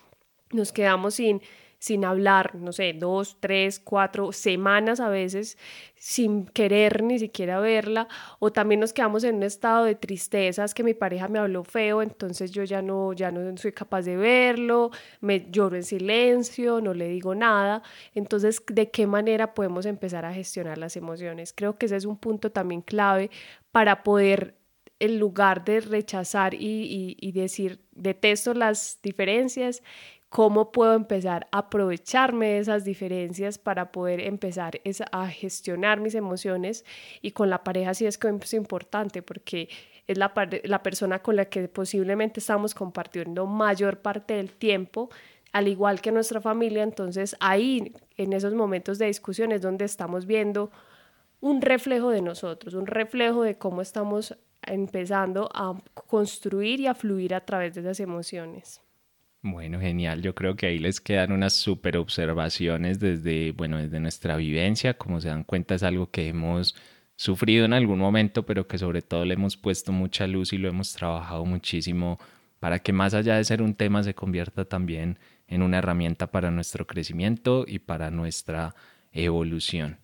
nos 0.51 0.71
quedamos 0.71 1.13
sin, 1.13 1.43
sin 1.79 2.05
hablar, 2.05 2.55
no 2.55 2.71
sé, 2.71 2.93
dos, 2.93 3.37
tres, 3.39 3.79
cuatro 3.79 4.31
semanas 4.31 4.99
a 4.99 5.09
veces 5.09 5.57
sin 5.95 6.45
querer 6.45 7.03
ni 7.03 7.19
siquiera 7.19 7.59
verla, 7.59 8.07
o 8.39 8.51
también 8.51 8.79
nos 8.79 8.93
quedamos 8.93 9.23
en 9.23 9.35
un 9.37 9.43
estado 9.43 9.85
de 9.85 9.95
tristeza, 9.95 10.63
es 10.63 10.73
que 10.73 10.83
mi 10.83 10.93
pareja 10.93 11.27
me 11.27 11.39
habló 11.39 11.63
feo, 11.63 12.01
entonces 12.01 12.51
yo 12.51 12.63
ya 12.63 12.81
no, 12.81 13.13
ya 13.13 13.31
no 13.31 13.57
soy 13.57 13.71
capaz 13.71 14.03
de 14.03 14.15
verlo, 14.15 14.91
me 15.21 15.47
lloro 15.51 15.75
en 15.75 15.83
silencio, 15.83 16.81
no 16.81 16.93
le 16.93 17.07
digo 17.09 17.35
nada, 17.35 17.81
entonces, 18.15 18.63
¿de 18.67 18.91
qué 18.91 19.07
manera 19.07 19.53
podemos 19.53 19.85
empezar 19.85 20.25
a 20.25 20.33
gestionar 20.33 20.77
las 20.77 20.95
emociones? 20.95 21.53
Creo 21.53 21.77
que 21.77 21.87
ese 21.87 21.95
es 21.95 22.05
un 22.05 22.17
punto 22.17 22.51
también 22.51 22.81
clave 22.81 23.31
para 23.71 24.03
poder 24.03 24.55
en 24.99 25.19
lugar 25.19 25.63
de 25.63 25.79
rechazar 25.81 26.53
y, 26.53 27.15
y, 27.19 27.31
decir 27.31 27.81
detesto 27.91 28.53
las 28.53 28.99
diferencias, 29.03 29.83
cómo 30.29 30.71
puedo 30.71 30.93
empezar 30.93 31.47
a 31.51 31.59
aprovecharme 31.59 32.47
de 32.47 32.59
esas 32.59 32.83
diferencias 32.83 33.57
para 33.57 33.91
poder 33.91 34.19
empezar 34.19 34.81
a 35.11 35.27
gestionar 35.27 35.99
mis 35.99 36.15
emociones 36.15 36.85
y 37.21 37.31
con 37.31 37.49
la 37.49 37.63
pareja 37.63 37.93
sí 37.93 38.05
es 38.05 38.17
que 38.17 38.27
es 38.29 38.53
importante 38.53 39.21
porque 39.21 39.69
es 40.05 40.17
la, 40.17 40.33
la 40.63 40.83
persona 40.83 41.19
con 41.19 41.35
la 41.35 41.45
que 41.45 41.67
posiblemente 41.69 42.39
estamos 42.39 42.73
compartiendo 42.73 43.45
mayor 43.45 43.99
parte 43.99 44.35
del 44.35 44.51
tiempo 44.53 45.09
al 45.53 45.67
igual 45.67 46.01
que 46.01 46.11
nuestra 46.11 46.41
familia, 46.41 46.83
entonces 46.83 47.35
ahí 47.39 47.93
en 48.17 48.33
esos 48.33 48.53
momentos 48.53 48.99
de 48.99 49.07
discusión 49.07 49.51
es 49.51 49.61
donde 49.61 49.85
estamos 49.85 50.25
viendo 50.25 50.71
un 51.39 51.61
reflejo 51.61 52.09
de 52.09 52.21
nosotros, 52.21 52.73
un 52.73 52.85
reflejo 52.85 53.43
de 53.43 53.57
cómo 53.57 53.81
estamos 53.81 54.37
empezando 54.61 55.49
a 55.53 55.73
construir 56.07 56.81
y 56.81 56.87
a 56.87 56.95
fluir 56.95 57.33
a 57.33 57.45
través 57.45 57.75
de 57.75 57.81
esas 57.81 57.99
emociones. 57.99 58.81
Bueno, 59.51 59.79
genial. 59.79 60.21
Yo 60.21 60.35
creo 60.35 60.55
que 60.55 60.67
ahí 60.67 60.77
les 60.77 60.99
quedan 60.99 61.31
unas 61.31 61.53
super 61.53 61.97
observaciones 61.97 62.99
desde, 62.99 63.53
bueno, 63.53 63.77
desde 63.77 63.99
nuestra 63.99 64.35
vivencia. 64.35 64.97
Como 64.97 65.21
se 65.21 65.29
dan 65.29 65.43
cuenta, 65.43 65.75
es 65.75 65.83
algo 65.83 66.11
que 66.11 66.27
hemos 66.27 66.75
sufrido 67.15 67.65
en 67.65 67.73
algún 67.73 67.99
momento, 67.99 68.45
pero 68.45 68.67
que 68.67 68.77
sobre 68.77 69.01
todo 69.01 69.23
le 69.25 69.35
hemos 69.35 69.55
puesto 69.55 69.91
mucha 69.93 70.27
luz 70.27 70.51
y 70.53 70.57
lo 70.57 70.67
hemos 70.67 70.93
trabajado 70.93 71.45
muchísimo 71.45 72.19
para 72.59 72.79
que 72.79 72.91
más 72.91 73.13
allá 73.13 73.37
de 73.37 73.45
ser 73.45 73.61
un 73.61 73.75
tema 73.75 74.03
se 74.03 74.15
convierta 74.15 74.65
también 74.65 75.17
en 75.47 75.61
una 75.61 75.77
herramienta 75.77 76.27
para 76.27 76.51
nuestro 76.51 76.85
crecimiento 76.85 77.65
y 77.67 77.79
para 77.79 78.11
nuestra 78.11 78.75
evolución. 79.13 79.97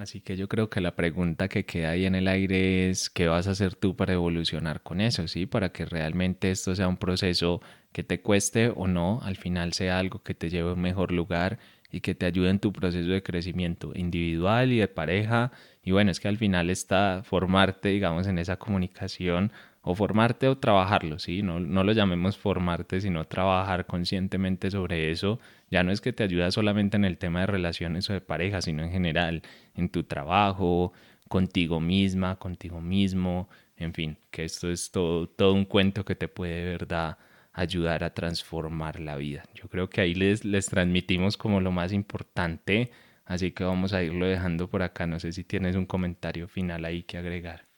Así 0.00 0.22
que 0.22 0.34
yo 0.38 0.48
creo 0.48 0.70
que 0.70 0.80
la 0.80 0.96
pregunta 0.96 1.48
que 1.48 1.66
queda 1.66 1.90
ahí 1.90 2.06
en 2.06 2.14
el 2.14 2.26
aire 2.26 2.88
es 2.88 3.10
qué 3.10 3.28
vas 3.28 3.46
a 3.46 3.50
hacer 3.50 3.74
tú 3.74 3.96
para 3.96 4.14
evolucionar 4.14 4.82
con 4.82 5.02
eso, 5.02 5.28
¿sí? 5.28 5.44
Para 5.44 5.72
que 5.72 5.84
realmente 5.84 6.50
esto 6.50 6.74
sea 6.74 6.88
un 6.88 6.96
proceso 6.96 7.60
que 7.92 8.02
te 8.02 8.22
cueste 8.22 8.72
o 8.74 8.86
no, 8.86 9.20
al 9.22 9.36
final 9.36 9.74
sea 9.74 9.98
algo 9.98 10.22
que 10.22 10.32
te 10.34 10.48
lleve 10.48 10.70
a 10.70 10.72
un 10.72 10.80
mejor 10.80 11.12
lugar 11.12 11.58
y 11.92 12.00
que 12.00 12.14
te 12.14 12.24
ayude 12.24 12.48
en 12.48 12.60
tu 12.60 12.72
proceso 12.72 13.10
de 13.10 13.22
crecimiento 13.22 13.92
individual 13.94 14.72
y 14.72 14.78
de 14.78 14.88
pareja. 14.88 15.52
Y 15.84 15.90
bueno, 15.90 16.10
es 16.10 16.18
que 16.18 16.28
al 16.28 16.38
final 16.38 16.70
está 16.70 17.20
formarte, 17.22 17.90
digamos, 17.90 18.26
en 18.26 18.38
esa 18.38 18.56
comunicación 18.56 19.52
o 19.82 19.94
formarte 19.94 20.48
o 20.48 20.58
trabajarlo, 20.58 21.18
¿sí? 21.18 21.42
No, 21.42 21.60
no 21.60 21.84
lo 21.84 21.92
llamemos 21.92 22.36
formarte, 22.36 23.00
sino 23.00 23.24
trabajar 23.26 23.86
conscientemente 23.86 24.70
sobre 24.70 25.10
eso. 25.10 25.40
Ya 25.70 25.82
no 25.82 25.92
es 25.92 26.00
que 26.00 26.12
te 26.12 26.22
ayuda 26.24 26.50
solamente 26.50 26.96
en 26.96 27.04
el 27.04 27.18
tema 27.18 27.40
de 27.40 27.46
relaciones 27.46 28.08
o 28.10 28.12
de 28.12 28.20
pareja, 28.20 28.60
sino 28.60 28.82
en 28.82 28.90
general, 28.90 29.42
en 29.74 29.88
tu 29.88 30.04
trabajo, 30.04 30.92
contigo 31.28 31.80
misma, 31.80 32.36
contigo 32.36 32.80
mismo, 32.80 33.48
en 33.76 33.94
fin, 33.94 34.18
que 34.30 34.44
esto 34.44 34.70
es 34.70 34.90
todo, 34.90 35.28
todo 35.28 35.54
un 35.54 35.64
cuento 35.64 36.04
que 36.04 36.14
te 36.16 36.28
puede 36.28 36.64
de 36.64 36.70
verdad 36.72 37.18
ayudar 37.52 38.04
a 38.04 38.14
transformar 38.14 39.00
la 39.00 39.16
vida. 39.16 39.44
Yo 39.54 39.68
creo 39.68 39.88
que 39.88 40.00
ahí 40.02 40.14
les, 40.14 40.44
les 40.44 40.66
transmitimos 40.66 41.36
como 41.36 41.60
lo 41.60 41.72
más 41.72 41.92
importante, 41.92 42.90
así 43.24 43.52
que 43.52 43.64
vamos 43.64 43.92
a 43.92 44.02
irlo 44.02 44.26
dejando 44.26 44.68
por 44.68 44.82
acá. 44.82 45.06
No 45.06 45.20
sé 45.20 45.32
si 45.32 45.44
tienes 45.44 45.76
un 45.76 45.86
comentario 45.86 46.48
final 46.48 46.84
ahí 46.84 47.02
que 47.04 47.18
agregar. 47.18 47.69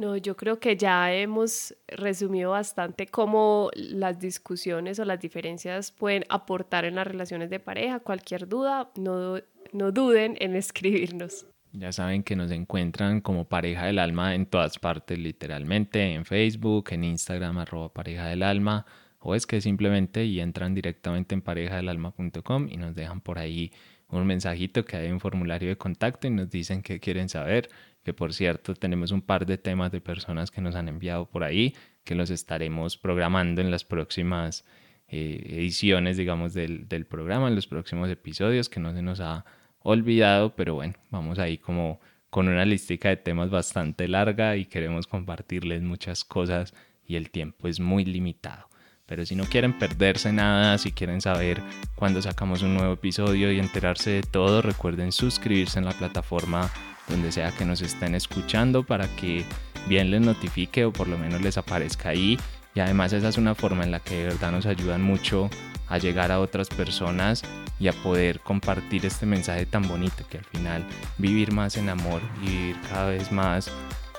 No, 0.00 0.16
yo 0.16 0.34
creo 0.34 0.58
que 0.58 0.78
ya 0.78 1.12
hemos 1.12 1.76
resumido 1.86 2.52
bastante 2.52 3.06
cómo 3.06 3.70
las 3.74 4.18
discusiones 4.18 4.98
o 4.98 5.04
las 5.04 5.20
diferencias 5.20 5.92
pueden 5.92 6.24
aportar 6.30 6.86
en 6.86 6.94
las 6.94 7.06
relaciones 7.06 7.50
de 7.50 7.60
pareja. 7.60 8.00
Cualquier 8.00 8.48
duda, 8.48 8.90
no, 8.96 9.36
no 9.74 9.92
duden 9.92 10.38
en 10.40 10.56
escribirnos. 10.56 11.44
Ya 11.72 11.92
saben 11.92 12.22
que 12.22 12.34
nos 12.34 12.50
encuentran 12.50 13.20
como 13.20 13.44
pareja 13.44 13.84
del 13.84 13.98
alma 13.98 14.34
en 14.34 14.46
todas 14.46 14.78
partes, 14.78 15.18
literalmente, 15.18 16.14
en 16.14 16.24
Facebook, 16.24 16.86
en 16.92 17.04
Instagram, 17.04 17.58
arroba 17.58 17.92
pareja 17.92 18.24
del 18.28 18.42
alma, 18.42 18.86
o 19.18 19.34
es 19.34 19.46
que 19.46 19.60
simplemente 19.60 20.24
y 20.24 20.40
entran 20.40 20.74
directamente 20.74 21.34
en 21.34 21.42
parejadelalma.com 21.42 22.68
y 22.70 22.78
nos 22.78 22.94
dejan 22.94 23.20
por 23.20 23.38
ahí 23.38 23.70
un 24.08 24.26
mensajito 24.26 24.84
que 24.84 24.96
hay 24.96 25.10
un 25.12 25.20
formulario 25.20 25.68
de 25.68 25.76
contacto 25.76 26.26
y 26.26 26.30
nos 26.30 26.50
dicen 26.50 26.82
qué 26.82 26.98
quieren 27.00 27.28
saber 27.28 27.68
que 28.10 28.14
por 28.14 28.34
cierto 28.34 28.74
tenemos 28.74 29.12
un 29.12 29.22
par 29.22 29.46
de 29.46 29.56
temas 29.56 29.92
de 29.92 30.00
personas 30.00 30.50
que 30.50 30.60
nos 30.60 30.74
han 30.74 30.88
enviado 30.88 31.26
por 31.26 31.44
ahí, 31.44 31.76
que 32.02 32.16
los 32.16 32.30
estaremos 32.30 32.96
programando 32.96 33.60
en 33.60 33.70
las 33.70 33.84
próximas 33.84 34.64
eh, 35.06 35.40
ediciones, 35.48 36.16
digamos, 36.16 36.52
del, 36.52 36.88
del, 36.88 37.06
programa, 37.06 37.46
en 37.46 37.54
los 37.54 37.68
próximos 37.68 38.10
episodios, 38.10 38.68
que 38.68 38.80
no 38.80 38.92
se 38.92 39.00
nos 39.00 39.20
ha 39.20 39.44
olvidado, 39.78 40.56
pero 40.56 40.74
bueno, 40.74 40.94
vamos 41.10 41.38
ahí 41.38 41.56
como 41.56 42.00
con 42.30 42.48
una 42.48 42.64
listica 42.64 43.10
de 43.10 43.16
temas 43.16 43.48
bastante 43.48 44.08
larga 44.08 44.56
y 44.56 44.64
queremos 44.64 45.06
compartirles 45.06 45.80
muchas 45.82 46.24
cosas 46.24 46.74
y 47.06 47.14
el 47.14 47.30
tiempo 47.30 47.68
es 47.68 47.78
muy 47.78 48.04
limitado. 48.04 48.66
Pero 49.06 49.24
si 49.24 49.36
no 49.36 49.44
quieren 49.44 49.78
perderse 49.78 50.32
nada, 50.32 50.78
si 50.78 50.90
quieren 50.90 51.20
saber 51.20 51.62
cuándo 51.94 52.20
sacamos 52.20 52.62
un 52.62 52.74
nuevo 52.74 52.94
episodio 52.94 53.52
y 53.52 53.60
enterarse 53.60 54.10
de 54.10 54.22
todo, 54.22 54.62
recuerden 54.62 55.12
suscribirse 55.12 55.78
en 55.78 55.84
la 55.84 55.92
plataforma 55.92 56.72
donde 57.08 57.32
sea 57.32 57.52
que 57.52 57.64
nos 57.64 57.82
estén 57.82 58.14
escuchando 58.14 58.82
para 58.82 59.08
que 59.16 59.44
bien 59.88 60.10
les 60.10 60.20
notifique 60.20 60.84
o 60.84 60.92
por 60.92 61.08
lo 61.08 61.18
menos 61.18 61.40
les 61.40 61.58
aparezca 61.58 62.10
ahí. 62.10 62.38
Y 62.74 62.80
además 62.80 63.12
esa 63.12 63.28
es 63.28 63.36
una 63.36 63.54
forma 63.54 63.82
en 63.82 63.90
la 63.90 64.00
que 64.00 64.16
de 64.16 64.24
verdad 64.24 64.52
nos 64.52 64.66
ayudan 64.66 65.02
mucho 65.02 65.50
a 65.88 65.98
llegar 65.98 66.30
a 66.30 66.38
otras 66.40 66.68
personas 66.68 67.42
y 67.80 67.88
a 67.88 67.92
poder 67.92 68.40
compartir 68.40 69.04
este 69.04 69.26
mensaje 69.26 69.66
tan 69.66 69.88
bonito 69.88 70.24
que 70.30 70.38
al 70.38 70.44
final 70.44 70.86
vivir 71.18 71.52
más 71.52 71.76
en 71.76 71.88
amor 71.88 72.22
y 72.42 72.46
vivir 72.46 72.76
cada 72.88 73.10
vez 73.10 73.32
más 73.32 73.70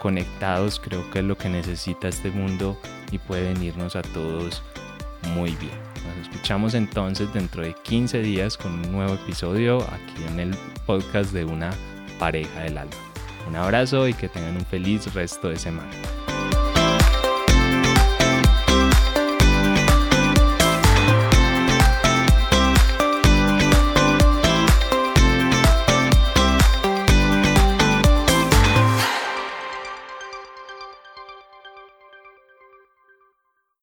conectados 0.02 0.80
creo 0.80 1.10
que 1.12 1.20
es 1.20 1.26
lo 1.26 1.38
que 1.38 1.48
necesita 1.48 2.10
este 2.10 2.30
mundo 2.32 2.78
y 3.12 3.20
puede 3.20 3.54
venirnos 3.54 3.96
a 3.96 4.02
todos 4.02 4.64
muy 5.34 5.52
bien. 5.52 5.80
Nos 6.08 6.28
escuchamos 6.28 6.74
entonces 6.74 7.32
dentro 7.34 7.62
de 7.62 7.74
15 7.74 8.22
días 8.22 8.58
con 8.58 8.74
un 8.74 8.92
nuevo 8.92 9.14
episodio 9.14 9.82
aquí 9.82 10.24
en 10.28 10.40
el 10.40 10.56
podcast 10.86 11.32
de 11.32 11.46
una 11.46 11.70
pareja 12.22 12.60
del 12.62 12.78
alma. 12.78 12.94
Un 13.48 13.56
abrazo 13.56 14.08
y 14.08 14.14
que 14.14 14.30
tengan 14.30 14.56
un 14.56 14.66
feliz 14.66 15.12
resto 15.12 15.50
de 15.50 15.58
semana. 15.58 15.90